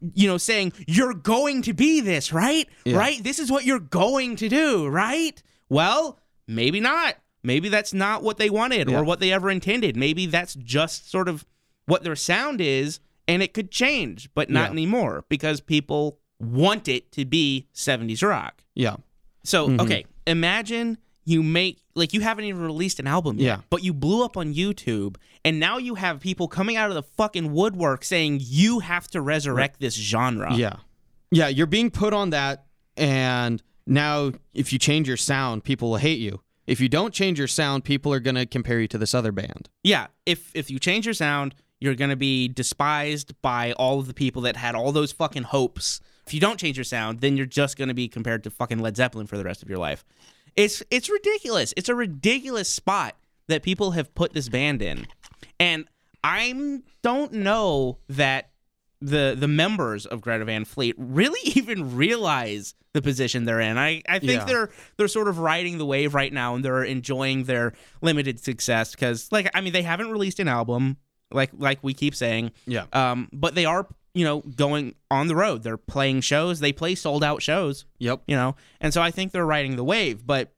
you 0.01 0.27
know 0.27 0.37
saying 0.39 0.73
you're 0.89 1.15
going 1.15 1.63
to 1.63 1.73
be 1.73 2.01
this 2.01 2.33
right 2.33 2.69
Yeah. 2.85 2.99
right 2.99 3.23
this 3.23 3.39
is 3.39 3.49
what 3.51 3.65
you're 3.65 3.79
going 3.79 4.35
to 4.37 4.49
do 4.49 4.89
right 4.89 5.41
well 5.71 6.19
maybe 6.49 6.81
not 6.81 7.15
maybe 7.45 7.69
that's 7.69 7.95
not 7.95 8.23
what 8.25 8.37
they 8.39 8.51
wanted 8.51 8.91
Yeah. 8.91 8.99
or 8.99 9.05
what 9.05 9.21
they 9.21 9.33
ever 9.33 9.51
intended 9.51 9.97
maybe 9.97 10.27
that's 10.27 10.55
just 10.57 11.11
sort 11.11 11.29
of 11.29 11.47
what 11.87 12.03
their 12.03 12.17
sound 12.17 12.61
is 12.61 12.99
and 13.29 13.43
it 13.43 13.53
could 13.55 13.71
change 13.71 14.29
but 14.35 14.51
not 14.51 14.67
Yeah. 14.67 14.71
anymore 14.73 15.25
because 15.29 15.61
people 15.61 16.19
want 16.41 16.89
it 16.89 17.11
to 17.13 17.25
be 17.25 17.69
70s 17.75 18.23
rock 18.23 18.63
Yeah. 18.75 18.97
so 19.45 19.69
Mm-hmm. 19.69 19.81
okay, 19.81 20.05
imagine 20.27 20.99
you 21.25 21.43
make 21.43 21.79
like 21.95 22.13
you 22.13 22.21
haven't 22.21 22.45
even 22.45 22.61
released 22.61 22.99
an 22.99 23.07
album 23.07 23.39
yet, 23.39 23.45
Yeah. 23.47 23.61
but 23.71 23.85
you 23.85 23.95
blew 23.95 24.25
up 24.25 24.37
on 24.37 24.53
YouTube, 24.53 25.17
and 25.45 25.61
now 25.61 25.79
you 25.79 25.95
have 25.95 26.19
people 26.21 26.49
coming 26.49 26.77
out 26.77 26.89
of 26.91 26.97
the 26.97 27.05
fucking 27.05 27.53
woodwork 27.53 28.05
saying 28.05 28.41
you 28.43 28.81
have 28.81 29.07
to 29.13 29.21
resurrect 29.23 29.79
this 29.81 29.95
genre. 29.95 30.55
Yeah. 30.55 30.77
Yeah. 31.31 31.47
You're 31.49 31.69
being 31.69 31.91
put 31.93 32.13
on 32.13 32.31
that. 32.31 32.67
And 32.97 33.63
now, 33.87 34.33
if 34.55 34.73
you 34.73 34.79
change 34.79 35.07
your 35.09 35.17
sound, 35.17 35.63
people 35.65 35.91
will 35.91 35.99
hate 35.99 36.19
you. 36.19 36.41
If 36.67 36.81
you 36.81 36.89
don't 36.89 37.13
change 37.15 37.39
your 37.39 37.49
sound, 37.49 37.85
people 37.85 38.13
are 38.13 38.21
going 38.21 38.37
to 38.37 38.47
compare 38.47 38.81
you 38.81 38.89
to 38.89 38.99
this 38.99 39.15
other 39.15 39.33
band. 39.33 39.69
yeah. 39.85 40.07
If 40.27 40.51
if 40.55 40.71
you 40.71 40.79
change 40.79 41.07
your 41.07 41.15
sound, 41.15 41.55
you're 41.81 41.95
gonna 41.95 42.17
be 42.17 42.49
despised 42.49 43.35
by 43.43 43.73
all 43.73 43.99
of 44.01 44.07
the 44.07 44.15
people 44.15 44.43
that 44.43 44.57
had 44.57 44.75
all 44.75 44.93
those 44.93 45.13
fucking 45.13 45.43
hopes. 45.45 46.01
If 46.27 46.33
you 46.33 46.41
don't 46.41 46.59
change 46.59 46.77
your 46.77 46.85
sound, 46.85 47.21
then 47.21 47.37
you're 47.37 47.47
just 47.47 47.77
gonna 47.77 47.95
be 47.95 48.09
compared 48.09 48.45
to 48.45 48.51
fucking 48.51 48.79
Led 48.79 48.97
Zeppelin 48.97 49.27
for 49.27 49.37
the 49.37 49.45
rest 49.45 49.63
of 49.63 49.69
your 49.69 49.79
life. 49.79 50.05
It's 50.57 50.83
it's 50.91 51.11
ridiculous. 51.11 51.75
It's 51.77 51.89
a 51.89 51.95
ridiculous 51.95 52.69
spot 52.71 53.17
that 53.49 53.63
people 53.63 53.91
have 53.93 54.15
put 54.15 54.33
this 54.33 54.49
band 54.49 54.81
in, 54.83 55.07
and 55.61 55.87
I 56.23 56.81
don't 57.03 57.33
know 57.33 57.99
that 58.09 58.51
the 59.01 59.35
the 59.39 59.49
members 59.49 60.07
of 60.07 60.21
Greta 60.23 60.45
Van 60.47 60.65
Fleet 60.65 60.95
really 60.97 61.41
even 61.57 61.95
realize 61.97 62.75
the 62.95 63.03
position 63.03 63.45
they're 63.45 63.61
in. 63.61 63.77
I, 63.77 64.03
I 64.09 64.21
think 64.21 64.33
Yeah. 64.33 64.45
they're 64.45 64.71
they're 64.97 65.09
sort 65.09 65.27
of 65.29 65.39
riding 65.41 65.79
the 65.79 65.85
wave 65.85 66.15
right 66.15 66.33
now 66.33 66.55
and 66.55 66.65
they're 66.65 66.85
enjoying 66.85 67.45
their 67.45 67.75
limited 68.01 68.39
success 68.39 68.93
because 68.93 69.31
like 69.33 69.51
I 69.53 69.61
mean 69.61 69.73
they 69.73 69.83
haven't 69.83 70.11
released 70.13 70.39
an 70.39 70.47
album 70.49 70.97
like 71.35 71.51
like 71.59 71.79
we 71.83 71.93
keep 71.95 72.15
saying. 72.15 72.53
Yeah. 72.67 72.87
Um 72.93 73.29
but 73.33 73.55
they 73.55 73.65
are, 73.65 73.87
you 74.15 74.25
know, 74.25 74.41
going 74.41 74.95
on 75.11 75.27
the 75.27 75.37
road. 75.37 75.63
They're 75.63 75.77
playing 75.77 76.21
shows. 76.23 76.61
They 76.61 76.73
play 76.73 76.95
sold 76.95 77.23
out 77.25 77.43
shows 77.43 77.85
Yep. 77.99 78.23
you 78.27 78.37
know 78.37 78.57
and 78.81 78.93
so 78.95 79.03
i 79.03 79.11
think 79.11 79.33
they're 79.33 79.47
riding 79.47 79.77
the 79.77 79.85
wave 79.85 80.27
but 80.27 80.53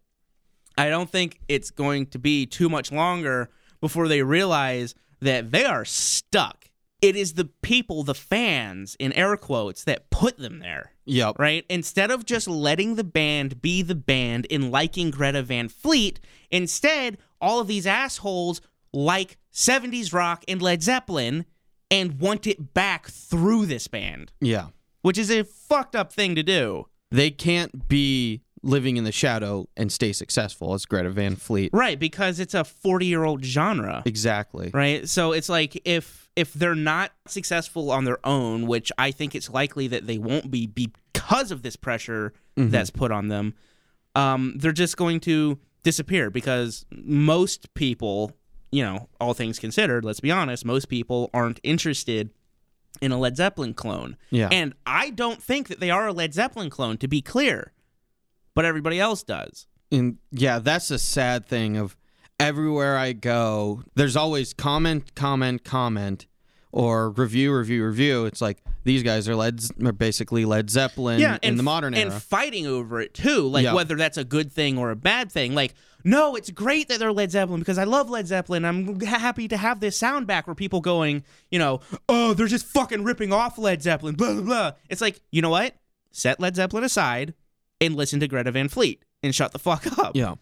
i 0.79 0.89
don't 0.89 1.09
think 1.11 1.41
it's 1.49 1.71
going 1.71 2.07
to 2.07 2.19
be 2.19 2.47
too 2.47 2.69
much 2.69 2.93
longer 2.93 3.49
before 3.81 4.09
they 4.09 4.23
realize 4.23 4.95
that 5.21 5.51
they 5.51 5.65
are 5.65 5.85
stuck 5.85 6.71
it 7.03 7.15
is 7.17 7.35
the 7.35 7.45
people 7.63 8.03
the 8.03 8.15
fans 8.15 8.97
in 8.99 9.13
air 9.13 9.37
quotes 9.37 9.85
that 9.85 10.11
put 10.11 10.39
them 10.39 10.59
there 10.61 10.93
Yep. 11.05 11.39
right 11.39 11.65
instead 11.71 12.11
of 12.11 12.25
just 12.27 12.49
letting 12.49 12.97
the 12.97 13.05
band 13.05 13.63
be 13.63 13.83
the 13.83 13.95
band 13.95 14.47
in 14.47 14.71
liking 14.71 15.11
greta 15.11 15.43
van 15.43 15.69
fleet 15.69 16.21
instead 16.51 17.19
all 17.41 17.61
of 17.61 17.67
these 17.69 17.87
assholes 17.87 18.61
like 18.93 19.37
70s 19.57 20.13
rock 20.13 20.45
and 20.47 20.61
led 20.61 20.83
zeppelin 20.83 21.47
and 21.91 22.21
want 22.21 22.47
it 22.47 22.75
back 22.75 23.07
through 23.09 23.65
this 23.67 23.89
band 23.89 24.31
Yeah. 24.41 24.67
which 25.03 25.17
is 25.19 25.31
a 25.31 25.45
fucked 25.45 25.97
up 25.97 26.13
thing 26.13 26.35
to 26.35 26.43
do 26.43 26.87
They 27.11 27.31
can't 27.31 27.89
be 27.89 28.43
living 28.63 28.97
in 28.97 29.05
the 29.05 29.13
shadow 29.13 29.67
and 29.77 29.91
stay 29.93 30.13
successful 30.13 30.75
as 30.75 30.85
Greta 30.87 31.09
Van 31.11 31.37
Fleet. 31.37 31.71
Right, 31.73 31.97
because 32.01 32.41
it's 32.41 32.53
a 32.55 32.65
40 32.65 33.07
year 33.07 33.23
old 33.23 33.45
genre. 33.45 34.03
Exactly. 34.05 34.71
Right? 34.75 35.09
So 35.09 35.31
it's 35.31 35.49
like 35.49 35.81
if 35.85 36.29
if 36.35 36.53
they're 36.53 36.75
not 36.75 37.13
successful 37.29 37.93
on 37.93 38.05
their 38.05 38.19
own, 38.27 38.67
which 38.67 38.91
I 38.99 39.13
think 39.13 39.35
it's 39.37 39.49
likely 39.49 39.87
that 39.89 40.09
they 40.09 40.19
won't 40.19 40.51
be 40.51 40.67
because 40.67 41.53
of 41.53 41.63
this 41.63 41.77
pressure 41.77 42.33
that's 42.57 42.91
put 42.91 43.13
on 43.13 43.29
them, 43.29 43.55
um, 44.17 44.55
they're 44.57 44.73
just 44.73 44.97
going 44.97 45.21
to 45.21 45.59
disappear 45.85 46.29
because 46.31 46.85
most 46.91 47.73
people, 47.75 48.33
you 48.73 48.83
know, 48.83 49.09
all 49.21 49.35
things 49.35 49.59
considered, 49.59 50.05
let's 50.05 50.21
be 50.21 50.31
honest, 50.31 50.65
most 50.65 50.89
people 50.89 51.31
aren't 51.33 51.61
interested 51.63 52.31
in 53.01 53.13
a 53.13 53.19
Led 53.19 53.37
Zeppelin 53.37 53.75
clone. 53.75 54.17
Yeah. 54.31 54.49
And 54.51 54.75
I 54.87 55.11
don't 55.11 55.43
think 55.43 55.69
that 55.69 55.81
they 55.81 55.91
are 55.91 56.09
a 56.09 56.13
Led 56.13 56.33
Zeppelin 56.35 56.71
clone, 56.71 56.97
to 56.99 57.09
be 57.09 57.21
clear, 57.21 57.73
but 58.55 58.65
everybody 58.65 58.99
else 58.99 59.23
does. 59.23 59.67
and 59.93 60.17
yeah, 60.33 60.59
that's 60.59 60.91
a 60.91 60.99
sad 60.99 61.47
thing 61.47 61.77
of 61.77 61.97
everywhere 62.41 62.97
I 62.99 63.13
go, 63.13 63.83
there's 63.95 64.17
always 64.17 64.53
comment, 64.53 65.15
comment, 65.15 65.63
comment, 65.65 66.27
or 66.73 67.11
review, 67.11 67.55
review, 67.57 67.85
review. 67.87 68.27
It's 68.27 68.41
like 68.41 68.59
these 68.85 69.03
guys 69.03 69.29
are 69.29 69.37
Led, 69.37 69.61
are 69.85 69.93
basically 69.93 70.45
Led 70.45 70.69
Zeppelin 70.71 71.21
yeah, 71.21 71.35
in 71.43 71.51
and 71.51 71.59
the 71.59 71.63
modern 71.63 71.95
era, 71.95 72.11
and 72.13 72.23
fighting 72.23 72.67
over 72.67 73.01
it 73.01 73.15
too, 73.15 73.43
like 73.43 73.65
Yeah. 73.65 73.75
whether 73.75 73.95
that's 73.97 74.19
a 74.19 74.25
good 74.25 74.53
thing 74.53 74.77
or 74.77 74.91
a 74.91 74.97
bad 74.97 75.31
thing. 75.33 75.55
Like, 75.55 75.75
no, 76.07 76.37
it's 76.37 76.51
great 76.51 76.87
that 76.89 77.01
they're 77.01 77.13
Led 77.13 77.33
Zeppelin 77.33 77.59
because 77.61 77.79
I 77.79 77.85
love 77.85 78.09
Led 78.09 78.29
Zeppelin. 78.29 78.65
I'm 78.65 79.01
happy 79.01 79.49
to 79.49 79.57
have 79.57 79.81
this 79.81 79.99
sound 79.99 80.29
back 80.29 80.47
where 80.47 80.55
people 80.55 80.81
going, 80.81 81.25
you 81.51 81.59
know, 81.59 81.81
oh, 82.09 82.33
they're 82.33 82.47
just 82.47 82.65
fucking 82.65 83.03
ripping 83.03 83.33
off 83.33 83.59
Led 83.59 83.83
Zeppelin, 83.83 84.15
blah 84.15 84.35
blah 84.35 84.43
blah. 84.43 84.73
It's 84.89 85.01
like, 85.01 85.21
you 85.33 85.43
know 85.43 85.51
what? 85.51 85.75
Set 86.13 86.39
Led 86.39 86.55
Zeppelin 86.55 86.85
aside 86.85 87.35
and 87.81 87.97
listen 87.97 88.21
to 88.21 88.29
Greta 88.29 88.53
Van 88.53 88.69
Fleet 88.69 89.03
and 89.23 89.35
shut 89.35 89.51
the 89.53 89.59
fuck 89.59 89.99
up. 89.99 90.15
Yeah. 90.15 90.37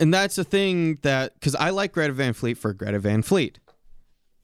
And 0.00 0.12
that's 0.12 0.34
the 0.34 0.44
thing 0.44 0.96
that 1.02 1.34
because 1.34 1.54
I 1.54 1.70
like 1.70 1.92
Greta 1.92 2.12
Van 2.12 2.32
Fleet 2.32 2.58
for 2.58 2.72
Greta 2.72 2.98
Van 2.98 3.22
Fleet. 3.22 3.60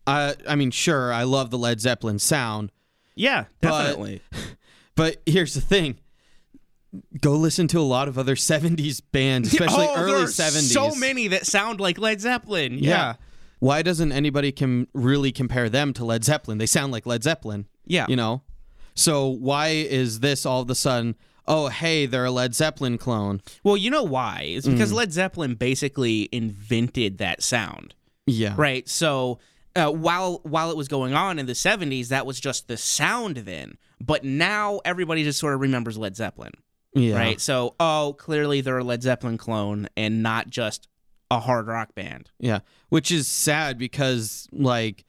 I 0.07 0.37
I 0.49 0.55
mean, 0.55 0.71
sure, 0.71 1.13
I 1.13 1.25
love 1.25 1.51
the 1.51 1.59
Led 1.59 1.81
Zeppelin 1.81 2.21
sound, 2.21 2.71
Yeah, 3.17 3.47
But- 3.61 3.83
definitely. 3.83 4.21
but 4.95 5.17
here's 5.27 5.55
the 5.55 5.61
thing: 5.61 5.99
go 7.21 7.33
listen 7.33 7.67
to 7.69 7.79
a 7.79 7.83
lot 7.83 8.09
of 8.09 8.19
other 8.19 8.35
'70s 8.51 9.03
bands, 9.13 9.53
especially 9.53 9.87
oh, 9.89 9.95
early 9.97 10.13
there 10.13 10.23
are 10.23 10.27
'70s. 10.27 10.73
so 10.73 10.95
many 10.95 11.29
that 11.29 11.47
sound 11.47 11.81
like 11.81 11.99
Led 11.99 12.21
Zeppelin. 12.21 12.79
Yeah. 12.79 13.15
Why 13.61 13.83
doesn't 13.83 14.13
anybody 14.13 14.53
can 14.53 14.89
really 14.93 15.33
compare 15.33 15.71
them 15.71 15.93
to 15.95 16.05
Led 16.05 16.25
Zeppelin? 16.25 16.59
They 16.59 16.67
sound 16.67 16.93
like 16.93 17.07
Led 17.07 17.23
Zeppelin. 17.23 17.67
Yeah. 17.87 18.07
You 18.09 18.17
know. 18.17 18.43
So 18.95 19.27
why 19.29 19.69
is 19.69 20.21
this 20.21 20.45
all 20.47 20.61
of 20.63 20.71
a 20.71 20.75
sudden? 20.75 21.15
Oh, 21.47 21.69
hey, 21.69 22.07
they're 22.07 22.25
a 22.25 22.31
Led 22.31 22.55
Zeppelin 22.55 22.97
clone. 22.99 23.41
Well, 23.63 23.77
you 23.77 23.91
know 23.91 24.03
why? 24.03 24.45
It's 24.47 24.67
because 24.67 24.93
Mm. 24.93 24.97
Led 24.97 25.13
Zeppelin 25.13 25.55
basically 25.57 26.29
invented 26.33 27.19
that 27.19 27.43
sound. 27.43 27.95
Yeah. 28.27 28.55
right 28.57 28.89
so 28.89 29.39
uh, 29.77 29.91
while 29.91 30.41
while 30.45 30.71
it 30.71 30.79
was 30.79 30.89
going 30.89 31.13
on 31.13 31.39
in 31.39 31.45
the 31.45 31.53
70s 31.53 32.09
that 32.09 32.25
was 32.25 32.41
just 32.41 32.69
the 32.69 32.79
sound 32.79 33.37
then 33.37 33.77
but 34.01 34.25
now 34.25 34.81
everybody 34.87 35.25
just 35.25 35.39
sort 35.39 35.53
of 35.53 35.61
remembers 35.61 35.99
led 35.99 36.17
zeppelin 36.17 36.53
Yeah. 36.95 37.17
right 37.17 37.41
so 37.41 37.75
oh 37.81 38.15
clearly 38.19 38.61
they're 38.61 38.79
a 38.79 38.85
led 38.85 39.03
zeppelin 39.03 39.37
clone 39.39 39.89
and 39.97 40.23
not 40.23 40.49
just 40.49 40.89
a 41.31 41.41
hard 41.41 41.67
rock 41.67 41.95
band 41.95 42.31
Yeah, 42.39 42.61
which 42.91 43.11
is 43.11 43.27
sad 43.27 43.79
because 43.79 44.49
like 44.53 45.05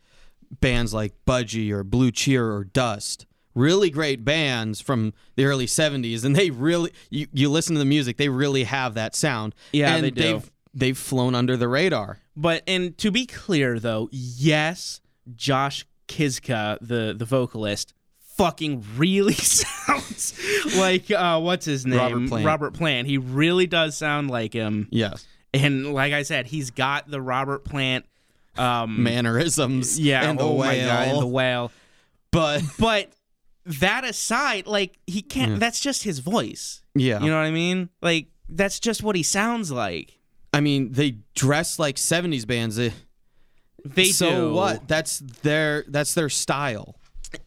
bands 0.61 0.93
like 0.93 1.13
Budgie 1.27 1.71
or 1.71 1.83
Blue 1.83 2.11
Cheer 2.11 2.51
or 2.51 2.63
Dust, 2.63 3.25
really 3.53 3.89
great 3.89 4.23
bands 4.25 4.79
from 4.81 5.13
the 5.35 5.45
early 5.45 5.65
70s 5.67 6.23
and 6.25 6.35
they 6.35 6.49
really 6.49 6.91
you, 7.09 7.27
you 7.33 7.49
listen 7.49 7.75
to 7.75 7.79
the 7.79 7.85
music, 7.85 8.17
they 8.17 8.29
really 8.29 8.63
have 8.63 8.93
that 8.95 9.15
sound. 9.15 9.53
Yeah, 9.73 9.95
and 9.95 10.03
they 10.03 10.11
do. 10.11 10.21
they've 10.21 10.51
they've 10.73 10.97
flown 10.97 11.35
under 11.35 11.55
the 11.57 11.67
radar. 11.67 12.19
but 12.35 12.63
and 12.67 12.97
to 12.97 13.11
be 13.11 13.25
clear 13.25 13.79
though 13.79 14.09
yes 14.11 15.01
josh 15.35 15.85
Kiszka, 16.07 16.77
the 16.81 17.15
the 17.17 17.25
vocalist 17.25 17.93
fucking 18.37 18.83
really 18.97 19.33
sounds 19.33 20.33
like 20.77 21.09
uh 21.11 21.39
what's 21.39 21.65
his 21.65 21.85
name 21.85 21.99
Robert 21.99 22.27
Plant. 22.29 22.45
robert 22.45 22.71
plant 22.73 23.07
he 23.07 23.17
really 23.17 23.65
does 23.67 23.95
sound 23.97 24.29
like 24.29 24.53
him 24.53 24.87
Yes. 24.91 25.25
And 25.53 25.93
like 25.93 26.11
I 26.11 26.23
said, 26.23 26.47
he's 26.47 26.69
got 26.71 27.09
the 27.09 27.21
Robert 27.21 27.63
Plant 27.63 28.03
Um, 28.57 29.03
mannerisms. 29.03 29.97
yeah. 29.97 30.29
and 30.29 30.37
the 30.37 30.43
oh 30.43 30.53
wail. 30.55 30.57
my 30.57 30.77
god, 30.85 31.07
and 31.07 31.21
the 31.21 31.27
wail. 31.27 31.71
but 32.31 32.61
But 32.77 33.09
that 33.65 34.03
aside, 34.03 34.67
like 34.67 34.99
he 35.07 35.21
can't. 35.21 35.53
Yeah. 35.53 35.57
That's 35.59 35.79
just 35.79 36.03
his 36.03 36.19
voice. 36.19 36.81
yeah, 36.93 37.21
You 37.21 37.29
know 37.29 37.37
what 37.37 37.45
I 37.45 37.51
mean? 37.51 37.87
Like 38.01 38.27
that's 38.49 38.81
just 38.81 39.01
what 39.01 39.15
he 39.15 39.23
sounds 39.23 39.71
like. 39.71 40.19
I 40.53 40.59
mean, 40.59 40.91
they 40.91 41.19
dress 41.35 41.79
like 41.79 41.95
'70s 41.95 42.45
bands. 42.45 42.75
They, 42.75 42.91
They 43.85 44.05
so 44.05 44.49
do. 44.49 44.53
what? 44.53 44.87
That's 44.89 45.19
their 45.41 45.85
that's 45.87 46.13
their 46.15 46.27
style. 46.29 46.95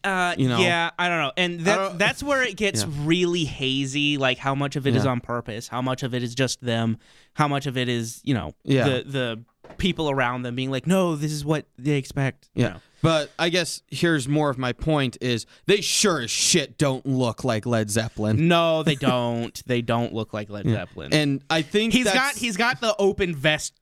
Uh, 0.03 0.35
You 0.37 0.49
know? 0.49 0.59
yeah, 0.59 0.91
I 0.97 1.09
don't 1.09 1.19
know, 1.19 1.31
and 1.37 1.59
that, 1.61 1.75
don't- 1.75 1.97
that's 1.99 2.21
where 2.23 2.43
it 2.43 2.55
gets 2.55 2.83
Yeah. 2.83 2.89
really 3.03 3.45
hazy. 3.45 4.17
Like 4.17 4.37
how 4.37 4.55
much 4.55 4.75
of 4.75 4.85
it 4.87 4.95
is 4.95 5.05
Yeah. 5.05 5.11
on 5.11 5.19
purpose, 5.21 5.67
how 5.67 5.81
much 5.81 6.03
of 6.03 6.13
it 6.13 6.23
is 6.23 6.33
just 6.35 6.61
them, 6.61 6.97
how 7.33 7.47
much 7.47 7.65
of 7.65 7.77
it 7.77 7.87
is 7.89 8.21
you 8.23 8.33
know 8.33 8.53
Yeah. 8.63 8.85
the 8.85 9.03
the 9.05 9.43
people 9.77 10.09
around 10.09 10.41
them 10.43 10.55
being 10.55 10.71
like, 10.71 10.87
no, 10.87 11.15
this 11.15 11.31
is 11.31 11.45
what 11.45 11.65
they 11.77 11.91
expect. 11.97 12.49
you 12.55 12.63
Yeah. 12.63 12.69
know. 12.69 12.79
But 13.01 13.31
I 13.39 13.47
guess 13.47 13.81
here's 13.87 14.27
more 14.27 14.49
of 14.49 14.57
my 14.57 14.73
point: 14.73 15.17
is 15.21 15.45
they 15.67 15.79
sure 15.79 16.19
as 16.21 16.29
shit 16.31 16.77
don't 16.77 17.05
look 17.05 17.45
like 17.45 17.65
Led 17.65 17.89
Zeppelin. 17.89 18.49
No, 18.49 18.83
they 18.83 18.95
don't. 18.95 19.61
they 19.67 19.81
don't 19.81 20.13
look 20.13 20.33
like 20.33 20.49
Led 20.49 20.67
Zeppelin. 20.67 21.13
And 21.13 21.41
I 21.49 21.61
think 21.61 21.93
he's 21.93 22.05
that's- 22.05 22.33
got 22.33 22.37
he's 22.39 22.57
got 22.57 22.81
the 22.81 22.93
open 22.99 23.33
vest 23.35 23.73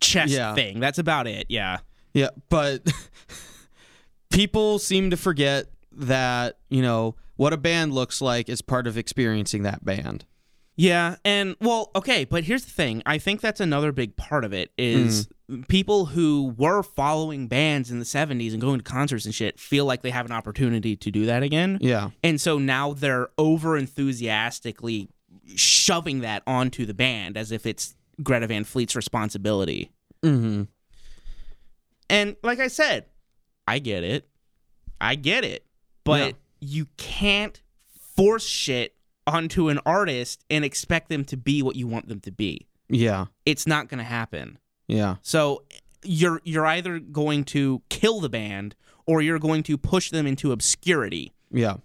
chest 0.00 0.32
Yeah. 0.32 0.54
thing. 0.54 0.80
That's 0.80 0.98
about 0.98 1.26
it. 1.26 1.46
Yeah. 1.50 1.78
Yeah, 2.14 2.28
but 2.48 2.80
people 4.34 4.78
seem 4.78 5.10
to 5.10 5.16
forget 5.16 5.66
that, 5.92 6.58
you 6.68 6.82
know, 6.82 7.14
what 7.36 7.52
a 7.52 7.56
band 7.56 7.92
looks 7.92 8.20
like 8.20 8.48
is 8.48 8.62
part 8.62 8.86
of 8.86 8.98
experiencing 8.98 9.62
that 9.62 9.84
band. 9.84 10.24
Yeah, 10.76 11.16
and 11.24 11.54
well, 11.60 11.92
okay, 11.94 12.24
but 12.24 12.42
here's 12.42 12.64
the 12.64 12.70
thing. 12.70 13.00
I 13.06 13.18
think 13.18 13.40
that's 13.40 13.60
another 13.60 13.92
big 13.92 14.16
part 14.16 14.44
of 14.44 14.52
it 14.52 14.72
is 14.76 15.28
people 15.68 16.06
who 16.06 16.52
were 16.56 16.82
following 16.82 17.46
bands 17.46 17.92
in 17.92 18.00
the 18.00 18.04
70s 18.04 18.52
and 18.52 18.60
going 18.60 18.78
to 18.78 18.84
concerts 18.84 19.24
and 19.24 19.32
shit 19.32 19.60
feel 19.60 19.84
like 19.84 20.02
they 20.02 20.10
have 20.10 20.26
an 20.26 20.32
opportunity 20.32 20.96
to 20.96 21.12
do 21.12 21.26
that 21.26 21.44
again. 21.44 21.78
Yeah. 21.80 22.10
And 22.24 22.40
so 22.40 22.58
now 22.58 22.92
they're 22.92 23.28
over 23.38 23.76
enthusiastically 23.76 25.10
shoving 25.54 26.20
that 26.20 26.42
onto 26.44 26.86
the 26.86 26.94
band 26.94 27.36
as 27.36 27.52
if 27.52 27.66
it's 27.66 27.94
Greta 28.20 28.48
Van 28.48 28.64
Fleet's 28.64 28.96
responsibility. 28.96 29.92
Mm-hmm. 30.24 30.64
And 32.10 32.36
like 32.42 32.58
I 32.58 32.66
said, 32.66 33.06
I 33.66 33.78
get 33.78 34.04
it. 34.04 34.28
I 35.00 35.14
get 35.14 35.44
it. 35.44 35.64
But 36.04 36.20
Yeah. 36.26 36.32
you 36.60 36.86
can't 36.96 37.60
force 38.16 38.46
shit 38.46 38.94
onto 39.26 39.68
an 39.68 39.78
artist 39.86 40.44
and 40.50 40.64
expect 40.64 41.08
them 41.08 41.24
to 41.26 41.36
be 41.36 41.62
what 41.62 41.76
you 41.76 41.86
want 41.86 42.08
them 42.08 42.20
to 42.20 42.30
be. 42.30 42.66
Yeah. 42.88 43.26
It's 43.46 43.66
not 43.66 43.88
going 43.88 43.98
to 43.98 44.04
happen. 44.04 44.58
Yeah. 44.86 45.16
So 45.22 45.64
you're 46.04 46.42
you're 46.44 46.66
either 46.66 46.98
going 46.98 47.44
to 47.44 47.82
kill 47.88 48.20
the 48.20 48.28
band 48.28 48.74
or 49.06 49.22
you're 49.22 49.38
going 49.38 49.62
to 49.64 49.78
push 49.78 50.10
them 50.10 50.26
into 50.26 50.52
obscurity. 50.52 51.32
Yeah. 51.50 51.76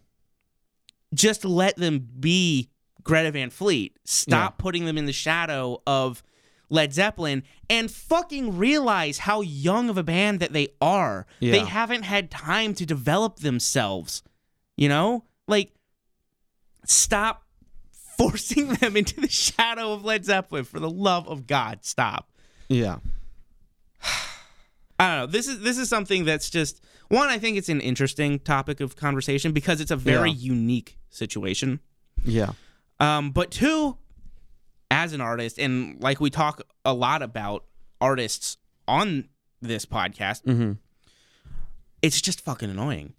Just 1.14 1.44
let 1.46 1.78
them 1.78 2.08
be 2.20 2.70
Greta 3.04 3.32
Van 3.32 3.50
Fleet. 3.50 3.98
Stop 4.04 4.54
Yeah. 4.54 4.62
putting 4.62 4.86
them 4.86 4.98
in 4.98 5.06
the 5.06 5.14
shadow 5.14 5.82
of 5.88 6.22
Led 6.70 6.94
Zeppelin 6.94 7.44
and 7.70 7.90
fucking 7.90 8.58
realize 8.58 9.20
how 9.20 9.42
young 9.42 9.90
of 9.90 9.98
a 9.98 10.04
band 10.04 10.40
that 10.40 10.54
they 10.54 10.70
are. 10.82 11.26
Yeah. 11.40 11.52
They 11.54 11.60
haven't 11.66 12.04
had 12.04 12.30
time 12.30 12.74
to 12.76 12.86
develop 12.86 13.38
themselves. 13.40 14.24
You 14.78 14.90
know? 14.90 15.26
Like 15.48 15.74
stop 16.86 17.44
forcing 18.18 18.70
them 18.76 18.96
into 18.98 19.20
the 19.20 19.30
shadow 19.30 19.94
of 19.94 20.04
Led 20.06 20.26
Zeppelin 20.26 20.64
for 20.64 20.80
the 20.80 20.90
love 20.90 21.28
of 21.28 21.48
God. 21.48 21.80
Stop. 21.84 22.30
Yeah. 22.68 22.98
I 25.00 25.08
don't 25.08 25.18
know. 25.20 25.26
This 25.28 25.48
is 25.48 25.62
this 25.62 25.78
is 25.78 25.88
something 25.90 26.26
that's 26.26 26.50
just 26.50 26.82
one. 27.08 27.30
I 27.30 27.38
think 27.40 27.58
it's 27.58 27.70
an 27.70 27.80
interesting 27.82 28.40
topic 28.40 28.80
of 28.82 28.96
conversation 28.96 29.54
because 29.54 29.80
it's 29.82 29.92
a 29.92 29.96
very 29.96 30.30
Yeah. 30.32 30.52
unique 30.54 30.98
situation. 31.10 31.80
Yeah. 32.26 32.52
Um, 33.00 33.32
but 33.32 33.50
two, 33.50 33.98
as 34.92 35.14
an 35.14 35.22
artist, 35.22 35.60
and 35.60 36.02
like 36.02 36.20
we 36.20 36.30
talk 36.30 36.62
a 36.86 36.94
lot 36.94 37.22
about 37.22 37.66
artists 38.02 38.58
on 38.88 39.30
this 39.62 39.86
podcast, 39.86 40.44
Mm-hmm. 40.44 40.72
it's 42.02 42.22
just 42.22 42.42
fucking 42.42 42.70
annoying. 42.70 43.14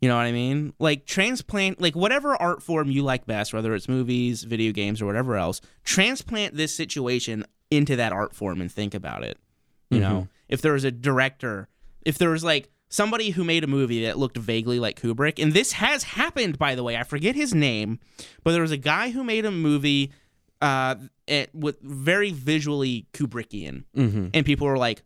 You 0.00 0.08
know 0.10 0.16
what 0.16 0.26
I 0.26 0.32
mean? 0.32 0.74
Like 0.78 1.06
transplant, 1.06 1.80
like 1.80 1.96
whatever 1.96 2.36
art 2.36 2.62
form 2.62 2.90
you 2.90 3.02
like 3.02 3.26
best, 3.26 3.54
whether 3.54 3.74
it's 3.74 3.88
movies, 3.88 4.42
video 4.44 4.70
games, 4.72 5.00
or 5.00 5.06
whatever 5.06 5.36
else, 5.36 5.60
transplant 5.84 6.54
this 6.54 6.74
situation 6.74 7.44
into 7.70 7.96
that 7.96 8.12
art 8.12 8.34
form 8.34 8.60
and 8.60 8.70
think 8.70 8.94
about 8.94 9.24
it. 9.24 9.38
You 9.90 10.00
know, 10.00 10.28
if 10.48 10.60
there 10.60 10.72
was 10.74 10.84
a 10.84 10.90
director, 10.90 11.68
if 12.04 12.18
there 12.18 12.30
was 12.30 12.44
like 12.44 12.68
somebody 12.88 13.30
who 13.30 13.42
made 13.44 13.64
a 13.64 13.68
movie 13.68 14.04
that 14.04 14.18
looked 14.18 14.36
vaguely 14.36 14.78
like 14.78 15.00
Kubrick, 15.00 15.40
and 15.42 15.52
this 15.54 15.72
has 15.72 16.02
happened, 16.02 16.58
by 16.58 16.74
the 16.74 16.82
way, 16.82 16.96
I 16.96 17.02
forget 17.04 17.34
his 17.34 17.54
name, 17.54 17.98
but 18.44 18.52
there 18.52 18.62
was 18.62 18.72
a 18.72 18.76
guy 18.76 19.10
who 19.10 19.24
made 19.24 19.44
a 19.46 19.50
movie 19.50 20.12
uh, 20.60 20.96
it, 21.26 21.54
with 21.54 21.80
very 21.80 22.30
visually 22.32 23.06
Kubrickian, 23.12 23.84
Mm-hmm. 23.96 24.28
and 24.34 24.46
people 24.46 24.66
were 24.66 24.78
like, 24.78 25.02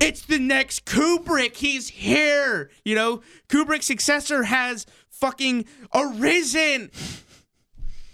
it's 0.00 0.22
the 0.22 0.38
next 0.38 0.84
Kubrick. 0.84 1.56
He's 1.56 1.88
here. 1.88 2.70
You 2.84 2.94
know, 2.96 3.20
Kubrick's 3.48 3.86
successor 3.86 4.42
has 4.44 4.86
fucking 5.10 5.64
arisen. 5.94 6.90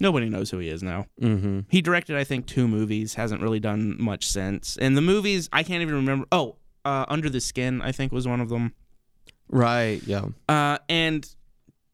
Nobody 0.01 0.29
knows 0.29 0.51
who 0.51 0.59
he 0.59 0.69
is 0.69 0.83
now. 0.83 1.07
Mm-hmm. 1.21 1.61
He 1.71 1.81
directed, 1.83 2.17
I 2.17 2.25
think, 2.25 2.47
two 2.47 2.69
movies. 2.69 3.15
Hasn't 3.15 3.43
really 3.43 3.59
done 3.61 3.97
much 3.99 4.27
since. 4.27 4.77
And 4.77 4.97
the 4.97 5.01
movies, 5.01 5.49
I 5.53 5.63
can't 5.63 5.83
even 5.83 5.95
remember. 5.95 6.27
Oh, 6.31 6.57
uh, 6.85 7.07
Under 7.09 7.29
the 7.31 7.41
Skin, 7.41 7.81
I 7.83 7.91
think, 7.93 8.13
was 8.13 8.29
one 8.29 8.41
of 8.41 8.49
them. 8.49 8.75
Right. 9.49 10.01
Yeah. 10.05 10.27
Uh, 10.49 10.79
and 10.89 11.29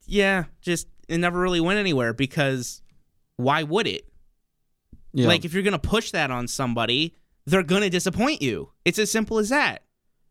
yeah, 0.05 0.43
just 0.61 0.87
it 1.07 1.17
never 1.17 1.39
really 1.39 1.61
went 1.61 1.79
anywhere 1.79 2.13
because 2.13 2.81
why 3.37 3.63
would 3.63 3.87
it? 3.87 4.05
Yeah. 5.15 5.27
Like, 5.27 5.45
if 5.45 5.53
you're 5.53 5.63
gonna 5.63 5.79
push 5.79 6.11
that 6.11 6.29
on 6.29 6.47
somebody, 6.47 7.15
they're 7.45 7.63
gonna 7.63 7.89
disappoint 7.89 8.41
you. 8.41 8.69
It's 8.85 8.99
as 8.99 9.09
simple 9.11 9.37
as 9.39 9.49
that. 9.49 9.83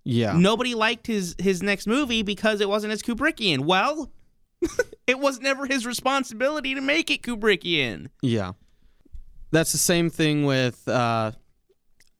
yeah. 0.04 0.34
Nobody 0.36 0.74
liked 0.74 1.06
his 1.06 1.34
his 1.38 1.62
next 1.62 1.86
movie 1.86 2.22
because 2.22 2.60
it 2.60 2.68
wasn't 2.68 2.92
as 2.92 3.02
Kubrickian. 3.02 3.60
Well, 3.60 4.12
it 5.06 5.18
was 5.18 5.40
never 5.40 5.66
his 5.66 5.86
responsibility 5.86 6.74
to 6.74 6.80
make 6.80 7.10
it 7.10 7.22
Kubrickian. 7.22 8.08
Yeah. 8.22 8.52
That's 9.50 9.72
the 9.72 9.78
same 9.78 10.10
thing 10.10 10.44
with 10.44 10.86
uh, 10.88 11.32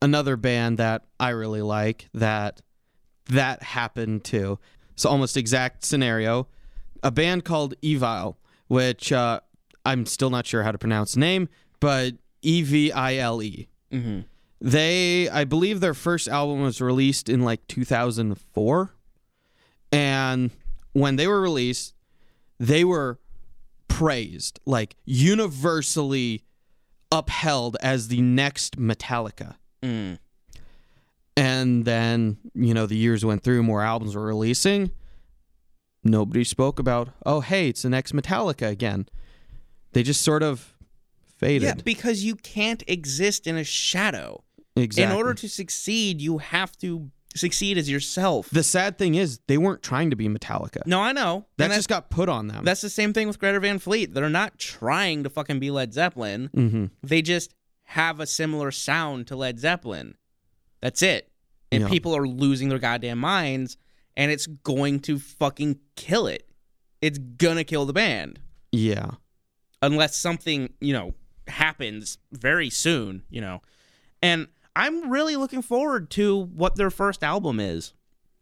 another 0.01 0.37
band 0.37 0.79
that 0.79 1.05
I 1.21 1.31
really 1.31 1.63
like 1.63 2.09
that 2.15 2.61
that 3.27 3.63
happened 3.63 4.25
to. 4.25 4.59
So 4.97 5.09
almost 5.11 5.37
exact 5.37 5.85
scenario. 5.85 6.47
A 7.03 7.11
band 7.11 7.45
called 7.45 7.75
Evile, 7.83 8.37
which 8.69 9.13
uh, 9.13 9.41
I'm 9.85 10.07
still 10.07 10.31
not 10.31 10.47
sure 10.47 10.63
how 10.63 10.73
to 10.73 10.79
pronounce 10.79 11.15
the 11.15 11.21
name, 11.21 11.49
but 11.81 12.15
E 12.45 12.63
V 12.63 12.93
I 12.93 13.17
L 13.17 13.43
E. 13.43 13.69
Mm-hmm. 13.93 14.21
They, 14.61 15.29
I 15.29 15.45
believe 15.45 15.81
their 15.81 15.95
first 15.95 16.29
album 16.29 16.63
was 16.63 16.81
released 16.81 17.29
in 17.29 17.43
like 17.43 17.67
2004. 17.69 18.95
And 19.93 20.51
when 20.93 21.17
they 21.17 21.27
were 21.27 21.41
released, 21.41 21.95
they 22.59 22.85
were 22.85 23.19
praised, 23.89 24.61
like 24.65 24.97
universally 25.05 26.45
upheld 27.13 27.77
as 27.81 28.09
the 28.09 28.21
next 28.21 28.79
Metallica. 28.79 29.57
Mm. 29.83 30.19
And 31.37 31.85
then, 31.85 32.39
you 32.55 32.75
know, 32.75 32.87
the 32.87 32.97
years 32.97 33.25
went 33.25 33.43
through, 33.43 33.63
more 33.63 33.83
albums 33.83 34.15
were 34.15 34.25
releasing. 34.25 34.91
Nobody 36.03 36.45
spoke 36.45 36.79
about, 36.79 37.09
oh, 37.25 37.41
hey, 37.41 37.69
it's 37.69 37.83
the 37.83 37.91
next 37.91 38.13
Metallica 38.13 38.69
again. 38.69 39.09
They 39.93 40.03
just 40.03 40.23
sort 40.23 40.43
of 40.43 40.74
faded. 41.37 41.63
Yeah, 41.63 41.75
because 41.85 42.25
you 42.25 42.37
can't 42.37 42.83
exist 42.87 43.47
in 43.47 43.57
a 43.57 43.65
shadow. 43.65 44.45
exactly. 44.77 45.13
In 45.13 45.17
order 45.17 45.35
to 45.35 45.49
succeed, 45.49 46.21
you 46.21 46.39
have 46.39 46.77
to 46.79 47.11
succeed 47.37 47.77
as 47.79 47.91
yourself. 47.91 48.49
the 48.51 48.63
sad 48.63 48.97
thing 48.97 49.17
is, 49.17 49.41
they 49.49 49.59
weren't 49.59 49.83
trying 49.83 50.11
to 50.11 50.17
be 50.17 50.29
Metallica. 50.29 50.87
no, 50.87 51.01
I 51.01 51.13
know. 51.13 51.47
That 51.57 51.65
And 51.67 51.75
just 51.75 51.89
got 51.89 52.09
put 52.11 52.29
on 52.29 52.47
them. 52.47 52.65
that's 52.65 52.81
the 52.81 52.89
same 52.91 53.13
thing 53.13 53.27
with 53.27 53.39
Greta 53.41 53.59
Van 53.61 53.79
Fleet. 53.81 54.15
They're 54.15 54.31
not 54.31 54.59
trying 54.59 55.25
to 55.25 55.31
fucking 55.31 55.59
be 55.59 55.71
Led 55.71 55.93
Zeppelin. 55.93 56.49
mm-hmm. 56.55 56.85
They 57.03 57.23
just 57.23 57.53
have 57.89 58.21
a 58.21 58.27
similar 58.27 58.71
sound 58.71 59.27
to 59.29 59.37
Led 59.37 59.59
Zeppelin. 59.59 60.15
That's 60.81 61.03
it. 61.03 61.31
And 61.73 61.83
Yeah. 61.83 61.89
people 61.89 62.17
are 62.17 62.27
losing 62.27 62.69
their 62.69 62.79
goddamn 62.79 63.19
minds, 63.19 63.77
and 64.17 64.31
it's 64.31 64.47
going 64.47 65.01
to 65.01 65.19
fucking 65.19 65.81
kill 65.97 66.27
it. 66.29 66.49
It's 67.03 67.19
gonna 67.19 67.65
kill 67.65 67.85
the 67.85 67.93
band. 67.93 68.39
Yeah. 68.73 69.11
unless 69.83 70.17
something 70.17 70.73
you 70.81 70.93
know 70.95 71.13
happens 71.49 72.19
very 72.33 72.71
soon 72.71 73.23
you 73.31 73.41
know 73.41 73.61
and 74.23 74.49
i'm 74.77 75.11
really 75.11 75.37
looking 75.37 75.63
forward 75.63 76.11
to 76.11 76.37
what 76.37 76.77
their 76.77 76.91
first 76.91 77.23
album 77.23 77.61
is 77.61 77.93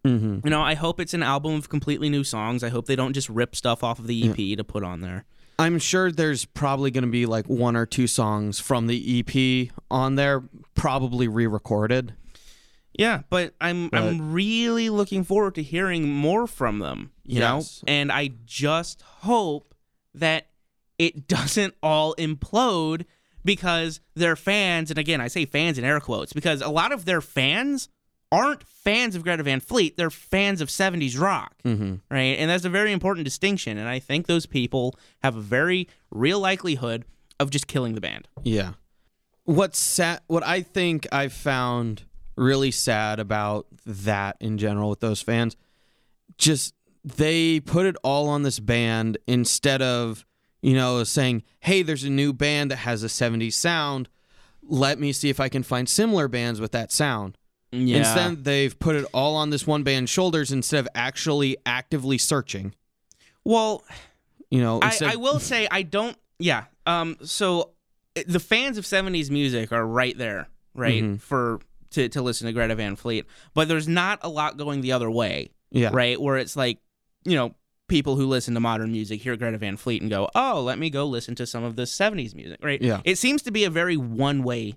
Mm-hmm. 0.04 0.40
you 0.44 0.50
know 0.50 0.60
i 0.60 0.74
hope 0.74 0.98
it's 0.98 1.14
an 1.14 1.22
album 1.22 1.54
of 1.54 1.68
completely 1.68 2.08
new 2.08 2.24
songs 2.24 2.64
i 2.64 2.68
hope 2.70 2.86
they 2.86 2.96
don't 2.96 3.12
just 3.12 3.28
rip 3.28 3.54
stuff 3.54 3.84
off 3.84 4.00
of 4.00 4.08
the 4.08 4.28
ep 4.28 4.36
to 4.58 4.64
put 4.64 4.82
on 4.82 5.00
there 5.00 5.24
I'm 5.58 5.78
sure 5.78 6.10
there's 6.10 6.44
probably 6.44 6.90
going 6.90 7.04
to 7.04 7.10
be 7.10 7.24
like 7.26 7.46
one 7.46 7.76
or 7.76 7.86
two 7.86 8.08
songs 8.08 8.58
from 8.58 8.88
the 8.88 9.20
EP 9.20 9.70
on 9.90 10.16
there, 10.16 10.42
probably 10.74 11.28
re 11.28 11.46
recorded. 11.46 12.14
Yeah, 12.98 13.20
but 13.30 13.54
I'm 13.60 13.88
But- 13.90 14.02
I'm 14.02 14.32
really 14.32 14.88
looking 14.90 15.22
forward 15.22 15.54
to 15.56 15.62
hearing 15.62 16.10
more 16.12 16.48
from 16.48 16.80
them. 16.80 17.12
You 17.24 17.40
Yes. 17.40 17.82
know, 17.86 17.92
and 17.92 18.10
I 18.10 18.30
just 18.44 19.02
hope 19.02 19.74
that 20.14 20.48
it 21.06 21.26
doesn't 21.36 21.74
all 21.82 22.14
implode 22.16 23.04
because 23.44 24.00
their 24.14 24.36
fans, 24.36 24.90
and 24.90 24.98
again, 24.98 25.20
I 25.20 25.28
say 25.28 25.44
fans 25.44 25.78
in 25.78 25.84
air 25.84 26.00
quotes 26.00 26.32
because 26.32 26.60
a 26.62 26.68
lot 26.68 26.92
of 26.92 27.04
their 27.04 27.20
fans 27.20 27.88
aren't 28.30 28.62
fans 28.62 29.14
of 29.16 29.22
Greta 29.24 29.42
Van 29.42 29.60
Fleet; 29.60 29.96
they're 29.96 30.10
fans 30.10 30.60
of 30.60 30.68
'70s 30.68 31.18
rock, 31.20 31.54
Mm-hmm. 31.64 31.96
right? 32.10 32.38
And 32.38 32.48
that's 32.50 32.64
a 32.64 32.70
very 32.70 32.92
important 32.92 33.24
distinction. 33.24 33.78
And 33.78 33.88
I 33.88 33.98
think 33.98 34.26
those 34.26 34.46
people 34.46 34.96
have 35.22 35.36
a 35.36 35.40
very 35.40 35.88
real 36.10 36.38
likelihood 36.40 37.04
of 37.40 37.50
just 37.50 37.66
killing 37.66 37.94
the 37.94 38.00
band. 38.00 38.28
Yeah. 38.44 38.72
What's 39.44 39.78
sad? 39.80 40.20
What 40.28 40.44
I 40.46 40.62
think 40.62 41.06
I've 41.10 41.32
found 41.32 42.04
really 42.36 42.70
sad 42.70 43.18
about 43.20 43.66
that 43.84 44.36
in 44.40 44.56
general 44.56 44.88
with 44.88 45.00
those 45.00 45.20
fans, 45.20 45.56
just 46.38 46.74
they 47.04 47.58
put 47.60 47.84
it 47.86 47.96
all 48.04 48.28
on 48.28 48.44
this 48.44 48.60
band 48.60 49.18
instead 49.26 49.82
of 49.82 50.24
you 50.62 50.74
know 50.74 51.04
saying, 51.04 51.42
"Hey, 51.60 51.82
there's 51.82 52.04
a 52.04 52.10
new 52.10 52.32
band 52.32 52.70
that 52.70 52.76
has 52.76 53.02
a 53.04 53.08
'70s 53.08 53.52
sound. 53.54 54.08
Let 54.62 54.98
me 54.98 55.12
see 55.12 55.28
if 55.28 55.40
I 55.40 55.48
can 55.48 55.62
find 55.62 55.88
similar 55.88 56.28
bands 56.28 56.60
with 56.60 56.72
that 56.72 56.90
sound." 56.92 57.36
Yeah. 57.72 57.98
Instead, 57.98 58.44
they've 58.44 58.78
put 58.78 58.96
it 58.96 59.06
all 59.14 59.34
on 59.34 59.50
this 59.50 59.66
one 59.66 59.82
band's 59.82 60.10
shoulders 60.10 60.52
instead 60.52 60.80
of 60.80 60.88
actually 60.94 61.56
actively 61.64 62.18
searching. 62.18 62.74
well, 63.44 63.82
You 64.50 64.60
know, 64.60 64.78
I, 64.82 64.94
I 65.02 65.16
will 65.16 65.40
say 65.40 65.66
I 65.70 65.82
don't. 65.82 66.16
Yeah. 66.38 66.64
Um. 66.86 67.16
So 67.24 67.70
the 68.26 68.40
fans 68.40 68.76
of 68.78 68.84
'70s 68.84 69.30
music 69.30 69.72
are 69.72 69.86
right 69.86 70.16
there, 70.18 70.48
right, 70.74 71.02
Mm-hmm. 71.02 71.16
for 71.16 71.60
to 71.92 72.08
to 72.10 72.20
listen 72.22 72.46
to 72.46 72.52
Greta 72.52 72.74
Van 72.74 72.94
Fleet. 72.96 73.24
But 73.54 73.68
there's 73.68 73.88
not 73.88 74.18
a 74.22 74.28
lot 74.28 74.58
going 74.58 74.82
the 74.82 74.92
other 74.92 75.10
way, 75.10 75.50
yeah, 75.70 75.90
right? 75.92 76.20
Where 76.20 76.36
it's 76.36 76.56
like, 76.56 76.78
you 77.24 77.36
know, 77.36 77.54
people 77.92 78.16
who 78.16 78.26
listen 78.26 78.54
to 78.54 78.60
modern 78.60 78.90
music 78.90 79.20
hear 79.20 79.36
Greta 79.36 79.58
Van 79.58 79.76
Fleet 79.76 80.00
and 80.00 80.10
go, 80.10 80.28
"Oh, 80.34 80.62
let 80.62 80.78
me 80.78 80.88
go 80.88 81.06
listen 81.06 81.34
to 81.34 81.46
some 81.46 81.62
of 81.62 81.76
the 81.76 81.82
'70s 81.86 82.34
music," 82.34 82.58
right? 82.64 82.80
Yeah. 82.80 83.02
It 83.04 83.18
seems 83.18 83.42
to 83.42 83.50
be 83.50 83.64
a 83.64 83.70
very 83.70 83.98
one 83.98 84.42
way 84.42 84.74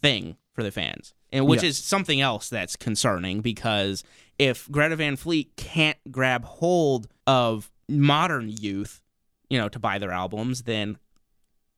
thing 0.00 0.36
for 0.54 0.62
the 0.62 0.70
fans, 0.70 1.12
and 1.32 1.46
which 1.48 1.62
Yeah. 1.64 1.70
is 1.70 1.78
something 1.78 2.20
else 2.20 2.48
that's 2.48 2.76
concerning 2.76 3.40
because 3.40 4.04
if 4.38 4.70
Greta 4.70 4.94
Van 4.94 5.16
Fleet 5.16 5.50
can't 5.56 5.98
grab 6.10 6.44
hold 6.44 7.08
of 7.26 7.70
modern 7.88 8.48
youth, 8.48 9.02
you 9.50 9.58
know, 9.58 9.68
to 9.68 9.78
buy 9.80 9.98
their 9.98 10.12
albums, 10.12 10.62
then 10.62 10.98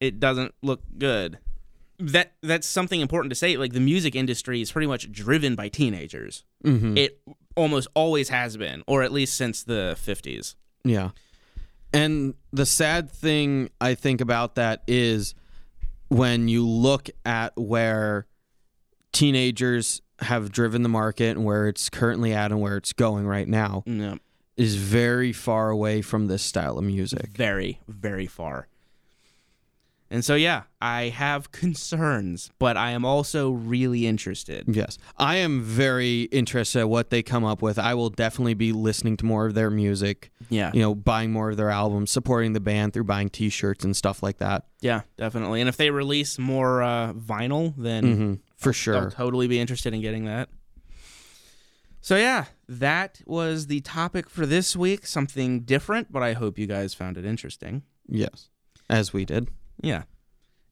it 0.00 0.20
doesn't 0.20 0.54
look 0.62 0.82
good. 0.98 1.38
That 1.98 2.34
that's 2.42 2.66
something 2.68 3.00
important 3.00 3.30
to 3.30 3.34
say. 3.34 3.56
Like 3.56 3.72
the 3.72 3.80
music 3.80 4.14
industry 4.14 4.60
is 4.60 4.70
pretty 4.70 4.86
much 4.86 5.10
driven 5.10 5.54
by 5.56 5.68
teenagers. 5.68 6.44
hmm 6.62 6.96
It 6.96 7.20
almost 7.58 7.88
always 7.94 8.28
has 8.30 8.56
been, 8.56 8.82
or 8.86 9.02
at 9.02 9.12
least 9.12 9.34
since 9.36 9.62
the 9.64 9.96
fifties. 9.98 10.56
Yeah. 10.84 11.10
And 11.92 12.34
the 12.52 12.64
sad 12.66 13.10
thing 13.10 13.70
I 13.80 13.94
think 13.94 14.20
about 14.20 14.54
that 14.54 14.82
is 14.86 15.34
when 16.08 16.48
you 16.48 16.66
look 16.66 17.10
at 17.24 17.52
where 17.58 18.26
teenagers 19.12 20.02
have 20.20 20.50
driven 20.52 20.82
the 20.82 20.88
market 20.88 21.36
and 21.36 21.44
where 21.44 21.68
it's 21.68 21.88
currently 21.88 22.32
at 22.32 22.50
and 22.50 22.60
where 22.60 22.76
it's 22.76 22.92
going 22.92 23.26
right 23.26 23.48
now 23.48 23.82
Yeah, 23.86 24.16
is 24.56 24.74
very 24.76 25.32
far 25.32 25.70
away 25.70 26.02
from 26.02 26.26
this 26.26 26.42
style 26.42 26.76
of 26.78 26.84
music. 26.84 27.28
very, 27.36 27.80
very 27.88 28.26
far. 28.26 28.68
And 30.10 30.24
so, 30.24 30.34
yeah, 30.36 30.62
I 30.80 31.10
have 31.10 31.52
concerns, 31.52 32.50
but 32.58 32.78
I 32.78 32.92
am 32.92 33.04
also 33.04 33.50
really 33.50 34.06
interested. 34.06 34.64
Yes. 34.66 34.96
I 35.18 35.36
am 35.36 35.60
very 35.62 36.22
interested 36.32 36.80
at 36.80 36.88
what 36.88 37.10
they 37.10 37.22
come 37.22 37.44
up 37.44 37.60
with. 37.60 37.78
I 37.78 37.92
will 37.92 38.08
definitely 38.08 38.54
be 38.54 38.72
listening 38.72 39.18
to 39.18 39.26
more 39.26 39.44
of 39.44 39.52
their 39.52 39.68
music, 39.70 40.30
Yeah, 40.48 40.70
you 40.72 40.80
know, 40.80 40.94
buying 40.94 41.30
more 41.30 41.50
of 41.50 41.58
their 41.58 41.68
albums, 41.68 42.10
supporting 42.10 42.54
the 42.54 42.60
band 42.60 42.94
through 42.94 43.04
buying 43.04 43.28
t-shirts 43.28 43.84
and 43.84 43.94
stuff 43.94 44.22
like 44.22 44.38
that. 44.38 44.64
yeah, 44.80 45.02
definitely. 45.18 45.60
And 45.60 45.68
if 45.68 45.76
they 45.76 45.90
release 45.90 46.38
more 46.38 46.82
uh, 46.82 47.12
vinyl, 47.12 47.74
then 47.76 48.16
hmm 48.16 48.34
For 48.56 48.72
sure. 48.72 48.96
I'll 48.96 49.10
totally 49.10 49.46
be 49.46 49.60
interested 49.60 49.92
in 49.92 50.00
getting 50.00 50.24
that. 50.24 50.48
So 52.00 52.16
yeah, 52.16 52.46
that 52.68 53.20
was 53.26 53.66
the 53.66 53.80
topic 53.80 54.30
for 54.30 54.46
this 54.46 54.74
week. 54.74 55.06
Something 55.06 55.60
different, 55.60 56.10
but 56.10 56.22
I 56.22 56.32
hope 56.32 56.58
you 56.58 56.66
guys 56.66 56.94
found 56.94 57.18
it 57.18 57.26
interesting. 57.26 57.82
Yes. 58.08 58.48
As 58.88 59.12
we 59.12 59.26
did. 59.26 59.48
Yeah. 59.82 60.02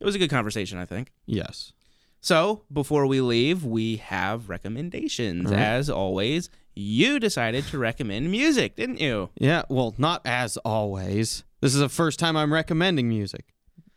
It 0.00 0.04
was 0.04 0.14
a 0.14 0.18
good 0.18 0.30
conversation, 0.30 0.78
I 0.78 0.84
think. 0.84 1.12
Yes. 1.26 1.72
So, 2.20 2.62
before 2.72 3.06
we 3.06 3.20
leave, 3.20 3.64
we 3.64 3.96
have 3.96 4.48
recommendations. 4.48 5.50
Right. 5.50 5.58
As 5.58 5.88
always, 5.88 6.50
you 6.74 7.18
decided 7.18 7.64
to 7.68 7.78
recommend 7.78 8.30
music, 8.30 8.76
didn't 8.76 9.00
you? 9.00 9.30
Yeah, 9.38 9.62
well, 9.68 9.94
not 9.96 10.22
as 10.24 10.56
always. 10.58 11.44
This 11.60 11.72
is 11.74 11.80
the 11.80 11.88
first 11.88 12.18
time 12.18 12.36
I'm 12.36 12.52
recommending 12.52 13.08
music. 13.08 13.46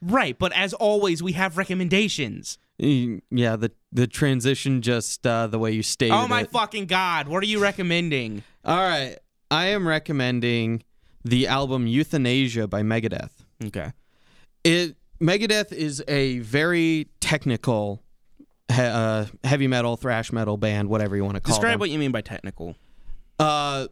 Right, 0.02 0.38
but 0.38 0.54
as 0.54 0.74
always, 0.74 1.22
we 1.22 1.34
have 1.34 1.58
recommendations. 1.58 2.58
Yeah, 2.78 3.58
the 3.58 3.72
the 3.92 4.08
transition 4.08 4.82
just 4.82 5.28
uh, 5.28 5.48
the 5.48 5.60
way 5.60 5.72
you 5.72 5.84
stated 5.84 6.14
oh 6.14 6.28
my 6.30 6.42
it. 6.42 6.52
fucking 6.52 6.86
god, 6.86 7.28
what 7.28 7.44
are 7.44 7.48
you 7.48 7.60
recommending? 7.60 8.44
All 8.64 8.78
right, 8.78 9.18
I 9.52 9.66
am 9.68 9.86
recommending 9.86 10.84
the 11.26 11.48
album 11.48 11.86
Youthanasia 11.86 12.70
by 12.70 12.82
Megadeth. 12.82 13.32
Okay. 13.66 13.92
It 14.64 14.96
Megadeth 15.22 15.72
is 15.74 16.04
a 16.08 16.40
very 16.40 17.08
technical 17.20 18.02
he- 18.72 18.82
uh, 18.82 19.26
heavy 19.44 19.68
metal, 19.68 19.98
thrash 19.98 20.32
metal 20.32 20.58
band, 20.58 20.90
whatever 20.90 21.16
you 21.16 21.24
want 21.24 21.36
to 21.36 21.42
call 21.42 21.54
it. 21.54 21.58
Describe 21.58 21.74
them. 21.74 21.80
what 21.82 21.90
you 21.90 22.00
mean 22.00 22.12
by 22.12 22.22
technical. 22.22 22.76
Uh, 23.38 23.88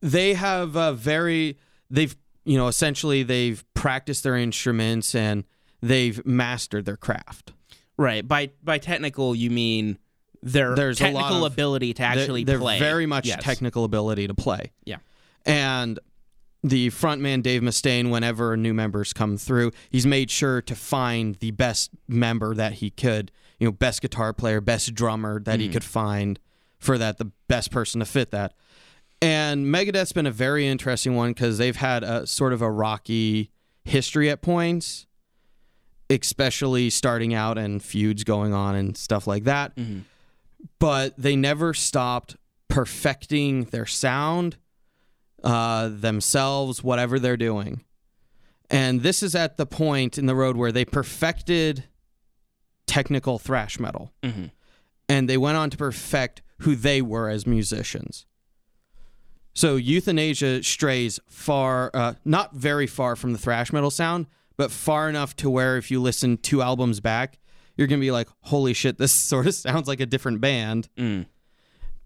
they 0.00 0.34
have 0.34 0.76
a 0.76 0.92
very 0.92 1.56
they've 1.90 2.16
you 2.44 2.56
know 2.56 2.68
essentially 2.68 3.22
they've 3.22 3.64
practiced 3.74 4.22
their 4.22 4.36
instruments 4.36 5.14
and 5.14 5.44
they've 5.82 6.24
mastered 6.26 6.84
their 6.84 6.96
craft. 6.96 7.52
Right. 7.96 8.26
By 8.26 8.50
by 8.62 8.78
technical, 8.78 9.34
you 9.34 9.50
mean 9.50 9.98
their 10.42 10.76
There's 10.76 11.00
a 11.00 11.10
lot 11.10 11.22
technical 11.22 11.44
of- 11.46 11.52
ability 11.52 11.94
to 11.94 12.02
They're- 12.02 12.06
actually 12.10 12.44
they're 12.44 12.58
play. 12.60 12.78
very 12.78 13.06
much 13.06 13.26
Yes. 13.26 13.42
technical 13.42 13.82
ability 13.84 14.28
to 14.28 14.34
play. 14.34 14.70
Yeah. 14.84 14.98
And 15.44 15.98
the 16.62 16.88
frontman 16.88 17.42
Dave 17.42 17.62
Mustaine, 17.62 18.10
whenever 18.10 18.56
new 18.56 18.74
members 18.74 19.12
come 19.12 19.36
through, 19.36 19.70
he's 19.90 20.06
made 20.06 20.30
sure 20.30 20.60
to 20.62 20.74
find 20.74 21.36
the 21.36 21.52
best 21.52 21.90
member 22.08 22.54
that 22.54 22.74
he 22.74 22.90
could. 22.90 23.30
You 23.60 23.66
know, 23.68 23.72
best 23.72 24.02
guitar 24.02 24.32
player, 24.32 24.60
best 24.60 24.94
drummer 24.94 25.40
that 25.40 25.52
Mm-hmm. 25.58 25.60
he 25.60 25.68
could 25.68 25.84
find 25.84 26.38
for 26.78 26.96
that, 26.98 27.18
the 27.18 27.30
best 27.48 27.70
person 27.70 27.98
to 28.00 28.04
fit 28.04 28.30
that. 28.30 28.54
And 29.20 29.66
Megadeth's 29.66 30.12
been 30.12 30.26
a 30.26 30.30
very 30.30 30.66
interesting 30.66 31.16
one 31.16 31.30
because 31.32 31.58
they've 31.58 31.74
had 31.76 32.04
a 32.04 32.24
sort 32.26 32.52
of 32.52 32.62
a 32.62 32.70
rocky 32.70 33.50
history 33.84 34.30
at 34.30 34.42
points, 34.42 35.06
especially 36.10 36.90
starting 36.90 37.34
out 37.34 37.58
and 37.58 37.82
feuds 37.82 38.24
going 38.24 38.54
on 38.54 38.74
and 38.74 38.96
stuff 38.96 39.26
like 39.26 39.44
that. 39.44 39.74
Mhm. 39.76 40.02
But 40.78 41.14
they 41.18 41.36
never 41.36 41.74
stopped 41.74 42.36
perfecting 42.68 43.64
their 43.64 43.86
sound, 43.86 44.56
uh, 45.44 45.88
themselves, 45.92 46.82
whatever 46.82 47.18
they're 47.18 47.36
doing. 47.36 47.84
And 48.70 49.02
this 49.02 49.22
is 49.22 49.34
at 49.34 49.56
the 49.56 49.66
point 49.66 50.18
in 50.18 50.26
the 50.26 50.34
road 50.34 50.56
where 50.56 50.72
they 50.72 50.84
perfected 50.84 51.84
technical 52.86 53.38
thrash 53.38 53.78
metal 53.78 54.12
Mhm. 54.22 54.50
and 55.08 55.28
they 55.28 55.36
went 55.36 55.56
on 55.56 55.70
to 55.70 55.76
perfect 55.76 56.42
who 56.60 56.74
they 56.74 57.00
were 57.02 57.28
as 57.28 57.46
musicians. 57.46 58.26
So 59.54 59.76
Youthanasia 59.78 60.64
strays 60.64 61.18
far, 61.28 61.90
uh, 61.94 62.14
not 62.24 62.54
very 62.54 62.86
far 62.86 63.16
from 63.16 63.32
the 63.32 63.38
thrash 63.38 63.72
metal 63.72 63.90
sound, 63.90 64.26
but 64.56 64.70
far 64.70 65.08
enough 65.08 65.34
to 65.36 65.50
where 65.50 65.76
if 65.76 65.90
you 65.90 66.00
listen 66.00 66.36
two 66.36 66.62
albums 66.62 67.00
back, 67.00 67.38
you're 67.76 67.86
gonna 67.86 68.00
be 68.00 68.10
like, 68.10 68.28
"Holy 68.42 68.72
shit, 68.74 68.98
this 68.98 69.12
sort 69.32 69.46
of 69.46 69.54
sounds 69.54 69.88
like 69.88 70.00
a 70.00 70.06
different 70.06 70.40
band." 70.40 70.88
Mm. 70.96 71.26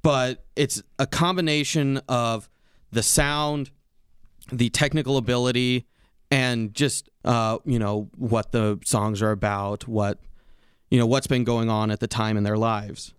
But 0.03 0.45
it's 0.57 0.83
a 0.99 1.07
combination 1.07 1.99
of 2.09 2.49
the 2.93 3.03
sound, 3.03 3.71
the 4.53 4.71
technical 4.71 5.17
ability, 5.17 5.87
and 6.31 6.73
just 6.75 7.09
uh, 7.25 7.59
you 7.65 7.79
know 7.79 8.09
what 8.17 8.53
the 8.53 8.79
songs 8.85 9.21
are 9.23 9.31
about, 9.31 9.89
what 9.89 10.21
you 10.91 10.99
know 10.99 11.07
what's 11.07 11.27
been 11.27 11.45
going 11.45 11.69
on 11.69 11.91
at 11.91 12.01
the 12.01 12.07
time 12.07 12.37
in 12.37 12.45
their 12.45 12.59
lives. 12.59 13.15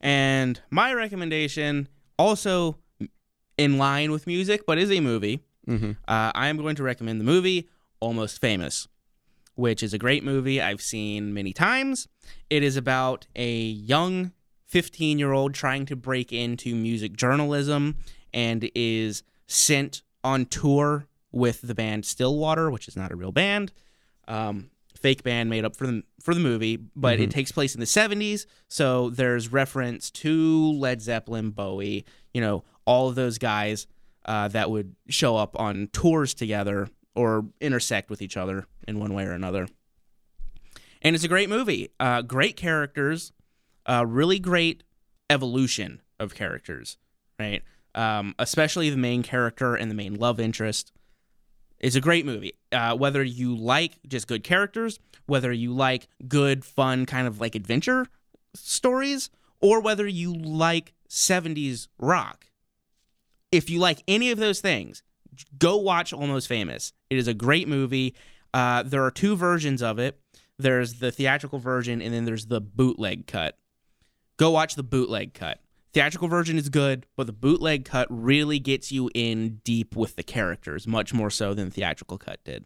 And 0.00 0.60
my 0.70 0.92
recommendation, 0.92 1.88
also 2.18 2.78
in 3.56 3.78
line 3.78 4.10
with 4.10 4.26
music, 4.26 4.66
but 4.66 4.78
is 4.78 4.90
a 4.90 5.00
movie. 5.00 5.40
Mm-hmm. 5.68 5.92
Uh, 6.08 6.32
I 6.34 6.48
am 6.48 6.56
going 6.56 6.74
to 6.76 6.82
recommend 6.82 7.20
the 7.20 7.24
movie 7.24 7.68
Almost 8.00 8.40
Famous, 8.40 8.88
which 9.54 9.82
is 9.82 9.94
a 9.94 9.98
great 9.98 10.24
movie 10.24 10.60
I've 10.60 10.82
seen 10.82 11.32
many 11.32 11.52
times. 11.52 12.08
It 12.50 12.64
is 12.64 12.76
about 12.76 13.28
a 13.36 13.52
young 13.52 14.32
15 14.66 15.18
year 15.18 15.32
old 15.32 15.54
trying 15.54 15.86
to 15.86 15.94
break 15.94 16.32
into 16.32 16.74
music 16.74 17.12
journalism 17.14 17.96
and 18.32 18.70
is 18.74 19.22
sent 19.46 20.02
on 20.24 20.46
tour 20.46 21.06
with 21.30 21.62
the 21.62 21.74
band 21.74 22.04
Stillwater, 22.04 22.70
which 22.70 22.88
is 22.88 22.96
not 22.96 23.10
a 23.10 23.16
real 23.16 23.32
band, 23.32 23.72
um, 24.28 24.70
fake 24.94 25.22
band 25.22 25.50
made 25.50 25.64
up 25.64 25.74
for 25.74 25.86
the 25.86 26.02
for 26.20 26.34
the 26.34 26.40
movie, 26.40 26.76
but 26.94 27.18
it 27.18 27.30
takes 27.30 27.50
place 27.50 27.74
in 27.74 27.80
the 27.80 27.86
70s, 27.86 28.46
so 28.68 29.10
there's 29.10 29.50
reference 29.50 30.08
to 30.10 30.72
Led 30.74 31.02
Zeppelin, 31.02 31.50
Bowie, 31.50 32.04
you 32.32 32.40
know, 32.40 32.62
all 32.84 33.08
of 33.08 33.16
those 33.16 33.38
guys 33.38 33.88
uh, 34.24 34.46
that 34.48 34.70
would 34.70 34.94
show 35.08 35.36
up 35.36 35.58
on 35.58 35.88
tours 35.92 36.32
together 36.34 36.88
or 37.16 37.46
intersect 37.60 38.08
with 38.08 38.22
each 38.22 38.36
other 38.36 38.66
in 38.86 39.00
one 39.00 39.12
way 39.14 39.24
or 39.24 39.32
another. 39.32 39.66
And 41.02 41.16
it's 41.16 41.24
a 41.24 41.28
great 41.28 41.48
movie. 41.48 41.90
Uh, 41.98 42.22
great 42.22 42.56
characters, 42.56 43.32
uh, 43.86 44.04
really 44.06 44.38
great 44.38 44.84
evolution 45.28 46.00
of 46.20 46.34
characters, 46.34 46.98
right? 47.38 47.62
Um, 47.94 48.34
especially 48.38 48.88
the 48.90 48.96
main 48.96 49.22
character 49.22 49.74
and 49.74 49.90
the 49.90 49.94
main 49.94 50.14
love 50.14 50.40
interest. 50.40 50.92
It's 51.78 51.96
a 51.96 52.00
great 52.00 52.24
movie. 52.24 52.54
Uh, 52.70 52.96
whether 52.96 53.22
you 53.22 53.54
like 53.54 53.98
just 54.06 54.28
good 54.28 54.44
characters, 54.44 54.98
whether 55.26 55.52
you 55.52 55.72
like 55.72 56.08
good, 56.28 56.64
fun, 56.64 57.06
kind 57.06 57.26
of 57.26 57.40
like 57.40 57.54
adventure 57.54 58.06
stories, 58.54 59.30
or 59.60 59.80
whether 59.80 60.06
you 60.06 60.32
like 60.32 60.94
70s 61.08 61.88
rock. 61.98 62.46
If 63.50 63.68
you 63.68 63.78
like 63.78 64.02
any 64.08 64.30
of 64.30 64.38
those 64.38 64.60
things, 64.60 65.02
go 65.58 65.76
watch 65.76 66.12
Almost 66.12 66.48
Famous. 66.48 66.92
It 67.10 67.18
is 67.18 67.28
a 67.28 67.34
great 67.34 67.68
movie. 67.68 68.14
Uh, 68.54 68.82
there 68.82 69.04
are 69.04 69.10
two 69.10 69.36
versions 69.36 69.82
of 69.82 69.98
it 69.98 70.18
there's 70.58 70.94
the 70.94 71.10
theatrical 71.10 71.58
version, 71.58 72.00
and 72.00 72.12
then 72.14 72.24
there's 72.24 72.46
the 72.46 72.60
bootleg 72.60 73.26
cut. 73.26 73.58
Go 74.36 74.50
watch 74.50 74.74
the 74.74 74.82
bootleg 74.82 75.34
cut. 75.34 75.60
Theatrical 75.92 76.28
version 76.28 76.56
is 76.56 76.70
good, 76.70 77.06
but 77.16 77.26
the 77.26 77.32
bootleg 77.32 77.84
cut 77.84 78.06
really 78.10 78.58
gets 78.58 78.90
you 78.90 79.10
in 79.14 79.60
deep 79.62 79.94
with 79.94 80.16
the 80.16 80.22
characters, 80.22 80.86
much 80.86 81.12
more 81.12 81.28
so 81.28 81.52
than 81.52 81.66
the 81.66 81.74
theatrical 81.74 82.16
cut 82.16 82.42
did. 82.44 82.64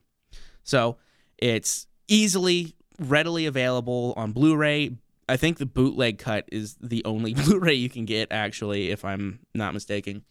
So 0.63 0.97
it's 1.39 1.89
easily, 2.07 2.77
readily 3.01 3.47
available 3.47 4.15
on 4.17 4.31
Blu 4.33 4.57
ray. 4.57 4.93
I 5.29 5.37
think 5.37 5.59
the 5.59 5.67
bootleg 5.67 6.19
cut 6.19 6.45
is 6.53 6.77
the 6.81 7.05
only 7.05 7.35
Blu 7.45 7.59
ray 7.59 7.75
you 7.75 7.89
can 7.89 8.05
get, 8.05 8.31
actually, 8.31 8.91
if 8.91 9.05
I'm 9.05 9.41
not 9.55 9.75
mistaken. 9.75 10.23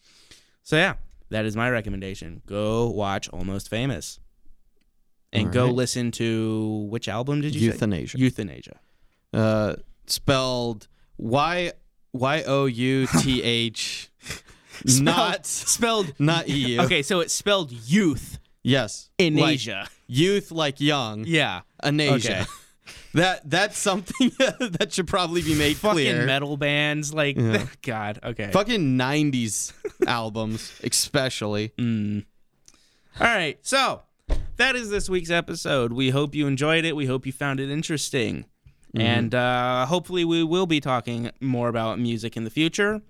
So 0.63 0.77
yeah, 0.77 0.93
that 1.29 1.43
is 1.43 1.55
my 1.55 1.69
recommendation. 1.69 2.41
Go 2.45 2.89
watch 2.89 3.27
Almost 3.29 3.69
Famous. 3.69 4.19
And 5.33 5.47
All 5.47 5.53
go 5.53 5.65
right. 5.65 5.75
listen 5.75 6.11
to 6.11 6.87
which 6.89 7.09
album 7.09 7.41
did 7.41 7.55
you 7.55 7.71
say? 7.71 7.77
Youthanasia. 7.77 8.15
Youthanasia. 8.15 8.77
Uh, 9.33 9.75
spelled 10.07 10.87
Y 11.17 11.73
Y 12.15 12.43
O 12.47 12.65
U 12.65 13.07
T 13.21 13.43
H, 13.43 14.09
not 14.85 15.45
spelled 15.45 16.13
not 16.19 16.47
EU. 16.49 16.81
Okay, 16.81 17.01
so 17.03 17.19
it's 17.19 17.33
spelled 17.33 17.71
youth 17.71 18.39
Yes. 18.63 19.09
in 19.17 19.35
Like 19.35 19.55
Asia. 19.55 19.87
Youth 20.07 20.51
like 20.51 20.79
young. 20.81 21.23
Yeah. 21.27 21.61
Anasia. 21.83 22.15
Okay. 22.41 22.45
That 23.15 23.49
that's 23.49 23.77
something 23.77 24.29
that 24.39 24.89
should 24.91 25.07
probably 25.07 25.41
be 25.41 25.55
made 25.55 25.77
clear. 25.79 25.93
Fucking 25.93 26.05
clear. 26.15 26.25
metal 26.25 26.57
bands 26.57 27.13
like. 27.13 27.37
God. 27.81 28.19
Okay. 28.21 28.51
Fucking 28.51 28.97
'90s 28.97 29.71
albums, 30.05 30.73
especially. 30.83 31.69
Mm. 31.79 32.25
All 33.21 33.25
right. 33.27 33.57
So 33.61 34.01
that 34.57 34.75
is 34.75 34.89
this 34.89 35.09
week's 35.09 35.29
episode. 35.29 35.93
We 35.93 36.09
hope 36.09 36.35
you 36.35 36.45
enjoyed 36.45 36.83
it. 36.83 36.93
We 36.95 37.05
hope 37.05 37.25
you 37.25 37.31
found 37.31 37.61
it 37.61 37.69
interesting. 37.71 38.45
And 39.01 39.35
uh, 39.35 39.85
hopefully, 39.85 40.23
we 40.25 40.43
will 40.43 40.65
be 40.65 40.79
talking 40.79 41.31
more 41.41 41.67
about 41.67 41.99
music 41.99 42.37
in 42.37 42.43
the 42.43 42.49
future 42.49 43.01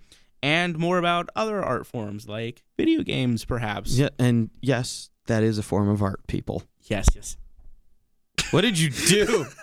and 0.42 0.78
more 0.78 0.98
about 0.98 1.30
other 1.36 1.64
art 1.64 1.88
forms 1.88 2.28
like 2.28 2.64
video 2.78 3.04
games, 3.04 3.46
perhaps. 3.46 3.98
Yeah, 3.98 4.10
and 4.20 4.50
yes, 4.62 5.10
that 5.28 5.44
is 5.44 5.58
a 5.58 5.64
form 5.64 5.90
of 5.90 6.02
art, 6.02 6.26
people. 6.28 6.64
Yes, 6.84 7.08
yes. 7.16 7.38
What 8.52 8.62
did 8.62 8.78
you 8.78 8.90
do? 8.90 9.46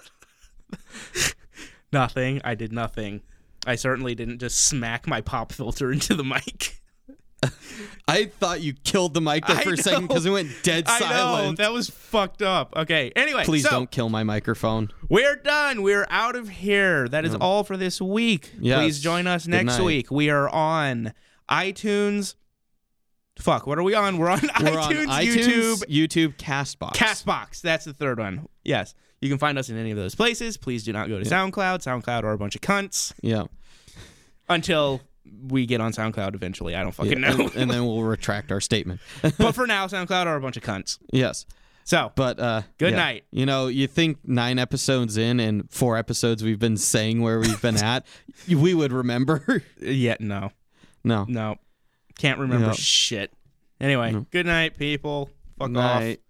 Nothing. 1.92 2.40
I 2.44 2.54
did 2.54 2.72
nothing. 2.72 3.20
I 3.66 3.74
certainly 3.76 4.14
didn't 4.14 4.38
just 4.38 4.58
smack 4.66 5.06
my 5.06 5.20
pop 5.20 5.52
filter 5.52 5.92
into 5.92 6.14
the 6.14 6.24
mic. 6.24 6.81
I 8.08 8.24
thought 8.26 8.60
you 8.60 8.72
killed 8.72 9.14
the 9.14 9.20
mic 9.20 9.46
there 9.46 9.56
I 9.56 9.62
for 9.64 9.72
a 9.74 9.76
second 9.76 10.08
because 10.08 10.26
it 10.26 10.30
went 10.30 10.50
dead 10.62 10.84
I 10.88 10.98
know. 11.00 11.06
silent. 11.06 11.58
That 11.58 11.72
was 11.72 11.88
fucked 11.88 12.42
up. 12.42 12.74
Okay. 12.76 13.12
Anyway, 13.14 13.44
Please 13.44 13.62
so 13.62 13.70
don't 13.70 13.90
kill 13.90 14.08
my 14.08 14.24
microphone. 14.24 14.90
We're 15.08 15.36
done. 15.36 15.82
We're 15.82 16.06
out 16.10 16.34
of 16.36 16.48
here. 16.48 17.08
That 17.08 17.24
is 17.24 17.34
all 17.36 17.62
for 17.64 17.76
this 17.76 18.00
week. 18.00 18.52
Yes. 18.60 18.78
Please 18.80 19.00
join 19.00 19.26
us 19.26 19.46
next 19.46 19.78
week. 19.80 20.10
We 20.10 20.30
are 20.30 20.48
on 20.48 21.14
iTunes. 21.48 22.34
Fuck, 23.38 23.66
what 23.66 23.78
are 23.78 23.82
we 23.82 23.94
on? 23.94 24.18
We're 24.18 24.28
on 24.28 24.40
We're 24.42 24.48
iTunes, 24.48 25.08
on 25.08 25.22
YouTube, 25.22 25.82
iTunes, 25.82 25.84
YouTube, 25.88 26.36
Castbox. 26.36 26.92
Castbox. 26.92 27.60
That's 27.62 27.84
the 27.86 27.94
third 27.94 28.18
one. 28.18 28.46
Yes. 28.62 28.94
You 29.22 29.28
can 29.28 29.38
find 29.38 29.58
us 29.58 29.68
in 29.70 29.78
any 29.78 29.90
of 29.90 29.96
those 29.96 30.14
places. 30.14 30.56
Please 30.56 30.82
do 30.84 30.92
not 30.92 31.08
go 31.08 31.18
to 31.18 31.24
SoundCloud. 31.24 31.78
SoundCloud 31.82 32.24
are 32.24 32.32
a 32.32 32.38
bunch 32.38 32.56
of 32.56 32.60
cunts 32.60 33.12
Yeah. 33.22 33.44
until 34.48 35.00
we 35.48 35.66
get 35.66 35.80
on 35.80 35.92
SoundCloud 35.92 36.34
eventually. 36.34 36.74
I 36.76 36.82
don't 36.82 36.92
fucking 36.92 37.20
Yeah, 37.20 37.34
know. 37.34 37.44
And, 37.46 37.56
and 37.56 37.70
then 37.70 37.84
we'll 37.86 38.02
retract 38.02 38.52
our 38.52 38.60
statement. 38.60 39.00
but 39.38 39.52
for 39.54 39.66
now, 39.66 39.86
SoundCloud 39.86 40.26
are 40.26 40.36
a 40.36 40.40
bunch 40.40 40.56
of 40.56 40.62
cunts. 40.62 40.98
yes. 41.12 41.46
So, 41.84 42.12
But 42.14 42.38
uh 42.38 42.62
Good 42.78 42.92
yeah. 42.92 42.96
night. 42.96 43.24
You 43.32 43.44
know, 43.44 43.66
you 43.66 43.88
think 43.88 44.18
nine 44.24 44.60
episodes 44.60 45.16
in 45.16 45.40
and 45.40 45.68
four 45.68 45.96
episodes 45.96 46.44
we've 46.44 46.60
been 46.60 46.76
saying 46.76 47.20
where 47.22 47.40
we've 47.40 47.60
been 47.60 47.76
at, 47.82 48.06
we 48.48 48.72
would 48.72 48.92
remember. 48.92 49.64
yeah, 49.80 50.14
no. 50.20 50.52
no. 51.02 51.24
No. 51.28 51.56
Can't 52.18 52.38
remember 52.38 52.66
Yeah. 52.66 52.72
shit. 52.74 53.32
Anyway, 53.80 54.14
good 54.30 54.46
night, 54.46 54.78
people. 54.78 55.28
Fuck 55.58 55.70
off. 55.70 56.00
Night. 56.02 56.20